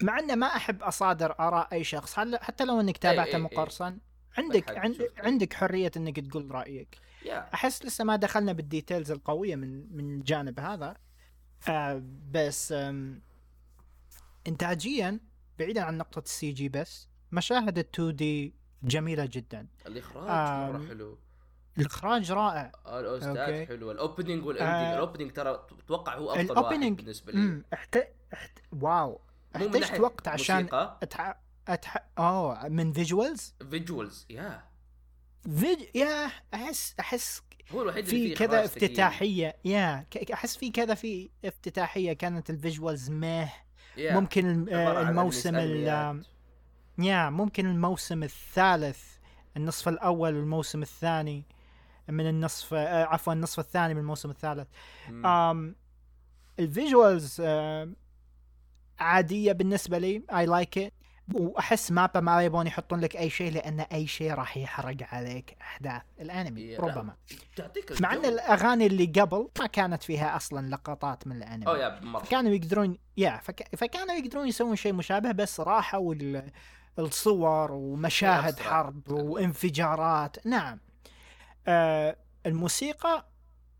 مع 0.02 0.18
إنه 0.18 0.34
ما 0.34 0.46
أحب 0.46 0.82
أصادر 0.82 1.34
آراء 1.40 1.68
أي 1.72 1.84
شخص 1.84 2.14
حتى 2.18 2.64
لو 2.64 2.80
إنك 2.80 2.96
تابعته. 2.98 3.38
مقرصن 3.38 3.98
عندك 4.38 4.70
حد 4.70 4.76
عند 4.76 4.94
يشوف. 4.94 5.06
عندك 5.18 5.52
حرية 5.54 5.90
إنك 5.96 6.20
تقول 6.20 6.50
رأيك. 6.50 6.98
yeah. 7.24 7.54
أحس 7.54 7.84
لسه 7.84 8.04
ما 8.04 8.16
دخلنا 8.16 8.52
بال 8.52 8.65
details 8.65 9.10
القوية 9.10 9.56
من 9.56 9.96
من 9.96 10.14
الجانب 10.14 10.60
هذا. 10.60 10.96
آه 11.68 12.02
بس 12.32 12.72
آم، 12.72 13.22
انتاجيا 14.48 15.20
بعيدا 15.58 15.82
عن 15.82 15.98
نقطة 15.98 16.18
ال 16.18 16.52
CG 16.52 16.68
بس 16.68 17.08
مشاهد 17.32 17.78
ال 17.78 17.84
2D 17.94 18.54
جميلة 18.82 19.28
جدا. 19.32 19.66
الإخراج 19.86 20.28
آم، 20.30 20.72
مره 20.72 20.88
حلو. 20.88 21.18
الإخراج 21.78 22.32
رائع. 22.32 22.72
الاوستات 22.86 23.36
أوكي. 23.36 23.66
حلوة 23.66 23.92
الاوبننج 23.92 24.46
والاندنج 24.46 24.74
آه، 24.86 24.94
الاوبننج 24.94 25.32
ترى 25.32 25.50
أتوقع 25.84 26.14
هو 26.16 26.30
أفضل 26.30 26.58
واحد 26.58 26.80
بالنسبة 26.96 27.32
لي. 27.32 27.62
احت... 27.72 27.98
احت... 28.34 28.58
واو. 28.80 29.20
احتجت 29.56 30.00
وقت 30.00 30.28
عشان 30.28 30.56
موسيقى. 30.56 30.98
أتح... 31.02 31.40
أتح... 31.68 31.96
اوه 32.18 32.68
من 32.68 32.92
فيجوالز 32.92 33.54
فيجوالز 33.70 34.26
يا. 34.30 34.64
فيج... 35.44 35.78
يا 35.94 36.30
أحس 36.54 36.94
أحس 37.00 37.42
هو 37.72 37.82
الوحيد 37.82 38.04
في 38.04 38.34
كذا. 38.34 38.64
افتتاحية 38.64 39.56
يا. 39.64 40.06
أحس 40.32 40.56
في 40.56 40.70
كذا 40.70 40.94
في 40.94 41.30
افتتاحية 41.44 42.12
كانت 42.12 42.50
الفيجوالز 42.50 43.10
يا. 43.96 44.14
ممكن 44.14 44.74
عن 44.74 45.08
الموسم 45.08 45.56
ال-. 45.56 46.22
يا 46.98 47.30
ممكن 47.30 47.66
الموسم 47.66 48.22
الثالث 48.22 49.02
النصف 49.56 49.88
الأول 49.88 50.34
والموسم 50.36 50.82
الثاني 50.82 51.44
من 52.08 52.28
النصف 52.28 52.74
آه، 52.74 53.04
عفوا 53.04 53.32
النصف 53.32 53.58
الثاني 53.58 53.94
من 53.94 54.00
الموسم 54.00 54.30
الثالث. 54.30 54.68
um, 55.08 55.74
ال 56.58 56.69
visuals 56.69 57.42
عادية 59.00 59.52
بالنسبة 59.52 59.98
لي. 59.98 60.22
I 60.32 60.46
like 60.46 60.78
it 60.78 60.92
وأحس 61.34 61.92
مابا 61.92 62.20
ما 62.20 62.42
يبون 62.42 62.66
يحطون 62.66 63.00
لك 63.00 63.16
أي 63.16 63.30
شيء 63.30 63.52
لأن 63.52 63.80
أي 63.80 64.06
شيء 64.06 64.34
راح 64.34 64.56
يحرق 64.56 64.96
عليك 65.12 65.56
أحداث 65.60 66.02
الأنمي. 66.20 66.76
ربما. 66.76 67.14
تعطيك 67.56 68.02
مع 68.02 68.12
إن. 68.12 68.24
الأغاني 68.24 68.86
اللي 68.86 69.04
قبل 69.04 69.48
ما 69.58 69.66
كانت 69.66 70.02
فيها 70.02 70.36
أصلا 70.36 70.68
لقطات 70.68 71.26
من 71.26 71.36
الأنمي. 71.36 71.80
yeah 71.80 72.00
مرة. 72.00 72.24
كانوا 72.24 72.52
يقدرون 72.52 72.98
يا 73.16 73.40
فك... 73.42 73.76
فكانوا 73.76 74.14
يقدرون 74.14 74.48
يسوون 74.48 74.76
شيء 74.76 74.92
مشابه 74.92 75.32
بس 75.32 75.60
راحوا 75.60 76.14
ال... 76.14 76.50
الصور 76.98 77.72
ومشاهد. 77.72 78.58
حرب 78.58 79.10
وانفجارات. 79.10 80.46
نعم. 80.46 80.80
آه 81.66 82.16
الموسيقى 82.46 83.26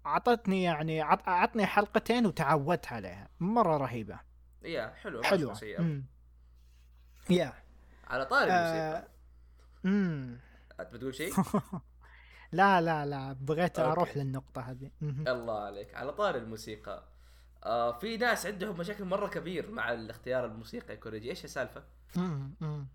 عطتني 0.04 0.62
يعني 0.62 1.00
عط... 1.00 1.28
عطني 1.28 1.66
حلقتين 1.66 2.26
وتعودت 2.26 2.92
عليها. 2.92 3.28
مرة 3.40 3.76
رهيبة. 3.76 4.27
يا 4.62 4.88
حلو 4.88 5.20
ما 5.20 5.26
حلوة. 5.26 5.60
يا 7.30 7.52
على 8.06 8.24
طاري 8.26 8.44
الموسيقى. 8.50 8.98
آه... 8.98 9.08
امم 9.84 10.38
أنت 10.80 10.94
بتقول 10.94 11.14
شيء؟ 11.14 11.32
لا 12.52 12.80
لا 12.80 13.06
لا 13.06 13.32
بغيت 13.32 13.78
أوكي. 13.78 13.92
أروح 13.92 14.16
للنقطة 14.16 14.60
هذه. 14.60 14.90
الله 15.02 15.60
عليك. 15.60 15.94
على 15.94 16.12
طاري 16.12 16.38
الموسيقى. 16.38 17.04
آه 17.64 17.98
في 17.98 18.16
ناس 18.16 18.46
عندهم 18.46 18.78
مشاكل 18.78 19.04
مرة 19.04 19.28
كبير 19.28 19.70
مع 19.70 19.92
الاختيار 19.92 20.44
الموسيقى 20.44 20.96
كوريجي. 20.96 21.30
إيش 21.30 21.58
مم. 22.16 22.86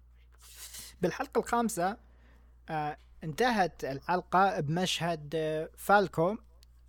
بالحلقة 1.02 1.40
الخامسة 1.40 1.98
آه 2.70 2.98
انتهت 3.24 3.86
الحلقة 3.86 4.60
بمشهد 4.60 5.36
آه 5.36 5.70
فالكو 5.78 6.38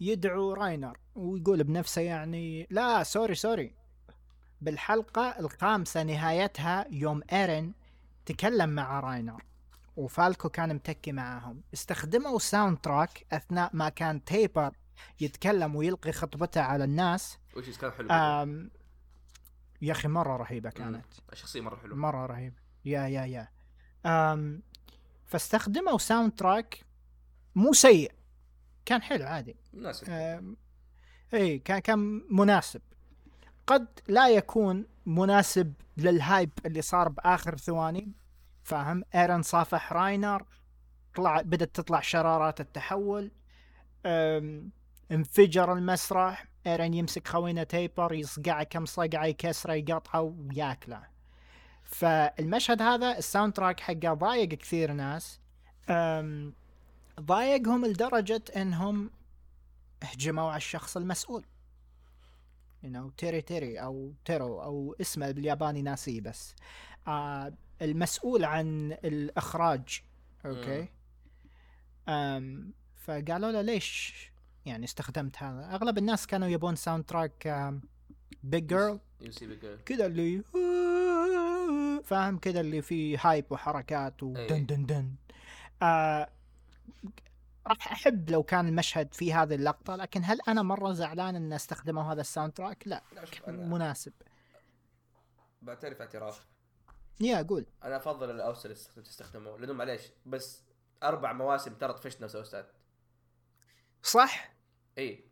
يدعو 0.00 0.52
راينر 0.52 0.98
ويقول 1.14 1.64
بنفسه 1.64 2.02
يعني 2.02 2.66
لا 2.70 3.02
sorry 3.02 3.34
sorry. 3.34 3.74
بالحلقة 4.60 5.38
الخامسة 5.40 6.02
نهايتها 6.02 6.86
يوم 6.90 7.20
ايرن 7.32 7.72
تكلم 8.26 8.70
مع 8.70 9.00
راينر 9.00 9.44
وفالكو 9.96 10.48
كان 10.48 10.74
متكي 10.74 11.12
معاهم 11.12 11.62
استخدموا 11.74 12.38
soundtrack 12.38 13.26
أثناء 13.32 13.70
ما 13.72 13.88
كان 13.88 14.24
تيبر 14.24 14.76
يتكلم 15.20 15.76
ويلقي 15.76 16.12
خطبته 16.12 16.60
على 16.60 16.84
الناس. 16.84 17.38
وش 17.56 17.78
كان 17.78 17.90
حلو 17.90 18.10
آم 18.10 18.70
يا 19.82 19.92
أخي 19.92 20.08
مرة 20.08 20.36
رهيبة 20.36 20.70
كانت. 20.70 21.04
الشخصية 21.32 21.60
مرة 21.60 21.76
حلوة. 21.76 21.96
مرة 21.96 22.26
رهيب 22.26 22.58
yeah 22.84 23.06
yeah 23.06 23.24
yeah. 23.24 23.48
أم 24.06 24.62
فاستخدموا 25.26 25.98
soundtrack 25.98 26.84
مو 27.54 27.72
سيء. 27.72 28.12
كان 28.84 29.02
حلو 29.02 29.26
عادي. 29.26 29.56
مناسب. 29.72 30.06
آم، 30.10 30.56
اي 31.34 31.58
كان 31.58 31.78
كان 31.78 32.22
مناسب. 32.30 32.82
قد 33.66 33.86
لا 34.08 34.28
يكون 34.28 34.86
مناسب 35.06 35.72
لل 35.96 36.14
hype 36.14 36.50
اللي 36.66 36.82
صار 36.82 37.08
بآخر 37.08 37.56
ثواني 37.56 38.12
فاهم؟ 38.62 39.04
إيرن 39.14 39.42
صافح 39.42 39.92
راينر 39.92 40.44
طلع 41.14 41.40
بدت 41.40 41.76
تطلع 41.76 42.00
شرارات 42.00 42.60
التحول 42.60 43.30
انفجر 45.12 45.72
المسرح 45.72 46.46
إيرن 46.66 46.94
يمسك 46.94 47.28
خوينه 47.28 47.62
تيبر 47.62 48.12
يصقعه 48.12 48.62
كم 48.62 48.86
صقعة 48.86 49.24
يكسره 49.24 49.72
يقطعه 49.72 50.20
وياكله. 50.20 51.02
فالمشهد 51.84 52.82
هذا 52.82 53.18
ال 53.18 53.52
soundtrack 53.52 53.80
حقه 53.80 54.14
ضايق 54.14 54.48
كثير 54.48 54.92
ناس. 54.92 55.40
ضايقهم 57.20 57.86
لدرجة 57.86 58.42
إنهم 58.56 59.10
هجموا 60.02 60.48
على 60.48 60.56
الشخص 60.56 60.96
المسؤول. 60.96 61.44
You 62.84 62.86
know, 62.86 63.10
تيري 63.16 63.40
تيري 63.40 63.78
أو 63.80 64.12
تيرو 64.24 64.62
أو 64.62 64.96
اسمه 65.00 65.30
بالياباني 65.30 65.82
ناسيه 65.82 66.20
بس. 66.20 66.54
آه 67.08 67.52
المسؤول 67.82 68.44
عن 68.44 68.92
الإخراج 69.04 70.02
okay؟ 70.46 70.88
أم 72.08 72.72
فقالوا 72.96 73.52
له 73.52 73.60
ليش 73.60 74.14
يعني 74.66 74.84
استخدمت 74.84 75.42
هذا؟ 75.42 75.74
أغلب 75.74 75.98
الناس 75.98 76.26
كانوا 76.26 76.48
يبون 76.48 76.76
soundtrack 76.76 77.72
big 78.42 78.66
girl 78.66 78.98
كذا 79.86 80.06
اللي 80.06 80.42
فاهم؟ 82.04 82.38
كذا 82.38 82.60
اللي 82.60 82.82
فيه 82.82 83.18
hype 83.20 83.44
وحركات 83.50 84.22
ودن 84.22 84.40
إيه. 84.40 84.58
دن 84.66 84.86
دن. 84.86 85.14
آه 85.82 86.28
راح 87.66 87.92
أحب 87.92 88.30
لو 88.30 88.42
كان 88.42 88.68
المشهد 88.68 89.14
في 89.14 89.34
هذه 89.34 89.54
اللقطة 89.54 89.96
لكن 89.96 90.20
هل 90.24 90.38
أنا 90.48 90.62
مرة 90.62 90.92
زعلان 90.92 91.36
ان 91.36 91.52
استخدموا 91.52 92.02
هذا 92.02 92.20
ال 92.20 92.52
soundtrack؟ 92.52 92.88
لا 92.88 93.02
لا 93.12 93.52
مناسب. 93.52 94.12
بعترف 95.62 96.00
اعتراف. 96.00 96.46
yeah 97.20 97.42
قول. 97.42 97.66
أنا 97.84 97.96
أفضل 97.96 98.30
ال 98.30 98.42
OST 98.42 98.76
اللي 98.76 99.01
استخدمه 99.01 99.58
لأنه 99.58 99.72
معليش 99.72 100.02
بس 100.26 100.62
أربع 101.02 101.32
مواسم 101.32 101.74
ترى 101.74 101.92
طفشنا 101.92 102.28
OST 102.34 102.63
ات 102.63 102.72
صح؟ 104.02 104.54
إي. 104.98 105.24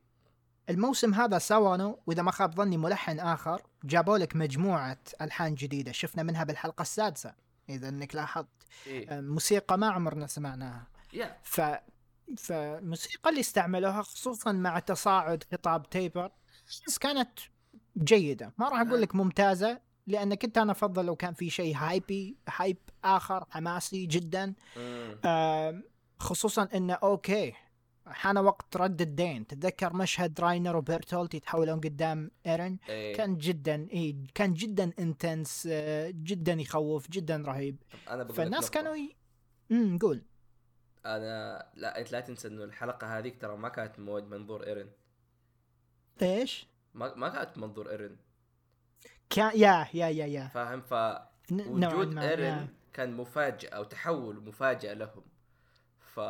الموسم 0.70 1.14
هذا 1.14 1.38
سوانو 1.38 1.98
وإذا 2.06 2.22
ما 2.22 2.30
خاب 2.30 2.54
ظني 2.54 2.76
ملحن 2.76 3.20
آخر 3.20 3.62
جابوا 3.84 4.18
لك 4.18 4.36
مجموعة 4.36 4.98
ألحان 5.20 5.54
جديدة 5.54 5.92
شفنا 5.92 6.22
منها 6.22 6.44
بالحلقة 6.44 6.82
السادسة 6.82 7.34
إذا 7.68 7.88
إنك 7.88 8.14
لاحظت. 8.14 8.48
إي. 8.86 9.10
آه، 9.10 9.20
موسيقى 9.20 9.78
ما 9.78 9.90
عمرنا 9.90 10.26
سمعناها. 10.26 10.86
yeah. 11.12 11.38
ف 11.42 11.60
فالموسيقى 12.38 13.30
اللي 13.30 13.40
استعملوها 13.40 14.02
خصوصا 14.02 14.52
مع 14.52 14.78
تصاعد 14.78 15.44
خطاب 15.52 15.90
تيبر 15.90 16.30
كانت 17.00 17.30
جيدة. 17.98 18.52
ما 18.58 18.68
راح 18.68 18.80
أقول 18.80 19.02
لك 19.02 19.14
ممتازة 19.14 19.80
لأن 20.06 20.34
كنت 20.34 20.58
أنا 20.58 20.72
أفضل 20.72 21.04
لو 21.06 21.16
كان 21.16 21.34
في 21.34 21.50
شيء 21.50 21.76
hypey 21.76 22.36
hype 22.48 22.78
آخر 23.04 23.44
حماسي 23.50 24.06
جدا. 24.06 24.54
آم، 25.24 25.82
خصوصا 26.18 26.68
انه 26.74 26.94
okay 26.94 27.52
حان 28.06 28.38
وقت 28.38 28.76
رد 28.76 29.00
الدين. 29.00 29.46
تتذكر 29.46 29.92
مشهد 29.96 30.40
راينر 30.40 30.76
وبرتولت 30.76 31.34
يتحولون 31.34 31.80
قدام 31.80 32.30
إيرن؟ 32.46 32.78
إيه. 32.88 33.14
كان 33.16 33.36
جدا 33.36 33.88
إي 33.92 34.16
كان 34.34 34.54
جدا 34.54 34.92
intense 34.98 35.66
جدا 36.10 36.52
يخوف 36.52 37.10
جدا 37.10 37.36
رهيب. 37.36 37.82
لك 38.10 38.32
فالناس. 38.32 38.70
كانوا 38.70 38.96
ي... 38.96 39.16
امم 39.70 39.98
قول. 39.98 40.22
أنا 41.06 41.66
لا 41.74 41.98
إنت 42.00 42.12
لا 42.12 42.20
تنسى 42.20 42.48
إنه 42.48 42.64
الحلقة 42.64 43.18
هذيك 43.18 43.40
ترى 43.40 43.56
ما 43.56 43.68
كانت 43.68 43.98
من 43.98 44.24
منظور 44.30 44.66
ايرن 44.66 44.88
إيش؟ 46.22 46.66
ما 46.94 47.14
ما 47.14 47.28
كانت 47.28 47.58
من 47.58 47.64
منظور 47.68 47.90
ايرن 47.90 48.16
كان 49.30 49.50
yeah 49.60 49.88
yeah 49.94 50.08
yeah 50.08 50.26
yeah 50.26 50.48
فاهم 50.48 50.80
ف 50.80 50.94
ن- 50.94 51.80
نوعاً 51.80 51.94
وجود 51.94 52.14
ما، 52.14 52.28
ايرن. 52.30 52.68
كان 52.92 53.12
مفاجاه 53.12 53.68
أو 53.70 53.84
تحول 53.84 54.40
مفاجاه 54.44 54.94
لهم 54.94 55.22
ف. 56.14 56.20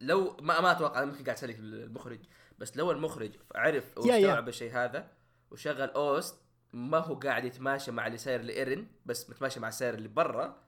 لو 0.00 0.36
ما 0.40 0.60
ما 0.60 0.70
أتوقع 0.72 1.04
ممكن 1.04 1.24
قاعد 1.24 1.36
أسألك 1.36 1.56
المخرج 1.58 2.20
بس 2.58 2.76
لو 2.76 2.90
المخرج 2.90 3.32
عرف. 3.54 3.98
واستوعب 3.98 4.48
الشيء 4.48 4.72
هذا 4.72 5.08
وشغل 5.50 5.90
OST 5.90 6.36
ما 6.72 6.98
هو 6.98 7.14
قاعد 7.14 7.44
يتماشى 7.44 7.90
مع 7.90 8.06
اللي 8.06 8.18
صاير 8.18 8.42
لايرن 8.42 8.86
بس 9.06 9.30
متماشى 9.30 9.60
مع 9.60 9.68
السير 9.68 9.94
اللي 9.94 10.08
برا 10.08 10.62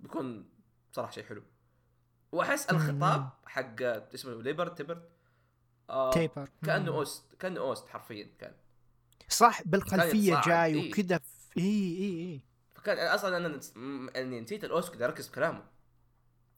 بيكون 0.00 0.48
صراحة 0.92 1.10
شيء 1.10 1.24
حلو 1.24 1.42
وأحس. 2.34 2.66
الخطاب 2.70 3.28
حق 3.46 3.82
اسمه 3.82 4.42
ليبر 4.42 4.68
تيبر 4.68 5.02
آه 5.90 6.10
تيبر. 6.10 6.48
كأنه. 6.66 6.90
OST 6.92 7.24
كأنه 7.38 7.60
OST 7.60 7.88
حرفيا 7.88 8.28
كان. 8.38 8.52
صح 9.28 9.62
بالخلفية 9.62 10.40
جاي 10.46 10.74
إيه. 10.74 10.90
وكذا 10.90 11.20
اي 11.58 11.62
اي 11.98 12.32
اي 12.32 12.40
فكان 12.74 12.98
أنا 12.98 13.14
أصلا 13.14 13.36
أنا 13.36 13.60
أني 14.16 14.40
نسيت 14.40 14.64
ال 14.64 14.71
OST 14.71 14.92
كنت 14.92 15.02
أركز 15.02 15.30
كلامه. 15.30 15.62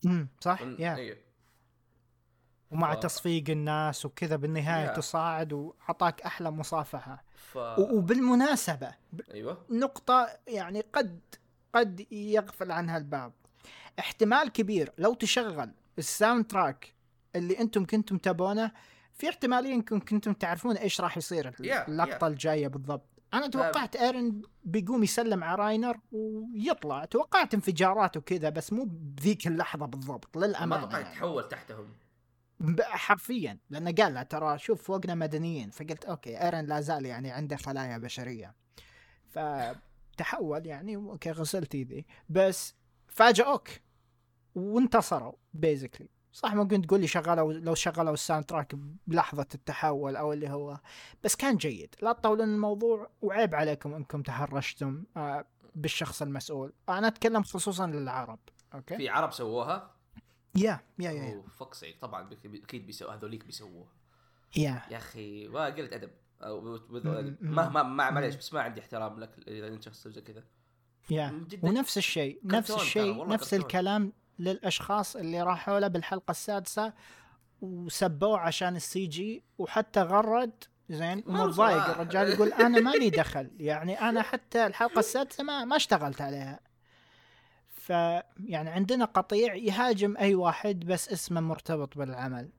امم 0.06 0.28
صح 0.40 0.60
yeah. 0.62 0.94
أيوه 0.94 1.16
ومع 2.70 2.94
ف- 2.94 2.98
تصفيق 2.98 3.50
الناس 3.50 4.06
وكذا 4.06 4.36
بالنهاية. 4.36 4.94
تصاعد 4.94 5.52
وعطاك 5.52 6.22
أحلى 6.22 6.50
مصافحة. 6.50 7.24
ف 7.36 7.56
و- 7.56 7.96
وبالمناسبة 7.96 8.94
أيوه. 9.34 9.64
نقطة 9.70 10.28
يعني 10.48 10.80
قد 10.92 11.20
قد 11.74 12.12
يغفل 12.12 12.70
عنها 12.72 12.96
البعض. 12.96 13.32
احتمال 13.98 14.52
كبير 14.52 14.92
لو 14.98 15.14
تشغل 15.14 15.70
ال 15.98 16.46
soundtrack 16.46 16.94
اللي 17.36 17.60
أنتم 17.60 17.84
كنتم 17.84 18.18
تبونه 18.18 18.72
في 19.12 19.28
احتمالية 19.28 19.74
انكم 19.74 20.00
كنتم 20.00 20.32
تعرفون 20.32 20.76
إيش 20.76 21.00
راح 21.00 21.16
يصير 21.16 21.54
اللقطة 21.60 22.26
الجاية 22.26 22.68
بالضبط. 22.68 23.08
أنا 23.34 23.46
توقعت 23.46 23.96
إيرن 23.96 24.42
بيقوم 24.64 25.02
يسلم 25.02 25.44
على 25.44 25.62
راينر 25.62 26.00
ويطلع. 26.12 27.04
توقعت 27.04 27.54
انفجارات 27.54 28.16
وكذا 28.16 28.48
بس 28.48 28.72
مو 28.72 28.84
بذيك 28.90 29.46
اللحظة 29.46 29.86
بالضبط 29.86 30.36
ما 30.36 30.46
للامانه 30.46 30.82
أتوقع 30.82 30.98
يعني. 30.98 31.12
يتحول 31.12 31.48
تحتهم. 31.48 31.88
حرفيا 32.80 33.58
لأنه 33.70 33.92
قال 33.92 34.14
له 34.14 34.22
ترى 34.22 34.58
شوف 34.58 34.82
فوقنا 34.82 35.14
مدنيين. 35.14 35.70
فقلت 35.70 36.04
okay 36.04 36.42
إيرن 36.42 36.66
لا 36.66 36.80
زال 36.80 37.06
يعني 37.06 37.30
عنده 37.30 37.56
خلايا 37.56 37.98
بشرية. 37.98 38.54
فتحول 39.28 40.66
يعني 40.66 40.96
okay 40.96 41.30
غسلت 41.30 41.74
ايدي 41.74 42.06
بس 42.28 42.74
فاجئوك 43.08 43.68
وانتصروا 44.56 45.32
basically 45.54 46.08
صح 46.32 46.54
ممكن 46.54 46.82
تقول 46.82 47.00
لي 47.00 47.06
شغلوا 47.06 47.52
لو 47.52 47.74
شغلوا 47.74 48.14
ال 48.14 48.44
soundtrack 48.44 48.74
بلحظة 49.06 49.46
التحول 49.54 50.16
أو 50.16 50.32
اللي 50.32 50.48
هو 50.48 50.80
بس 51.24 51.36
كان 51.36 51.56
جيد. 51.56 51.94
لا 52.02 52.12
تطولون 52.12 52.54
الموضوع 52.54 53.10
وعيب 53.22 53.54
عليكم 53.54 53.94
إنكم 53.94 54.22
تحرشتم 54.22 55.04
آه، 55.16 55.44
بالشخص 55.74 56.22
المسؤول. 56.22 56.72
أنا 56.88 57.06
أتكلم 57.06 57.42
خصوصا 57.42 57.86
للعرب 57.86 58.38
okay؟ 58.74 58.96
في 58.96 59.08
عرب 59.08 59.32
سووها؟ 59.32 59.90
yeah 60.54 60.80
yeah 60.98 61.10
yeah 61.10 61.42
سيك 61.72 62.00
طبعا 62.00 62.30
أكيد 62.64 62.86
بيسووا 62.86 63.14
هذوليك 63.14 63.44
بيسووها. 63.44 63.92
Yeah. 64.56 64.82
يا 64.90 64.96
أخي 64.96 65.46
قله 65.46 65.94
أدب. 65.96 66.10
مم. 66.42 67.54
ما 67.54 67.68
ما 67.68 67.82
ما 67.82 68.10
معليش 68.10 68.34
بس 68.34 68.54
ما 68.54 68.60
عندي 68.60 68.80
احترام 68.80 69.20
لك 69.20 69.30
إذا 69.48 69.68
أنت 69.68 69.82
شخص 69.82 70.08
زي 70.08 70.20
كذا. 70.20 70.44
Yeah. 71.10 71.46
ونفس 71.62 71.98
الشيء 71.98 72.40
نفس 72.44 72.70
الشيء 72.70 73.26
نفس. 73.26 73.54
الكلام 73.54 74.12
للأشخاص 74.38 75.16
اللي 75.16 75.42
راحوا 75.42 75.80
له 75.80 75.88
بالحلقة 75.88 76.30
السادسة 76.30 76.92
وسبوه 77.60 78.38
عشان 78.38 78.76
ال 78.76 79.06
CG 79.06 79.44
وحتى 79.58 80.00
غرد 80.00 80.64
زين 80.88 81.22
ومتضايق 81.26 81.76
صراحة. 81.76 81.92
الرجال 81.92 82.28
يقول 82.28 82.52
أنا 82.52 82.80
مالي 82.80 83.10
دخل. 83.20 83.50
يعني 83.58 84.00
أنا 84.00 84.22
حتى 84.22 84.66
الحلقة 84.66 84.98
السادسة 84.98 85.44
ما 85.44 85.64
ما 85.64 85.76
اشتغلت 85.76 86.20
عليها. 86.20 86.60
ف 87.68 87.90
يعني 87.90 88.70
عندنا 88.70 89.04
قطيع 89.04 89.54
يهاجم 89.54 90.16
أي 90.16 90.34
واحد 90.34 90.80
بس 90.80 91.08
اسمه 91.08 91.40
مرتبط 91.40 91.98
بالعمل. 91.98 92.50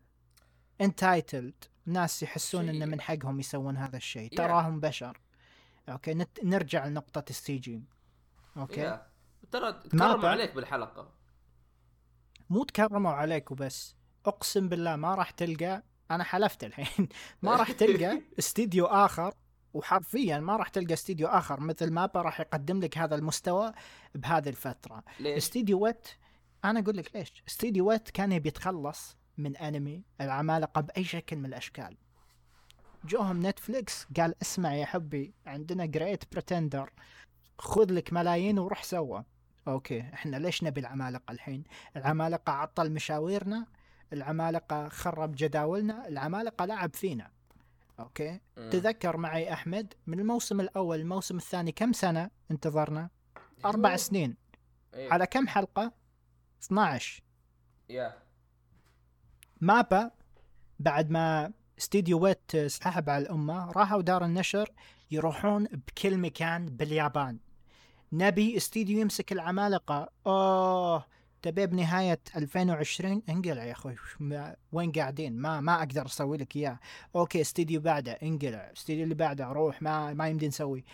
entitled 0.82 1.64
ناس 1.86 2.24
يحسون 2.24 2.70
إنه 2.70 2.86
من 2.86 3.02
حقهم 3.02 3.40
يسوون 3.40 3.78
هذا 3.78 3.98
الشيء. 3.98 4.30
Yeah. 4.32 4.38
تراهم 4.38 4.80
بشر. 4.80 5.20
Okay 5.90 6.14
نت... 6.14 6.44
نرجع 6.44 6.86
لنقطة 6.86 7.24
ال 7.30 7.58
CG 7.58 7.82
okay؟ 8.58 8.82
Yeah. 8.82 9.08
ترى 9.52 9.82
بقى- 9.94 10.26
عليك 10.26 10.54
بالحلقة. 10.54 11.10
مو 12.50 12.64
تكرموا 12.64 13.12
عليك 13.12 13.52
وبس. 13.52 13.96
أقسم 14.26 14.70
بالله 14.70 14.96
ما 14.96 15.16
راح 15.16 15.30
تلقى 15.30 15.84
أنا 16.12 16.24
حلفت 16.24 16.64
الحين. 16.64 17.08
ما 17.44 17.56
راح 17.56 17.72
تلقى 17.72 18.22
استديو 18.40 18.86
آخر 18.86 19.34
وحرفيا 19.74 20.40
ما 20.40 20.56
راح 20.56 20.68
تلقى 20.68 20.94
استديو 20.94 21.28
آخر 21.28 21.60
مثل 21.60 21.92
MAPPA 21.92 22.22
راح 22.22 22.40
يقدم 22.40 22.80
لك 22.80 22.98
هذا 22.98 23.16
المستوى 23.16 23.72
بهذه 24.16 24.50
الفترة. 24.50 25.04
ليش؟ 25.20 25.38
استديو 25.38 25.80
Wit 25.80 26.08
أنا 26.66 26.80
أقول 26.80 26.98
لك 26.98 27.16
ليش. 27.16 27.44
استديو 27.48 27.90
Wit 27.90 28.10
كان 28.10 28.32
يبي 28.32 28.48
يتخلص 28.48 29.18
من 29.38 29.58
أنمي 29.58 30.04
العمالقة 30.22 30.82
بأي 30.82 31.04
شكل 31.04 31.36
من 31.36 31.46
الأشكال. 31.46 31.98
جوهم 33.06 33.48
نتفليكس 33.48 34.08
قال 34.18 34.36
اسمع 34.42 34.76
يا 34.76 34.86
حبي 34.86 35.34
عندنا 35.46 35.86
Great 35.86 36.24
Pretender 36.32 36.94
خذ 37.60 37.94
لك 37.94 38.14
ملايين 38.14 38.60
وروح 38.60 38.84
سوى. 38.84 39.24
Okay 39.68 40.00
إحنا 40.14 40.38
ليش 40.38 40.64
نبي 40.64 40.82
العمالقة 40.82 41.32
الحين؟ 41.32 41.64
العمالقة 41.96 42.54
عطل 42.54 42.92
مشاويرنا 42.92 43.66
العمالقة 44.14 44.90
خرب 44.90 45.36
جداولنا 45.36 46.08
العمالقة 46.08 46.66
لعب 46.66 46.96
فينا. 46.96 47.32
okay؟ 48.00 48.40
مم. 48.58 48.70
تذكر 48.70 49.18
معي 49.18 49.54
أحمد 49.54 49.94
من 50.08 50.20
الموسم 50.20 50.60
الأول 50.62 51.00
الموسم 51.00 51.38
الثاني 51.38 51.72
كم 51.72 51.94
سنة 51.94 52.30
انتظرنا؟ 52.52 53.10
أربع. 53.66 53.96
سنين. 53.96 54.36
إيه. 54.94 55.14
على 55.14 55.28
كم 55.28 55.48
حلقة؟ 55.48 55.92
12 56.64 57.24
yeah. 57.90 58.14
MAPPA 59.62 60.12
بعد 60.80 61.10
ما 61.10 61.52
استديو 61.80 62.20
Wit 62.20 62.58
سحب 62.58 63.10
على 63.10 63.24
الأمة 63.24 63.72
راحوا 63.72 64.02
دار 64.02 64.26
النشر 64.26 64.72
يروحون 65.12 65.64
بكل 65.64 66.18
مكان 66.18 66.66
باليابان. 66.66 67.38
نبي 68.12 68.58
استديو 68.58 69.00
يمسك 69.00 69.32
العمالقة. 69.32 70.10
أوه 70.28 71.06
تبي 71.42 71.66
بنهاية 71.68 72.20
2020 72.36 73.24
انقلع 73.30 73.64
يا 73.64 73.72
أخوي. 73.72 73.96
وين 74.72 74.92
قاعدين؟ 74.92 75.38
ما 75.38 75.60
ما 75.60 75.80
أقدر 75.80 76.06
أسوي 76.06 76.38
لك 76.38 76.56
إياه. 76.56 76.80
Okay 77.16 77.42
استديو 77.42 77.82
بعده. 77.82 78.12
انقلع. 78.12 78.72
استديو 78.78 79.04
اللي 79.04 79.16
بعده. 79.16 79.46
روح. 79.46 79.82
ما 79.82 80.14
ما 80.14 80.28
يمدي 80.28 80.48
نسوي. 80.48 80.86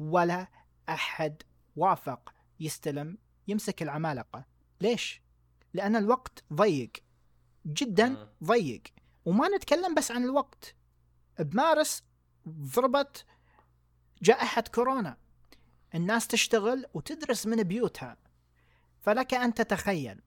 ولا 0.00 0.46
أحد 0.88 1.42
وافق 1.76 2.34
يستلم 2.60 3.18
يمسك 3.48 3.82
العمالقة. 3.82 4.44
ليش؟ 4.80 5.22
لأن 5.74 5.96
الوقت 5.96 6.44
ضيق. 6.52 6.92
جدا 7.66 8.08
مم. 8.08 8.28
ضيق. 8.44 8.82
وما 9.24 9.48
نتكلم 9.56 9.94
بس 9.94 10.10
عن 10.10 10.24
الوقت. 10.24 10.74
بمارس 11.38 12.02
ضربت 12.48 13.24
جائحة 14.22 14.64
كورونا. 14.74 15.16
الناس 15.94 16.26
تشتغل 16.26 16.86
وتدرس 16.94 17.46
من 17.46 17.62
بيوتها. 17.62 18.16
فلك 19.00 19.34
أن 19.34 19.54
تتخيل 19.54 20.20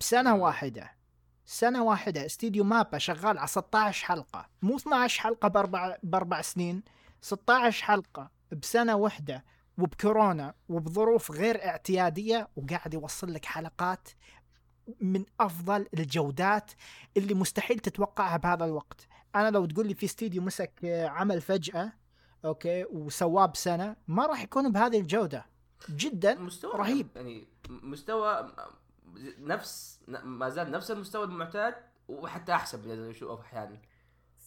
بسنة 0.00 0.34
واحدة 0.34 1.00
سنة 1.44 1.84
واحدة 1.84 2.26
استديو 2.26 2.64
مابا 2.64 2.98
شغال 2.98 3.38
على 3.38 3.46
16 3.46 4.06
حلقة 4.06 4.48
مو 4.62 4.76
12 4.76 5.20
حلقة 5.20 5.48
بأربع, 5.48 5.96
بأربع 6.02 6.40
سنين 6.40 6.82
16 7.20 7.84
حلقة 7.84 8.30
بسنة 8.52 8.96
واحدة 8.96 9.44
وبكورونا 9.78 10.54
وبظروف 10.68 11.30
غير 11.30 11.64
اعتيادية 11.64 12.48
وقاعد 12.56 12.94
يوصل 12.94 13.34
لك 13.34 13.44
حلقات 13.44 14.08
من 15.00 15.24
أفضل 15.40 15.86
الجودات 15.94 16.70
اللي 17.16 17.34
مستحيل 17.34 17.78
تتوقعها 17.78 18.36
بهذا 18.36 18.64
الوقت. 18.64 19.06
أنا 19.34 19.50
لو 19.50 19.66
تقول 19.66 19.86
لي 19.86 19.94
في 19.94 20.06
استديو 20.06 20.42
مسك 20.42 20.80
عمل 20.84 21.40
فجأة 21.40 21.92
أوكي 22.44 22.84
وسواه 22.84 23.46
بسنه 23.46 23.96
ما 24.08 24.26
راح 24.26 24.42
يكون 24.42 24.72
بهذه 24.72 25.00
الجودة 25.00 25.46
جدا 25.90 26.34
مستوى 26.34 26.72
رهيب. 26.74 27.08
يعني 27.16 27.48
مستوى 27.68 28.52
نفس 29.38 30.00
ما 30.08 30.48
زال 30.48 30.70
نفس 30.70 30.90
المستوى 30.90 31.24
المعتاد 31.24 31.74
وحتى 32.08 32.52
أحسن 32.52 32.80
اللي 32.80 33.10
نشوفه 33.10 33.42
أحيانا 33.42 33.80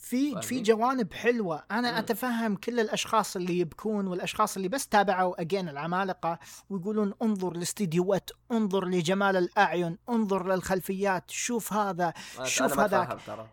في؟ 0.03 0.41
في 0.41 0.61
جوانب 0.61 1.13
حلوة 1.13 1.63
أنا 1.71 1.91
مم. 1.91 1.97
أتفهم 1.97 2.55
كل 2.55 2.79
الأشخاص 2.79 3.35
اللي 3.35 3.59
يبكون 3.59 4.07
والأشخاص 4.07 4.55
اللي 4.55 4.67
بس 4.67 4.87
تابعوا 4.87 5.41
اجين 5.41 5.69
العمالقة 5.69 6.39
ويقولون 6.69 7.13
انظر 7.21 7.53
لاستديوهات 7.53 8.29
انظر 8.51 8.85
لجمال 8.85 9.37
الأعين 9.37 9.97
انظر 10.09 10.47
للخلفيات 10.47 11.31
شوف 11.31 11.73
هذا 11.73 12.13
شوف 12.43 12.79
هذاك. 12.79 13.19
ترى 13.27 13.47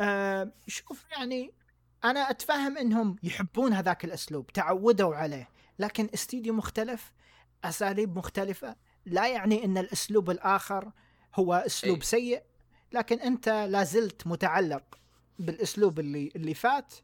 آه 0.00 0.52
شوف 0.66 1.04
يعني 1.10 1.52
أنا 2.10 2.30
أتفهم 2.30 2.78
إنهم 2.78 3.16
يحبون 3.22 3.72
هذاك 3.72 4.04
الأسلوب 4.04 4.46
تعودوا 4.46 5.14
عليه 5.14 5.48
لكن 5.78 6.08
استديو 6.14 6.54
مختلف 6.54 7.12
أساليب 7.64 8.18
مختلفة 8.18 8.76
لا 9.06 9.28
يعني 9.28 9.64
إن 9.64 9.78
الأسلوب 9.78 10.30
الآخر 10.30 10.90
هو 11.34 11.54
أسلوب 11.54 11.96
إي. 11.96 12.02
سيء 12.04 12.42
لكن 12.92 13.20
أنت 13.20 13.48
لازلت 13.48 14.26
متعلق 14.26 14.82
بالأسلوب 15.38 16.00
اللي 16.00 16.32
اللي 16.36 16.54
فات 16.54 16.94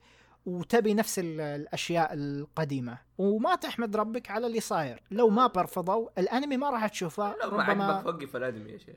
وتبي 0.47 0.95
نفس 0.95 1.19
ال- 1.19 1.41
الأشياء 1.41 2.15
القديمة 2.15 2.99
وما 3.19 3.55
تحمد 3.55 3.97
ربك 3.97 4.31
على 4.31 4.47
اللي 4.47 4.61
صاير 4.61 5.03
لو 5.11 5.29
ما 5.29 5.47
برفضوا 5.47 6.09
الأنمي 6.19 6.57
ما 6.57 6.71
راح 6.71 6.87
تشوفه 6.87 7.37
لو 7.43 7.51
ما 7.57 7.63
عجبك 7.65 8.07
وقف 8.07 8.37
الأنمي 8.37 8.71
يا 8.71 8.79
شيخ 8.79 8.97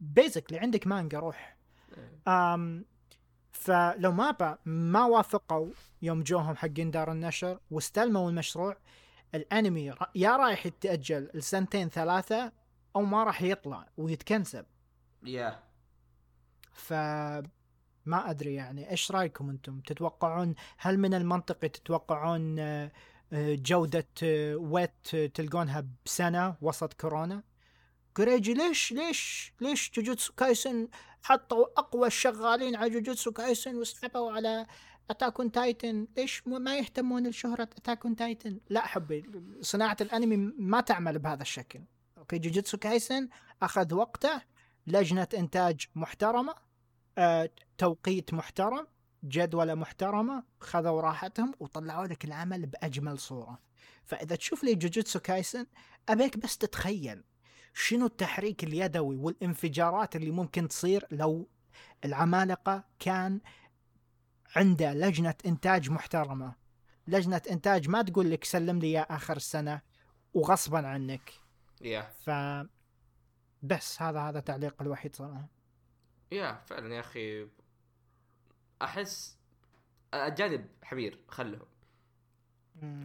بيزكلي 0.00 0.58
عندك 0.58 0.86
مانجا 0.86 1.18
روح 1.18 1.56
إيه. 1.96 2.54
أم 2.54 2.84
فلو 3.62 4.12
مابا 4.12 4.58
ما 4.64 5.04
وافقوا 5.04 5.68
يوم 6.02 6.22
جوهم 6.22 6.56
حقين 6.56 6.90
دار 6.90 7.12
النشر 7.12 7.58
واستلموا 7.70 8.30
المشروع 8.30 8.76
الانمي 9.34 9.94
يا 10.14 10.36
رايح 10.36 10.66
يتأجل 10.66 11.30
لسنتين 11.34 11.88
ثلاثة 11.88 12.52
أو 12.96 13.02
ما 13.02 13.24
راح 13.24 13.42
يطلع 13.42 13.88
ويتكنسل 13.96 14.64
يا. 15.22 15.58
ف 16.72 16.92
ما 18.06 18.30
أدري 18.30 18.54
يعني 18.54 18.90
إيش 18.90 19.12
رأيكم 19.12 19.50
أنتم؟ 19.50 19.80
تتوقعون 19.80 20.54
هل 20.78 20.98
من 20.98 21.14
المنطقي 21.14 21.68
تتوقعون 21.68 22.58
آه، 22.58 22.92
آه، 23.32 23.54
جودة 23.54 24.08
آه، 24.22 24.56
Wit 24.56 25.16
تلقونها 25.34 25.86
بسنة 26.06 26.56
وسط 26.62 26.92
كورونا؟ 26.92 27.42
كوريجي 28.16 28.54
ليش 28.54 28.92
ليش 28.92 29.52
ليش 29.60 29.90
جوجوتسو 29.94 30.32
كايسن 30.32 30.88
حطوا 31.22 31.66
أقوى 31.76 32.06
الشغالين 32.06 32.76
على 32.76 32.90
جوجوتسو 32.90 33.32
كايسن 33.32 33.76
وسحبوا 33.76 34.32
على 34.32 34.66
Attack 35.10 35.40
on 35.40 35.52
Titan 35.52 36.06
ليش 36.16 36.42
ما 36.46 36.76
يهتمون 36.76 37.26
لشهرة 37.26 37.62
Attack 37.62 38.04
on 38.04 38.16
Titan 38.16 38.60
لا 38.70 38.86
حبي 38.86 39.30
صناعة 39.60 39.96
الأنمي 40.00 40.36
ما 40.58 40.80
تعمل 40.80 41.18
بهذا 41.18 41.42
الشكل. 41.42 41.80
Okay 42.18 42.38
جوجوتسو 42.38 42.78
كايسن 42.78 43.28
أخذ 43.62 43.94
وقته 43.94 44.42
لجنة 44.86 45.28
إنتاج 45.34 45.86
محترمة 45.94 46.54
آه، 47.18 47.50
توقيت 47.78 48.34
محترم 48.34 48.86
جدولة 49.24 49.74
محترمة 49.74 50.44
خذوا 50.60 51.00
راحتهم 51.00 51.54
وطلعوا 51.60 52.06
لك 52.06 52.24
العمل 52.24 52.66
بأجمل 52.66 53.18
صورة. 53.18 53.58
فإذا 54.04 54.36
تشوف 54.36 54.64
لي 54.64 54.74
جوجوتسو 54.74 55.20
كايسن 55.20 55.66
أبيك 56.08 56.38
بس 56.38 56.58
تتخيل 56.58 57.22
شنو 57.74 58.06
التحريك 58.06 58.64
اليدوي 58.64 59.16
والانفجارات 59.16 60.16
اللي 60.16 60.30
ممكن 60.30 60.68
تصير 60.68 61.06
لو 61.10 61.48
العمالقة 62.04 62.84
كان 62.98 63.40
عنده 64.56 64.94
لجنة 64.94 65.34
إنتاج 65.46 65.90
محترمة؟ 65.90 66.54
لجنة 67.06 67.42
إنتاج 67.50 67.88
ما 67.88 68.02
تقول 68.02 68.30
لك 68.30 68.44
سلم 68.44 68.78
لي 68.78 68.92
يا 68.92 69.00
آخر 69.00 69.36
السنة 69.36 69.80
وغصبا 70.34 70.86
عنك. 70.86 71.32
يا 71.80 72.02
ف 72.02 72.30
بس 73.62 74.02
هذا 74.02 74.20
هذا 74.20 74.40
تعليق 74.40 74.82
الوحيد 74.82 75.16
صراحة. 75.16 75.48
يا 76.32 76.62
فعلا 76.66 76.94
يا 76.94 77.00
أخي. 77.00 77.48
أحس 78.82 79.38
الاجانب 80.14 80.68
حمير 80.82 81.18
خلهم. 81.28 81.66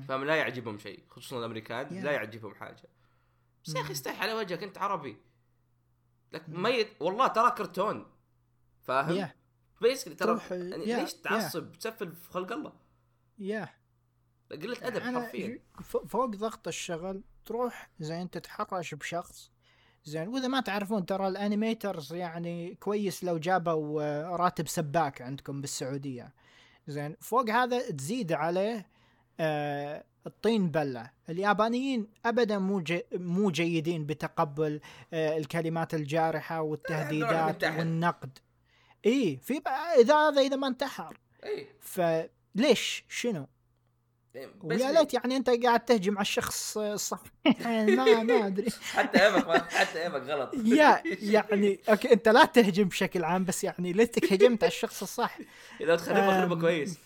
فهم 0.08 0.24
لا 0.24 0.36
يعجبهم 0.36 0.78
شيء 0.78 1.04
خصوصا 1.10 1.40
الأمريكان 1.40 1.96
يا. 1.96 2.02
لا 2.02 2.12
يعجبهم 2.12 2.56
حاجة. 2.56 2.90
بس 3.68 3.76
يا 3.76 3.82
أخي. 3.82 3.92
استحي 3.92 4.18
على 4.22 4.34
وجهك 4.34 4.64
انت 4.64 4.78
عربي 4.78 5.18
لك. 6.34 6.50
ميت 6.50 6.88
والله 7.02 7.28
ترى 7.28 7.52
كرتون 7.52 8.06
فاهم؟ 8.82 9.16
يا 9.16 9.36
بيسكلي 9.82 10.16
ترى 10.16 10.42
يعني 10.52 10.84
يا- 10.86 11.00
ليش. 11.00 11.14
تعصب 11.14 11.72
تسفل 11.72 12.12
في 12.12 12.30
خلق 12.32 12.52
الله 12.52 12.74
يا 13.40 13.70
قلة 14.52 14.78
أدب 14.82 15.02
حرفيا 15.02 15.60
فوق 16.08 16.26
ضغط 16.26 16.68
الشغل 16.68 17.24
تروح 17.46 17.90
زين 18.00 18.30
تتحرش 18.30 18.94
بشخص 18.96 19.52
زين 20.06 20.28
وإذا 20.28 20.48
ما 20.48 20.60
تعرفون 20.62 21.06
ترى 21.06 21.28
ال 21.28 21.36
animators 21.36 22.14
يعني 22.14 22.76
كويس 22.76 23.24
لو 23.24 23.38
جابوا 23.38 24.02
آه، 24.04 24.36
راتب 24.36 24.68
سباك 24.68 25.22
عندكم 25.22 25.62
بالسعودية 25.62 26.34
زين 26.88 27.16
فوق 27.22 27.50
هذا 27.50 27.92
تزيد 27.92 28.32
عليه 28.32 28.90
آه 29.40 30.04
الطين 30.28 30.72
بلة. 30.72 31.10
اليابانيين 31.30 32.08
ابدا 32.26 32.58
مو 32.58 32.80
جي 32.80 33.04
مو 33.14 33.52
جيدين 33.52 34.06
بتقبل 34.06 34.80
آه 35.14 35.38
الكلمات 35.38 35.94
الجارحة 35.94 36.62
والتهديدات 36.62 37.54
منتحر. 37.54 37.80
والنقد. 37.80 38.38
إي 39.06 39.40
في 39.44 39.62
إذا 40.00 40.16
هذا 40.16 40.42
إذا 40.42 40.56
ما 40.56 40.68
انتحر. 40.68 41.18
إي. 41.44 41.68
فليش 41.82 43.04
شنو؟ 43.10 43.48
ويا 44.64 44.92
ليت 44.92 45.14
يعني 45.14 45.36
أنت 45.38 45.50
قاعد 45.50 45.80
تهجم 45.80 46.14
على 46.14 46.22
الشخص 46.22 46.78
الصح. 46.78 47.24
يعني 47.62 47.96
ما 47.96 48.24
ما 48.24 48.48
أدري. 48.48 48.70
حتى 48.92 49.26
aim 49.26 49.60
ك 49.60 49.72
حتى 49.72 50.04
aim 50.04 50.17
ك 50.17 50.22
غلط. 50.22 50.52
Yeah 50.66 51.04
يعني 51.34 51.80
okay 51.90 52.14
أنت 52.14 52.28
لا 52.30 52.46
تهجم 52.46 52.84
بشكل 52.88 53.24
عام 53.24 53.46
بس 53.46 53.64
يعني 53.64 53.94
ليتك 53.94 54.34
هجمت 54.34 54.64
على 54.64 54.72
الشخص 54.72 55.02
الصح. 55.02 55.38
إذا 55.82 55.96
تخربه 55.96 56.40
خربه 56.40 56.56
أم، 56.56 56.62
كويس. 56.62 56.98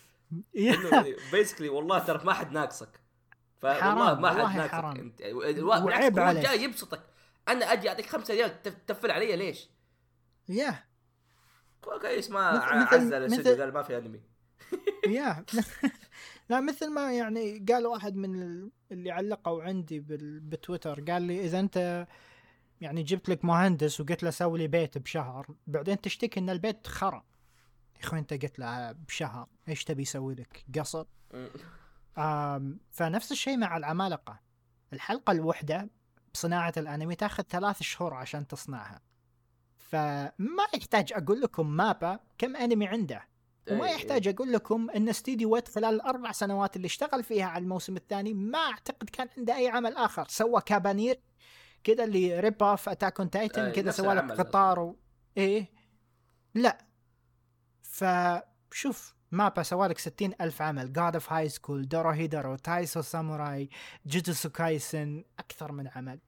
basically 1.32 1.68
والله 1.68 1.98
ترى 1.98 2.24
ما 2.24 2.32
حد 2.34 2.52
ناقصك. 2.52 3.01
فوالله 3.62 4.14
ما 4.20 4.30
حد 4.48 4.56
ناقصك. 4.56 4.70
حرام. 4.72 4.96
انت 4.96 5.22
وعيب 5.62 6.18
عليك. 6.18 6.42
جاي 6.42 6.62
يبسطك. 6.62 7.02
أنا 7.48 7.72
أجي 7.72 7.88
أعطيك 7.88 8.06
خمسة 8.06 8.34
ريال 8.34 8.62
تف- 8.62 8.76
تفل 8.86 9.10
علي 9.10 9.36
ليش؟ 9.36 9.68
يا. 10.48 10.84
كويس 11.82 12.30
ما 12.30 12.40
عزل 12.40 13.14
الاستوديو 13.14 13.62
قال 13.62 13.72
ما 13.74 13.82
في 13.82 13.98
أنمي. 13.98 14.20
يا. 15.16 15.44
لا 16.50 16.60
مثل 16.60 16.90
ما 16.90 17.12
يعني 17.12 17.64
قال 17.68 17.86
واحد 17.86 18.16
من 18.16 18.42
ال- 18.42 18.70
اللي 18.92 19.10
علقوا 19.10 19.62
عندي 19.62 20.00
بتويتر 20.40 21.00
قال 21.00 21.22
لي 21.22 21.44
إذا 21.44 21.60
أنت 21.60 22.06
يعني 22.80 23.02
جبت 23.02 23.28
لك 23.28 23.44
مهندس 23.44 24.00
وقلت 24.00 24.22
له 24.22 24.30
سوي 24.30 24.58
لي 24.58 24.68
بيت 24.68 24.98
بشهر 24.98 25.46
بعدين 25.66 26.00
تشتكي 26.00 26.40
إن 26.40 26.50
البيت 26.50 26.86
خرا 26.86 27.24
يا 28.00 28.04
أخوي 28.06 28.18
أنت 28.18 28.32
قلت 28.32 28.58
له 28.58 28.92
بشهر 28.92 29.48
إيش 29.68 29.84
تبي 29.84 30.02
يسوي 30.02 30.34
لك؟ 30.34 30.64
قصر. 30.78 31.06
فنفس 32.90 33.32
الشيء 33.32 33.56
مع 33.56 33.76
العمالقة. 33.76 34.40
الحلقة 34.92 35.30
الوحدة 35.30 35.90
بصناعة 36.34 36.72
الأنمي 36.76 37.14
تأخذ 37.14 37.42
ثلاث 37.42 37.82
شهور 37.82 38.14
عشان 38.14 38.46
تصنعها. 38.46 39.00
فما 39.76 40.66
يحتاج 40.74 41.12
أقول 41.12 41.40
لكم 41.40 41.70
مابا 41.70 42.20
كم 42.38 42.56
أنمي 42.56 42.86
عنده. 42.86 43.28
وما 43.70 43.86
إيه، 43.86 43.94
يحتاج 43.94 44.28
أقول 44.28 44.52
لكم 44.52 44.90
أن 44.90 45.08
استديو 45.08 45.54
ويت 45.54 45.68
خلال 45.68 45.94
الأربع 45.94 46.32
سنوات 46.32 46.76
اللي 46.76 46.86
اشتغل 46.86 47.24
فيها 47.24 47.46
على 47.46 47.62
الموسم 47.62 47.96
الثاني 47.96 48.34
ما 48.34 48.58
أعتقد 48.58 49.10
كان 49.10 49.28
عنده 49.38 49.56
أي 49.56 49.68
عمل 49.68 49.96
آخر. 49.96 50.26
سوى 50.28 50.60
كابانير 50.60 51.20
كذا 51.84 52.04
اللي 52.04 52.40
rip 52.40 52.62
off 52.62 52.88
Attack 52.88 53.20
on 53.20 53.30
Titan 53.30 53.72
كذا 53.72 53.90
سوى 53.90 54.14
like. 54.14 54.32
قطار 54.32 54.80
و... 54.80 54.98
إيه؟ 55.36 55.70
لا. 56.54 56.86
فشوف 57.82 59.14
مابا 59.32 59.62
سوالك 59.62 59.98
ستين 59.98 60.32
ألف 60.40 60.62
عمل. 60.62 60.92
God 60.92 61.14
of 61.14 61.32
High 61.32 61.48
School 61.48 61.88
Dorohedoro 61.88 62.56
Taiso 62.56 63.02
Samurai 63.02 63.68
جوجوتسو 64.06 64.50
كايسن 64.50 65.24
أكثر 65.38 65.72
من 65.72 65.88
عمل. 65.88 66.18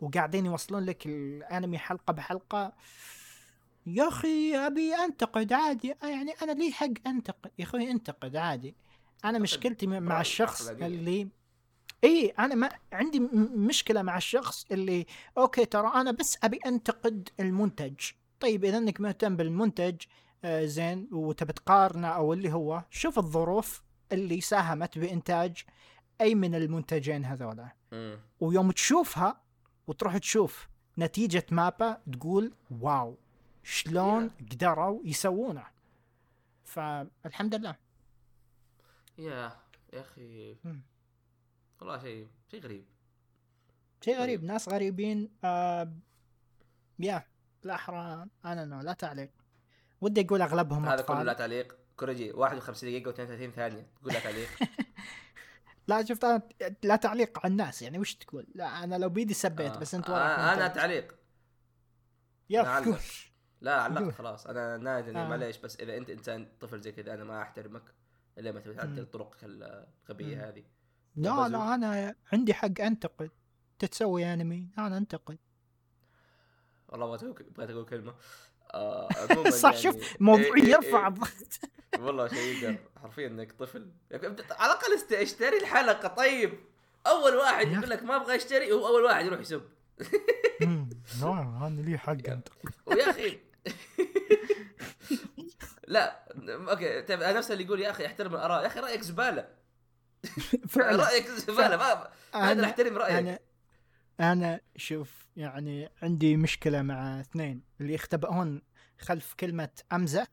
وقاعدين 0.00 0.46
يوصلون 0.46 0.84
لك 0.84 1.06
الأنمي 1.06 1.78
حلقة 1.78 2.12
بحلقة. 2.12 2.72
يا 3.86 4.08
أخي 4.08 4.56
أبي 4.56 4.94
أنتقد 4.94 5.52
عادي. 5.52 5.94
يعني 6.02 6.32
أنا 6.42 6.52
لي 6.52 6.72
حق 6.72 6.88
أنتقد. 7.06 7.50
يا 7.58 7.64
أخوي 7.64 7.90
أنتقد 7.90 8.36
عادي. 8.36 8.74
أنا 9.24 9.38
مشكلتي 9.38 9.86
مع 9.86 10.20
الشخص. 10.20 10.68
اللي 10.68 11.28
إي 12.04 12.28
أنا 12.38 12.54
ما 12.54 12.70
عندي 12.92 13.20
مشكلة 13.54 14.02
مع 14.02 14.16
الشخص 14.16 14.66
اللي 14.70 15.06
okay 15.38 15.64
ترى 15.64 15.92
أنا 15.94 16.10
بس 16.10 16.38
أبي 16.42 16.58
أنتقد 16.66 17.28
المنتج. 17.40 17.94
طيب 18.40 18.64
إذا 18.64 18.78
إنك 18.78 19.00
مهتم 19.00 19.36
بالمنتج 19.36 19.96
زين 20.46 21.08
وتبي 21.12 21.52
تقارنه 21.52 22.08
أو 22.08 22.32
اللي 22.32 22.52
هو 22.52 22.84
شوف 22.90 23.18
الظروف 23.18 23.82
اللي 24.12 24.40
ساهمت 24.40 24.98
بإنتاج 24.98 25.64
أي 26.20 26.34
من 26.34 26.54
المنتجين 26.54 27.24
هذولا. 27.24 27.72
ويوم 28.40 28.70
تشوفها 28.70 29.40
وتروح 29.86 30.16
تشوف 30.16 30.68
نتيجة 30.98 31.46
مابا 31.50 32.02
تقول 32.12 32.52
واو 32.70 33.16
شلون 33.62 34.28
قدروا 34.28 35.00
يسوونه. 35.04 35.66
فالحمد 36.64 37.54
لله. 37.54 37.76
يا 39.18 39.52
يا 39.92 40.00
أخي. 40.00 40.56
والله 41.80 41.98
شيء 41.98 42.26
شيء 42.50 42.60
غريب. 42.62 42.84
شيء 44.00 44.18
غريب. 44.18 44.44
ناس 44.44 44.68
غريبين 44.68 45.28
آه 45.44 45.92
يا 46.98 47.24
بالاحرى 47.62 48.26
أنا 48.44 48.82
لا 48.82 48.92
تعليق. 48.92 49.30
ودي 50.00 50.20
أقول 50.20 50.42
أغلبهم 50.42 50.86
هذا 50.88 51.02
كله 51.02 51.22
لا 51.22 51.32
تعليق 51.32 51.76
كوريجي 51.96 52.32
51 52.32 52.90
دقيقة 52.90 53.12
و32 53.12 53.54
ثانية 53.54 53.86
تقول 54.00 54.12
لا 54.12 54.20
تعليق 54.20 54.48
لا 55.88 56.04
شفت 56.04 56.24
أنا 56.24 56.42
لا 56.82 56.96
تعليق 56.96 57.38
على 57.38 57.52
الناس 57.52 57.82
يعني 57.82 57.98
وش 57.98 58.14
تقول 58.14 58.46
لا 58.54 58.84
أنا 58.84 58.98
لو 58.98 59.08
بيدي 59.08 59.34
سبيت 59.34 59.72
آه. 59.72 59.78
بس 59.78 59.94
أنت 59.94 60.10
آه 60.10 60.12
وراك 60.12 60.58
أنا. 60.58 60.68
تعليق 60.68 61.14
يا 62.50 62.60
أعلق. 62.66 63.00
لا 63.60 63.80
علقت. 63.82 64.14
خلاص 64.14 64.46
أنا 64.46 64.76
نادني 64.76 65.20
آه. 65.20 65.28
معليش 65.28 65.58
بس 65.58 65.80
إذا 65.80 65.96
أنت 65.96 66.10
إنسان 66.10 66.48
طفل 66.60 66.80
زي 66.80 66.92
كذا 66.92 67.14
أنا 67.14 67.24
ما 67.24 67.42
أحترمك 67.42 67.82
إلا 68.38 68.52
ما 68.52 68.60
تبي 68.60 68.74
تعدل. 68.74 69.06
طرقك 69.06 69.36
الغبية 69.42 70.36
مم. 70.36 70.42
هذه 70.42 70.64
لا. 71.16 71.48
لا 71.48 71.74
أنا 71.74 72.14
عندي 72.32 72.54
حق 72.54 72.80
أنتقد 72.80 73.30
تتسوي 73.78 74.32
أنمي 74.34 74.70
أنا 74.78 74.96
أنتقد 74.96 75.38
والله 76.88 77.06
بغيت 77.06 77.22
أقول 77.22 77.50
بغيت 77.56 77.70
أقول 77.70 77.84
كلمة 77.84 78.14
آه 78.74 79.08
صح 79.50 79.70
يعني 79.70 79.82
شوف 79.82 79.96
موضوع 80.20 80.44
إيه، 80.44 80.62
إيه، 80.62 80.70
يرفع 80.70 81.00
إيه. 81.00 81.08
الضغط 81.08 81.60
والله 82.04 82.28
شيء 82.28 82.62
يقهر 82.62 82.76
حرفيا 83.02 83.26
إنك 83.26 83.52
طفل. 83.52 83.90
على 84.50 84.72
الأقل 84.72 85.16
اشتري 85.22 85.58
الحلقة 85.58 86.08
طيب. 86.08 86.58
أول 87.06 87.34
واحد 87.34 87.72
يقول 87.72 87.90
لك 87.90 88.02
ما 88.02 88.16
أبغى 88.16 88.36
أشتري 88.36 88.72
هو 88.72 88.86
أول 88.86 89.04
واحد 89.04 89.26
يروح 89.26 89.40
يسب. 89.40 89.62
أنا 91.22 91.82
لي 91.86 91.98
حق. 91.98 92.10
انتقد 92.10 92.70
ويا 92.86 93.10
أخي. 93.10 93.38
لا 95.86 96.24
أوكي 96.70 97.02
طيب 97.02 97.22
نفس 97.22 97.50
اللي 97.50 97.64
يقول 97.64 97.80
يا 97.80 97.90
أخي 97.90 98.06
أحترم 98.06 98.34
الآراء. 98.34 98.62
يا 98.62 98.66
أخي 98.66 98.80
رأيك 98.80 99.02
زبالة. 99.02 99.48
فعلا. 100.68 101.04
رأيك 101.04 101.26
زبالة 101.28 101.76
ما 101.76 102.08
أنا 102.34 102.64
أحترم 102.64 102.98
رأيك. 102.98 103.40
أنا 104.20 104.60
شوف 104.76 105.28
يعني 105.36 105.90
عندي 106.02 106.36
مشكلة 106.36 106.82
مع 106.82 107.20
اثنين 107.20 107.62
اللي 107.80 107.94
يختبئون 107.94 108.62
خلف 108.98 109.34
كلمة 109.34 109.68
أمزح. 109.92 110.26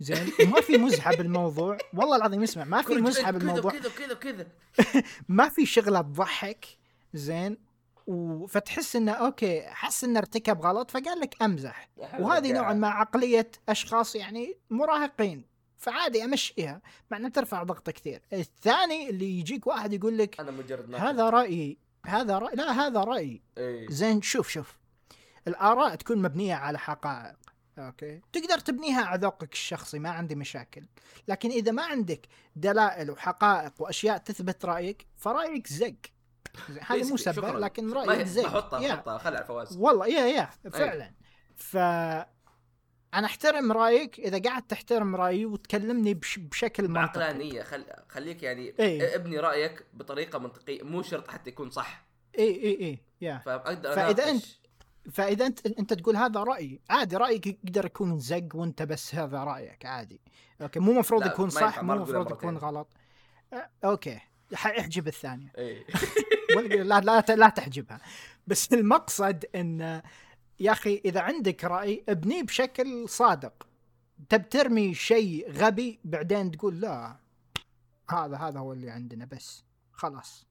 زين 0.00 0.32
وما 0.40 0.60
في 0.60 0.76
مزحة 0.78 1.16
بالموضوع. 1.16 1.78
والله 1.94 2.16
العظيم 2.16 2.42
اسمع 2.42 2.64
ما 2.64 2.82
في 2.82 2.94
مزحة 2.94 3.30
بالموضوع. 3.30 3.72
كذا 3.72 3.90
كذا 3.90 4.14
كذا. 4.14 4.46
ما 5.28 5.48
في 5.48 5.66
شغلة 5.66 6.00
تضحك. 6.00 6.66
زين 7.14 7.58
فتحس 8.48 8.96
إنه 8.96 9.12
أوكي 9.12 9.62
حس 9.62 10.04
إنه 10.04 10.18
ارتكب 10.18 10.60
غلط 10.60 10.90
فقال 10.90 11.20
لك 11.20 11.42
أمزح. 11.42 11.88
وهذه 11.96 12.52
نوعا 12.52 12.72
ما 12.72 12.88
عقلية 12.88 13.50
أشخاص 13.68 14.16
يعني 14.16 14.58
مراهقين. 14.70 15.44
فعادي 15.78 16.24
أمشيها. 16.24 16.80
مع 17.10 17.16
إنها 17.16 17.30
ترفع 17.30 17.62
ضغط 17.62 17.90
كثير. 17.90 18.22
الثاني 18.32 19.10
اللي 19.10 19.38
يجيك 19.38 19.66
واحد 19.66 19.92
يقول 19.92 20.18
لك 20.18 20.40
أنا 20.40 20.50
مجرد 20.50 20.90
ناقد. 20.90 21.04
هذا 21.04 21.30
رأيي. 21.30 21.78
هذا 22.06 22.38
رأي 22.38 22.54
لا 22.54 22.72
هذا 22.72 23.04
إيه. 23.58 23.88
زين 23.90 24.22
شوف 24.22 24.48
شوف. 24.48 24.78
الآراء 25.48 25.94
تكون 25.94 26.22
مبنية 26.22 26.54
على 26.54 26.78
حقائق 26.78 27.36
أوكي؟ 27.78 28.20
تقدر 28.32 28.58
تبنيها 28.58 29.04
على 29.04 29.20
ذوقك 29.20 29.52
الشخصي 29.52 29.98
ما 29.98 30.10
عندي 30.10 30.34
مشاكل. 30.34 30.84
لكن 31.28 31.50
إذا 31.50 31.72
ما 31.72 31.82
عندك 31.82 32.28
دلائل 32.56 33.10
وحقائق 33.10 33.72
وأشياء 33.78 34.18
تثبت 34.18 34.64
رأيك 34.64 35.06
فرأيك 35.16 35.66
زق. 35.66 35.94
هذه 36.80 37.10
مو. 37.10 37.16
سبه 37.16 37.52
لكن 37.52 37.92
رأيك 37.92 38.26
زق. 38.26 38.42
بحطها 38.42 38.80
يا. 38.80 38.94
بحطها 38.94 39.18
خلع 39.18 39.38
الفواز. 39.38 39.76
والله 39.76 40.06
يا 40.06 40.26
يا. 40.26 40.70
فعلا. 40.70 41.12
ف 41.56 41.76
أنا 43.14 43.26
أحترم 43.26 43.72
رأيك 43.72 44.20
إذا 44.20 44.38
قاعد 44.38 44.62
تحترم 44.62 45.16
رأيي 45.16 45.46
وتكلمني 45.46 46.14
بش 46.14 46.38
بشكل 46.38 46.88
منطقي. 46.88 47.02
بعقلانيه 47.20 47.62
خل... 47.62 47.84
خليك 48.08 48.42
يعني 48.42 48.74
إيه. 48.78 49.14
ابني 49.14 49.38
رأيك 49.38 49.84
بطريقة 49.92 50.38
منطقية 50.38 50.82
مو 50.82 51.02
شرط 51.02 51.30
حتى 51.30 51.50
يكون 51.50 51.70
صح. 51.70 52.04
اي 52.38 52.44
اي 52.64 52.80
اي 52.80 52.98
yeah. 53.20 53.38
فأقدر 53.38 53.92
فإذا 53.94 54.30
أناقش. 54.30 54.60
فإذا 55.12 55.46
أنت 55.46 55.66
أنت 55.66 55.92
تقول 55.92 56.16
هذا 56.16 56.40
رأيي 56.42 56.80
عادي 56.90 57.16
رأيك 57.16 57.46
يقدر 57.46 57.84
يكون 57.86 58.18
زق 58.18 58.48
وأنت 58.54 58.82
بس 58.82 59.14
هذا 59.14 59.44
رأيك 59.44 59.86
عادي. 59.86 60.20
okay 60.62 60.80
مو 60.80 60.92
مفروض 60.92 61.26
يكون 61.26 61.50
صح 61.50 61.82
مو 61.82 61.94
مفروض 61.94 62.30
يكون. 62.32 62.56
غلط. 62.58 62.88
okay 63.84 64.20
حاحجب 64.54 65.08
الثانية. 65.08 65.52
ولا- 66.56 67.00
لا 67.00 67.00
لا 67.00 67.34
لا 67.34 67.48
تحجبها. 67.48 68.00
بس 68.46 68.72
المقصد 68.72 69.44
إن 69.54 70.02
يا 70.60 70.72
أخي 70.72 71.00
إذا 71.04 71.20
عندك 71.20 71.64
رأي 71.64 72.04
ابنيه 72.08 72.42
بشكل 72.42 73.08
صادق. 73.08 73.66
تب 74.28 74.48
ترمي 74.48 74.94
شيء 74.94 75.50
غبي 75.52 75.98
بعدين 76.04 76.50
تقول 76.50 76.80
لا 76.80 77.16
هذا 78.10 78.36
هذا 78.36 78.58
هو 78.60 78.72
اللي 78.72 78.90
عندنا 78.90 79.24
بس. 79.24 79.64
خلاص. 79.92 80.46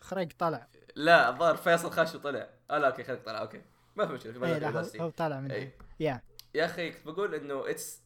خريق 0.00 0.28
طلع. 0.38 0.66
لا 0.96 1.28
الظاهر 1.28 1.56
فيصل 1.56 1.90
خش 1.90 2.14
وطلع 2.14 2.48
آه 2.70 2.78
لا 2.78 2.86
okay 2.88 3.04
خليك 3.04 3.22
طلع 3.24 3.40
okay. 3.40 3.62
ما 3.96 4.06
في 4.06 4.12
مشكلة 4.12 4.54
اي 4.54 4.60
لا 4.60 4.84
هو- 5.00 5.10
طالع 5.10 5.40
من 5.40 5.50
إيه. 5.50 5.76
yeah. 6.00 6.22
يا 6.54 6.64
أخي 6.64 6.90
كنت 6.90 7.06
بقول 7.06 7.34
إنه 7.34 7.70
it's 7.70 8.00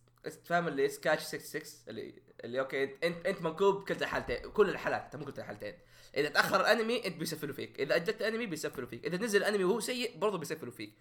فاهم 0.44 0.68
اللي 0.68 0.86
it's 0.86 0.99
catch 0.99 1.22
66 1.22 1.62
اللي 1.88 2.14
اللي 2.44 2.61
okay 2.61 2.84
أنت 3.07 3.26
أنت 3.26 3.42
منكوب 3.42 3.84
كلتا 3.88 4.05
الحالتين 4.05 4.51
كل 4.51 4.68
الحالات 4.70 5.03
أنت 5.05 5.16
مو 5.16 5.24
كلتا 5.24 5.42
الحالتين 5.42 5.74
إذا 6.16 6.28
تأخر 6.28 6.60
الأنمي 6.60 7.06
انت 7.06 7.16
بيسفلوا 7.16 7.54
فيك. 7.54 7.80
إذا 7.80 7.96
أجلت 7.96 8.20
الأنمي 8.20 8.46
بيسفلوا 8.46 8.88
فيك. 8.88 9.06
إذا 9.06 9.16
نزل 9.16 9.38
الأنمي 9.38 9.64
وهو 9.64 9.80
سيء 9.80 10.18
برضه 10.18 10.38
بيسفلوا 10.38 10.72
فيك. 10.72 10.94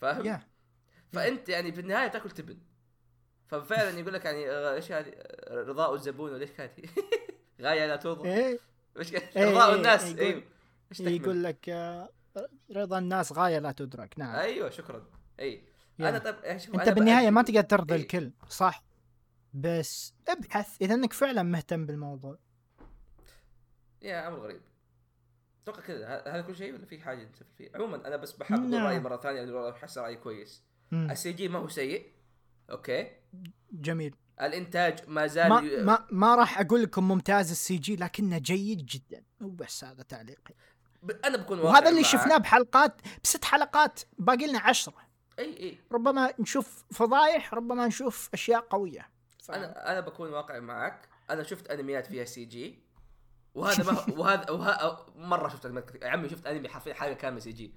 فاهم؟ 0.00 0.26
yeah 0.26 0.42
فأنت 1.12 1.48
يعني 1.48 1.72
في 1.72 1.80
النهاية 1.80 2.08
تأكل 2.08 2.30
تبن. 2.30 2.58
ففعلا 3.48 3.98
يقول 3.98 4.14
لك 4.14 4.24
يعني 4.24 4.50
آه، 4.50 4.74
إيش 4.74 4.92
هذه؟ 4.92 5.12
آه، 5.16 5.62
رضاء 5.62 5.94
الزبون 5.94 6.32
ولا 6.32 6.42
إيش 6.42 6.50
كانت؟ 6.50 6.72
غاية 7.60 7.86
لا 7.86 7.96
توضح. 7.96 8.26
إيه. 8.26 8.58
إيش؟ 8.98 9.14
إيه، 9.14 9.50
رضاء 9.50 9.70
إيه، 9.70 9.76
الناس. 9.76 10.04
أيوه؟ 10.18 10.42
يقول 11.00 11.44
لك 11.44 11.68
آه، 11.68 12.10
رضا 12.76 12.98
الناس 12.98 13.32
غاية 13.32 13.58
لا 13.58 13.72
تدرك. 13.72 14.14
نعم. 14.18 14.36
أيوه 14.36 14.70
شكرا. 14.70 15.06
اي. 15.40 15.62
أنا 16.00 16.18
طب 16.18 16.58
شوف 16.58 16.74
أنت 16.74 16.88
بالنهاية 16.88 17.30
ما 17.30 17.42
تقدر 17.42 17.60
ترضي 17.60 17.94
إيه. 17.94 18.00
الكل 18.00 18.32
صح؟ 18.48 18.84
بس 19.54 20.14
ابحث. 20.28 20.82
إذا 20.82 20.94
إنك 20.94 21.12
فعلا 21.12 21.42
مهتم 21.42 21.86
بالموضوع. 21.86 22.38
yeah 24.02 24.28
أمر 24.28 24.38
غريب. 24.38 24.60
أتوقع 25.62 25.80
كذا. 25.80 26.22
هذا 26.26 26.40
كل 26.40 26.56
شيء 26.56 26.74
ولا 26.74 26.86
في 26.86 27.00
حاجة 27.00 27.24
نسفل 27.24 27.44
فيه؟ 27.58 27.70
عموما 27.74 28.06
أنا 28.06 28.16
بس 28.16 28.32
بحب 28.32 28.56
أقول 28.56 28.70
نعم. 28.70 28.86
رأيي 28.86 29.00
مرة 29.00 29.16
ثانية 29.16 29.40
لأنه 29.42 29.70
أحس 29.70 29.98
رأيي 29.98 30.16
كويس. 30.16 30.62
ال 30.92 31.32
CG 31.32 31.48
ما 31.48 31.58
هو 31.58 31.68
سيء. 31.68 32.12
okay. 32.70 33.10
جميل. 33.72 34.14
الإنتاج 34.40 35.08
ما 35.08 35.26
زال 35.26 35.48
ما 35.48 35.60
ي- 35.60 35.82
ما, 35.82 36.06
ما 36.10 36.34
راح 36.34 36.60
أقول 36.60 36.82
لكم 36.82 37.08
ممتاز 37.08 37.50
ال 37.50 37.76
CG 37.76 37.96
لكنه 37.96 38.38
جيد 38.38 38.86
جدا. 38.86 39.24
وبس 39.40 39.84
هذا 39.84 40.02
تعليقي. 40.02 40.54
أنا 41.24 41.36
بكون 41.36 41.58
واقعي 41.58 41.72
وهذا 41.72 41.88
اللي. 41.88 42.04
شفناه 42.04 42.36
بحلقات 42.36 43.00
بست 43.24 43.44
حلقات 43.44 44.00
باقي 44.18 44.46
لنا 44.46 44.58
عشرة. 44.58 45.10
إي 45.38 45.60
إي. 45.62 45.78
ربما 45.92 46.34
نشوف 46.38 46.84
فضايح 46.92 47.54
ربما 47.54 47.86
نشوف 47.86 48.30
أشياء 48.34 48.60
قوية. 48.60 49.08
ف... 49.42 49.50
أنا 49.50 49.92
أنا 49.92 50.00
بكون 50.00 50.30
واقعي 50.30 50.60
معك. 50.60 51.08
أنا 51.30 51.42
شفت 51.42 51.70
أنميات 51.70 52.06
فيها 52.06 52.24
CG. 52.24 52.78
وهذا 53.54 53.92
ما 53.92 54.04
وهذا 54.20 54.50
وه... 54.50 55.06
مرة 55.16 55.48
شفت 55.48 55.66
انميات 55.66 55.88
كثير. 55.88 56.02
يا 56.02 56.08
عمي 56.08 56.28
شفت 56.28 56.46
أنمي 56.46 56.68
حرفيا 56.68 56.94
حاجة 56.94 57.12
كاملة 57.12 57.40
CG. 57.40 57.74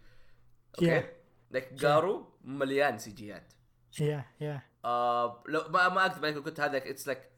okay. 0.80 1.04
like 1.52 1.74
جارو 1.74 2.34
مليان 2.44 2.98
سي 2.98 3.12
جيات. 3.12 3.54
يا 4.00 4.26
يا. 4.42 4.62
آه 4.86 5.44
لو 5.48 5.62
ما 5.70 5.90
ما 5.90 6.06
أكذب 6.06 6.26
عليك 6.26 6.38
كنت 6.38 6.60
هذا 6.60 6.78
it's 6.78 7.08
like 7.08 7.32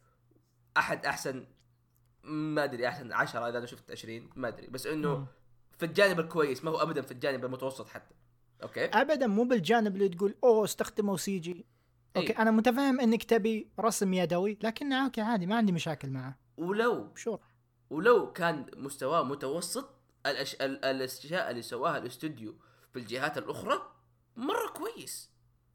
أحد 0.77 1.05
أحسن 1.05 1.47
ما 2.23 2.63
أدري 2.63 2.87
أحسن 2.87 3.13
10 3.13 3.49
إذا 3.49 3.57
أنا 3.57 3.65
شفت 3.65 3.91
20 3.91 4.29
ما 4.35 4.47
أدري. 4.47 4.67
بس 4.67 4.87
إنه. 4.87 5.27
في 5.77 5.85
الجانب 5.85 6.19
الكويس 6.19 6.63
ما 6.63 6.71
هو 6.71 6.81
ابدا 6.81 7.01
في 7.01 7.11
الجانب 7.11 7.45
المتوسط 7.45 7.87
حتى. 7.87 8.15
okay؟ 8.63 8.85
ابدا 8.85 9.27
مو 9.27 9.43
بالجانب 9.43 9.95
اللي 9.95 10.09
تقول 10.09 10.35
أوه 10.43 10.63
استخدموا 10.63 11.17
CG. 11.17 11.65
okay. 12.17 12.31
أنا 12.31 12.51
متفاهم 12.51 12.99
إنك 12.99 13.23
تبي 13.23 13.71
رسم 13.79 14.13
يدوي 14.13 14.57
لكن 14.63 14.93
okay 14.93 15.21
عادي 15.21 15.45
ما 15.45 15.55
عندي 15.55 15.71
مشاكل 15.71 16.09
معه. 16.09 16.37
ولو 16.57 17.15
sure 17.15 17.39
ولو 17.95 18.31
كان 18.31 18.65
مستواه 18.77 19.23
متوسط 19.23 19.89
الأش... 20.25 20.55
ال... 20.55 20.85
الأشياء 20.85 21.51
اللي 21.51 21.61
سواها 21.61 21.97
الاستوديو 21.97 22.55
في 22.93 22.99
الجهات 22.99 23.37
الأخرى 23.37 23.91
مرة 24.35 24.67
كويس. 24.73 25.29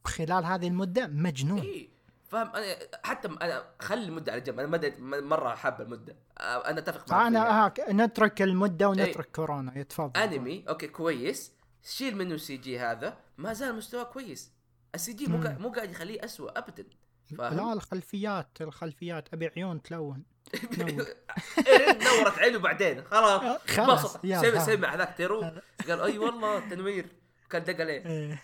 خلال 0.05 0.45
هذه 0.45 0.69
المدة 0.69 1.07
مجنون. 1.07 1.61
اي 1.61 1.91
فاهم؟ 2.29 2.49
أنا 2.49 2.77
حتى 3.05 3.29
أنا 3.29 3.65
خلي 3.81 4.05
المدة 4.05 4.33
على 4.33 4.41
جنب 4.41 4.61
أنا 4.61 4.69
مدى 4.69 4.95
مرة 5.01 5.55
حاب 5.55 5.81
المدة. 5.81 6.17
أنا 6.41 6.79
أتفق 6.79 7.13
معك 7.13 7.27
أنا. 7.27 7.65
هاك 7.65 7.81
نترك 7.91 8.43
المدة 8.43 8.89
ونترك 8.89 9.31
كورونا. 9.37 9.79
يتفضل 9.79 10.21
أنمي 10.21 10.65
okay 10.69 10.89
كويس. 10.89 11.53
شيل 11.83 12.17
منه 12.17 12.35
ال 12.35 12.57
CG 12.57 12.79
هذا. 12.79 13.19
ما 13.39 13.53
زال 13.53 13.75
مستواه 13.75 14.03
كويس. 14.03 14.53
ال 14.95 15.13
CG 15.13 15.27
مو. 15.27 15.43
قاعد 15.43 15.61
مو 15.61 15.73
قاعد 15.73 15.91
يخليه 15.91 16.25
اسوء 16.25 16.59
ابدا. 16.59 16.85
لا 17.31 17.37
فاهم؟ 17.37 17.73
الخلفيات 17.73 18.49
الخلفيات. 18.61 19.35
أبي 19.35 19.47
عيون 19.47 19.83
تلون. 19.83 20.25
نورت 22.05 22.39
عينه 22.39 22.59
بعدين 22.59 23.05
خلاص. 23.05 23.61
خلاص، 23.67 24.17
سمع. 24.17 24.65
سمع 24.65 24.95
هذاك 24.95 25.17
تيرو. 25.17 25.41
قال 25.89 26.01
أي 26.01 26.19
والله 26.19 26.69
تنوير 26.69 27.07
كان 27.51 27.65
دق 27.65 27.81
عليه. 27.81 28.07
إيه. 28.07 28.43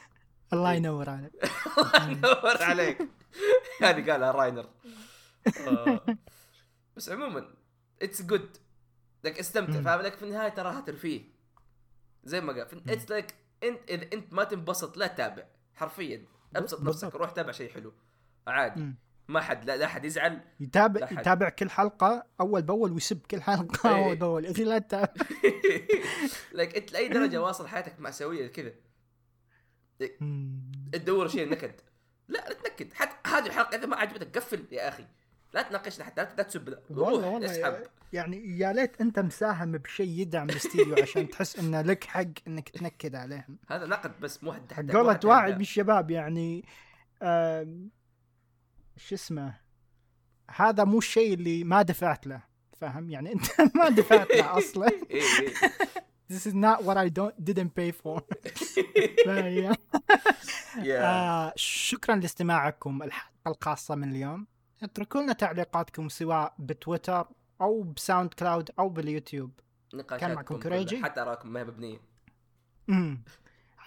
الله 0.53 0.73
ينور 0.73 1.11
عليك. 1.11 1.33
نور 2.25 2.63
عليك. 2.63 2.99
هذه 3.83 4.11
قالها 4.11 4.33
راينر. 4.33 4.69
آه. 5.67 6.01
بس 6.97 7.09
عموما 7.09 7.55
it's 8.03 8.23
good 8.23 8.57
like 9.25 9.39
استمتع. 9.39 9.81
فاهم؟ 9.83 10.01
like 10.01 10.17
في 10.17 10.23
النهاية 10.23 10.49
تراها 10.49 10.81
ترفيه 10.81 11.23
زي 12.25 12.41
ما 12.41 12.53
قال 12.53 12.91
it's 12.91 13.11
like 13.11 13.35
انت 13.63 13.91
إذا 13.91 14.09
أنت 14.13 14.33
ما 14.33 14.45
تنبسط 14.45 14.97
لا 14.97 15.07
تتابع. 15.07 15.45
حرفيا. 15.75 16.25
أبسط. 16.57 16.83
نفسك 16.83 17.15
روح 17.15 17.31
تابع 17.31 17.53
شيء 17.53 17.73
حلو. 17.73 17.93
عادي. 18.47 18.95
ما 19.29 19.41
حد 19.41 19.65
لا, 19.65 19.77
لا 19.77 19.87
حد 19.87 20.05
يزعل. 20.05 20.33
لا 20.33 20.41
يتابع 20.61 21.07
حد. 21.07 21.19
يتابع 21.19 21.49
كل 21.49 21.71
حلقة 21.71 22.27
أول 22.41 22.63
بأول 22.63 22.93
ويسب 22.93 23.21
كل 23.31 23.43
حلقة 23.43 23.91
إيه. 23.97 24.05
اول 24.07 24.17
باول 24.17 24.45
يا 24.45 24.51
أخي 24.51 24.65
لا 24.65 24.79
تتابع. 24.79 25.13
لك 26.53 26.77
أنت 26.77 26.93
لأي 26.93 27.09
درجة 27.19 27.41
واصل 27.43 27.69
حياتك 27.69 28.01
مأساوية 28.01 28.47
كذا؟ 28.47 28.73
تدور 30.93 31.29
شيء 31.29 31.49
نكد. 31.51 31.73
لا 32.29 32.39
لا 32.49 32.55
تنكد. 32.55 32.93
حتى 32.93 33.29
هذه 33.31 33.47
الحلقة 33.47 33.77
إذا 33.79 33.87
ما 33.87 33.97
عجبتك 33.97 34.37
قفل 34.39 34.65
يا 34.73 34.89
أخي. 34.89 35.05
لا 35.55 35.63
تناقشنا 35.63 36.05
حتى 36.05 36.23
لا 36.23 36.29
لا 36.37 36.43
تسب. 36.43 36.69
لا. 36.69 36.81
والله 36.91 37.29
والله 37.29 37.51
اسحب 37.51 37.77
يعني 38.13 38.59
يا 38.59 38.73
ليت 38.73 39.01
أنت 39.01 39.19
مساهم 39.19 39.73
بشيء 39.73 40.09
يدعم 40.21 40.51
الاستديو 40.51 40.95
عشان 41.03 41.29
تحس 41.29 41.59
انه 41.59 41.83
لك 41.83 42.05
حق 42.05 42.25
إنك 42.47 42.69
تنكد 42.69 43.15
عليهم. 43.15 43.59
هذا 43.69 43.87
نقد 43.87 44.21
بس 44.21 44.45
مو 44.45 44.53
حد 44.53 44.91
قولة 44.93 45.21
واحد. 45.25 45.55
من 45.55 45.61
الشباب 45.61 46.11
يعني 46.11 46.65
آم، 47.23 47.91
شو 48.97 49.15
اسمه 49.15 49.55
هذا 50.51 50.85
مو 50.85 50.99
الشيء 50.99 51.35
اللي 51.35 51.65
ما 51.65 51.83
دفعت 51.83 52.27
له 52.27 52.43
فاهم؟ 52.77 53.11
يعني 53.11 53.33
أنت 53.33 53.47
ما 53.79 53.89
دفعت 53.89 54.31
له 54.31 54.59
أصلا. 54.59 54.89
إيه 55.11 55.23
إيه. 55.41 55.55
this 56.33 56.47
is 56.47 56.55
not 56.55 56.83
what 56.85 56.97
I 56.97 57.09
don't 57.09 57.45
didn't 57.45 57.75
pay 57.75 57.93
for. 57.93 58.21
آه 60.89 61.53
شكرا 61.57 62.17
لاستماعكم 62.17 63.03
الحلقة 63.03 63.31
الخاصة 63.47 63.95
من 63.95 64.11
اليوم. 64.11 64.47
اتركوا 64.83 65.23
لنا 65.23 65.33
تعليقاتكم 65.33 66.09
سواء 66.09 66.55
بتويتر 66.59 67.29
أو 67.61 67.83
بساوند 67.83 68.35
كلاود 68.35 68.71
أو 68.79 68.89
باليوتيوب. 68.89 69.51
نقاشاتكم 69.95 70.35
معكم 70.35 70.61
كريجي؟ 70.61 71.03
حتى 71.03 71.21
أراكم 71.21 71.49
ما 71.49 71.61
هي 71.61 71.65
مبنية. 71.65 72.01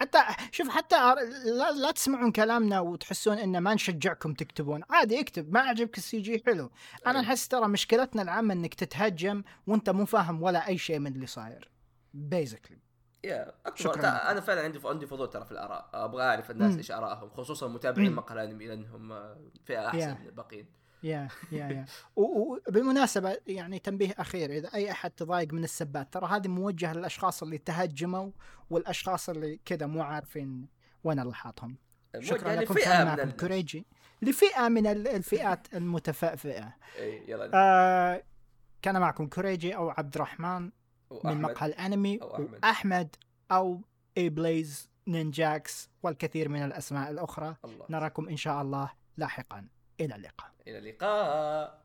حتى 0.00 0.18
شوف 0.52 0.68
حتى 0.68 0.96
لا, 1.44 1.70
لا 1.72 1.90
تسمعون 1.90 2.32
كلامنا 2.32 2.80
وتحسون 2.80 3.38
إن 3.38 3.58
ما 3.58 3.74
نشجعكم 3.74 4.34
تكتبون 4.34 4.82
عادي 4.90 5.20
اكتب 5.20 5.52
ما 5.52 5.60
عجبك 5.60 5.98
ال 5.98 6.20
CG 6.20 6.42
حلو 6.46 6.70
أنا 7.06 7.18
أيوة. 7.18 7.28
أحس 7.30 7.48
ترى 7.48 7.68
مشكلتنا 7.68 8.22
العامة 8.22 8.54
إنك 8.54 8.74
تتهجم 8.74 9.42
وأنت 9.66 9.90
مو 9.90 10.04
فاهم 10.04 10.42
ولا 10.42 10.68
أي 10.68 10.78
شيء 10.78 10.98
من 10.98 11.12
اللي 11.12 11.26
صاير 11.26 11.70
بيزكلي 12.14 12.78
يا 13.24 13.52
شكراً. 13.74 14.30
أنا 14.30 14.40
فعلا 14.40 14.60
عندي 14.60 14.80
عندي 14.84 15.06
فضول 15.06 15.30
ترى 15.30 15.44
في 15.44 15.52
الآراء 15.52 15.90
أبغى 15.94 16.22
أعرف 16.22 16.50
الناس. 16.50 16.76
إيش 16.76 16.90
آرائهم 16.90 17.30
خصوصا 17.30 17.68
متابعين 17.68 18.10
مم. 18.10 18.16
مقهى 18.16 18.34
الأنمي 18.44 18.66
لأنهم 18.66 19.34
فئة 19.64 19.86
أحسن. 19.88 20.20
من 20.20 20.26
الباقيين 20.26 20.66
يا 21.02 21.28
يا 21.52 21.68
يا 21.68 21.84
وبالمناسبه 22.16 23.36
يعني 23.46 23.78
تنبيه 23.78 24.14
أخير 24.18 24.50
إذا 24.50 24.74
أي 24.74 24.90
أحد 24.90 25.10
تضايق 25.10 25.52
من 25.52 25.64
السبات 25.64 26.12
ترى 26.12 26.26
هذه 26.26 26.48
موجهة 26.48 26.92
للأشخاص 26.92 27.42
اللي 27.42 27.58
تهجموا 27.58 28.30
والأشخاص 28.70 29.28
اللي 29.28 29.60
كذا 29.64 29.86
مو 29.86 30.02
عارفين 30.02 30.66
وين 31.04 31.20
الله 31.20 31.32
حاطهم. 31.32 31.76
شكرا 32.18 32.54
لكم 32.54 32.74
كان 32.74 33.06
من 33.06 33.16
معكم 33.16 33.30
كوريجي. 33.30 33.86
لفئة 34.22 34.68
من 34.68 34.86
ال- 34.86 35.08
الفئات 35.08 35.66
المتفئه 35.74 36.74
يلا. 37.28 37.50
آه 37.54 38.22
كان 38.82 39.00
معكم 39.00 39.26
كوريجي 39.26 39.76
أو 39.76 39.90
عبد 39.90 40.14
الرحمن 40.14 40.70
من. 41.24 41.40
مقهى 41.40 41.66
الأنمي 41.68 42.18
أو 42.22 42.34
أحمد. 42.34 42.58
وأحمد 42.62 43.16
أو 43.52 43.80
اي 44.18 44.28
بليز 44.28 44.90
نينجاكس 45.06 45.90
والكثير 46.02 46.48
من 46.48 46.62
الأسماء 46.62 47.10
الأخرى. 47.10 47.56
الله. 47.64 47.86
نراكم 47.90 48.28
إن 48.28 48.36
شاء 48.36 48.62
الله 48.62 48.90
لاحقا. 49.16 49.68
إلى 50.00 50.14
اللقاء. 50.14 50.50
إلى 50.66 50.78
اللقاء. 50.78 51.80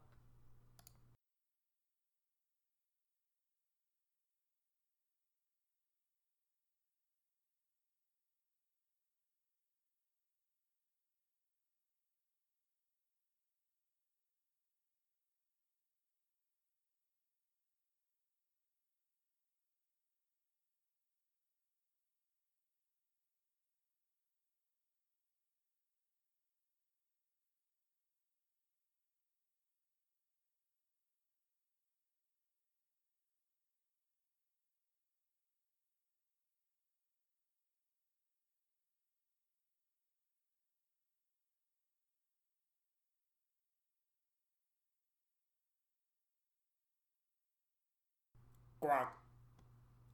كواك. 48.85 49.09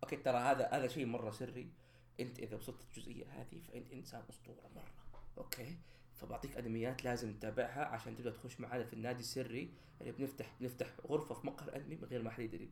okay 0.03 0.15
ترى 0.15 0.37
هذا 0.37 0.69
هذا 0.71 0.87
شيء 0.87 1.05
مرة 1.05 1.31
سري. 1.31 1.71
أنت 2.19 2.39
إذا 2.39 2.57
وصلت 2.57 2.81
الجزئية 2.81 3.25
هذه 3.25 3.59
فأنت 3.59 3.91
إنسان 3.91 4.23
أسطورة 4.29 4.69
مرة. 4.75 5.21
okay؟ 5.37 5.77
فبعطيك 6.15 6.57
انميات 6.57 7.03
لازم 7.03 7.33
تتابعها 7.33 7.85
عشان 7.85 8.15
تقدر 8.15 8.31
تخش 8.31 8.59
معنا 8.59 8.83
في 8.83 8.93
النادي 8.93 9.19
السري 9.19 9.73
اللي 10.01 10.11
بنفتح 10.11 10.55
بنفتح 10.59 10.87
غرفة 11.07 11.35
في 11.35 11.47
مقهى 11.47 11.69
الانمي 11.69 11.95
من 11.95 12.03
غير 12.03 12.21
ما 12.23 12.29
حد 12.29 12.39
يدري. 12.39 12.71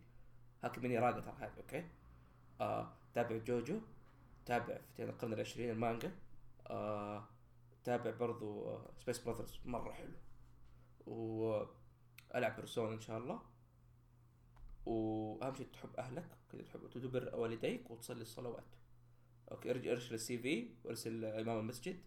هاك 0.63 0.79
مني 0.79 0.99
راقة 0.99 1.19
ترى 1.19 1.35
هذه 1.39 1.57
okay؟ 1.57 1.87
آه 2.61 2.93
تابع 3.13 3.37
جوجو 3.37 3.79
تابع 4.45 4.77
في 4.97 5.03
القرن 5.03 5.33
العشرين 5.33 5.69
المانجا 5.69 6.11
آه 6.67 7.23
تابع 7.83 8.11
برضو 8.11 8.69
آه 8.69 8.91
Space 8.97 9.19
Brothers 9.19 9.59
مرة 9.65 9.91
حلو. 9.93 10.13
والعب 11.05 12.55
بيرسونا 12.55 12.93
إن 12.93 13.01
شاء 13.01 13.17
الله. 13.17 13.41
وأهم 14.89 15.55
شيء 15.55 15.67
تحب 15.73 15.95
أهلك 15.97 16.25
كذا 16.51 16.61
تحب 16.61 16.89
تبر 16.89 17.35
والديك 17.35 17.91
وتصلي 17.91 18.21
الصلوات 18.21 18.75
okay 19.51 19.71
ارجع 19.71 19.91
ارسل 19.91 20.15
ال 20.15 20.37
CV 20.37 20.69
وارسل 20.83 21.25
إمام 21.25 21.59
المسجد 21.59 21.99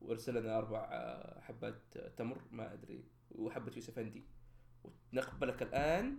وارسل 0.00 0.40
لنا 0.40 0.58
أربع 0.58 0.88
آه، 0.92 1.40
حبات 1.40 1.82
آه، 1.96 2.08
تمر 2.08 2.42
ما 2.50 2.72
أدري 2.72 3.04
وحبة 3.30 3.72
يوسف 3.76 3.98
اندي 3.98 4.24
ونقبلك 5.12 5.62
الآن 5.62 6.18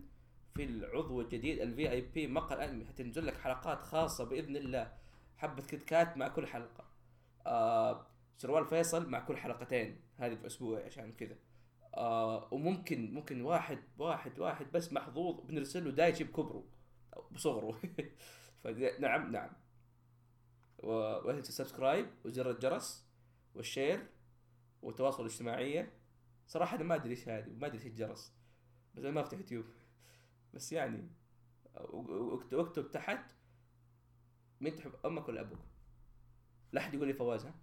في 0.56 0.64
العضو 0.64 1.22
الجديد 1.22 1.60
ال 1.60 1.92
VIP 1.92 2.28
مقهى 2.28 2.56
الانمي 2.56 2.86
حتنزل 2.86 3.26
لك 3.26 3.38
حلقات 3.38 3.82
خاصة 3.82 4.24
بإذن 4.26 4.56
الله. 4.56 4.94
حبة 5.38 5.64
كيت 5.64 5.84
كات 5.84 6.18
مع 6.18 6.28
كل 6.28 6.48
حلقة. 6.48 6.86
آه 7.46 8.08
سروال 8.38 8.66
فيصل 8.66 9.10
مع 9.10 9.20
كل 9.20 9.38
حلقتين 9.38 10.02
هذه 10.18 10.36
في 10.36 10.48
أسبوع 10.48 10.86
عشان 10.86 11.14
كذا. 11.14 11.36
آه 11.94 12.54
وممكن 12.54 13.14
ممكن 13.14 13.42
واحد 13.42 13.80
واحد 13.98 14.40
واحد 14.40 14.72
بس 14.72 14.94
محظوظ 14.94 15.40
بنرسل 15.46 15.86
له 15.86 15.92
دايتشي 15.92 16.24
بكبره 16.24 16.64
بصغره. 17.32 17.82
فنعم 18.64 19.32
نعم 19.32 19.50
ولا 20.84 21.36
تنسى 21.36 21.52
subscribe 21.52 22.08
وزر 22.26 22.52
الجرس 22.52 23.06
وال 23.56 23.71
share 23.71 24.08
والتواصل 24.82 25.26
الاجتماعية 25.26 25.94
صراحة 26.48 26.76
أنا 26.78 26.84
ما 26.84 26.96
أدري 26.96 27.10
إيش 27.10 27.30
هذه 27.30 27.50
ما 27.50 27.68
أدري 27.68 27.78
إيش 27.78 27.86
الجرس 27.86 28.34
بس 28.96 29.04
أنا 29.04 29.12
ما 29.12 29.22
أفتح 29.22 29.38
يوتيوب. 29.38 29.66
بس 30.54 30.72
يعني 30.72 31.10
واكتب 31.76 32.60
اكتب 32.60 32.92
تحت 32.92 33.32
مين 34.62 34.76
تحب 34.76 34.92
أمك 35.06 35.28
ولا 35.28 35.42
أبوك؟ 35.42 35.60
لا 36.72 36.82
أحد 36.82 36.94
يقول 36.94 37.08
لي 37.08 37.14
فواز 37.14 37.46
ها؟ 37.46 37.54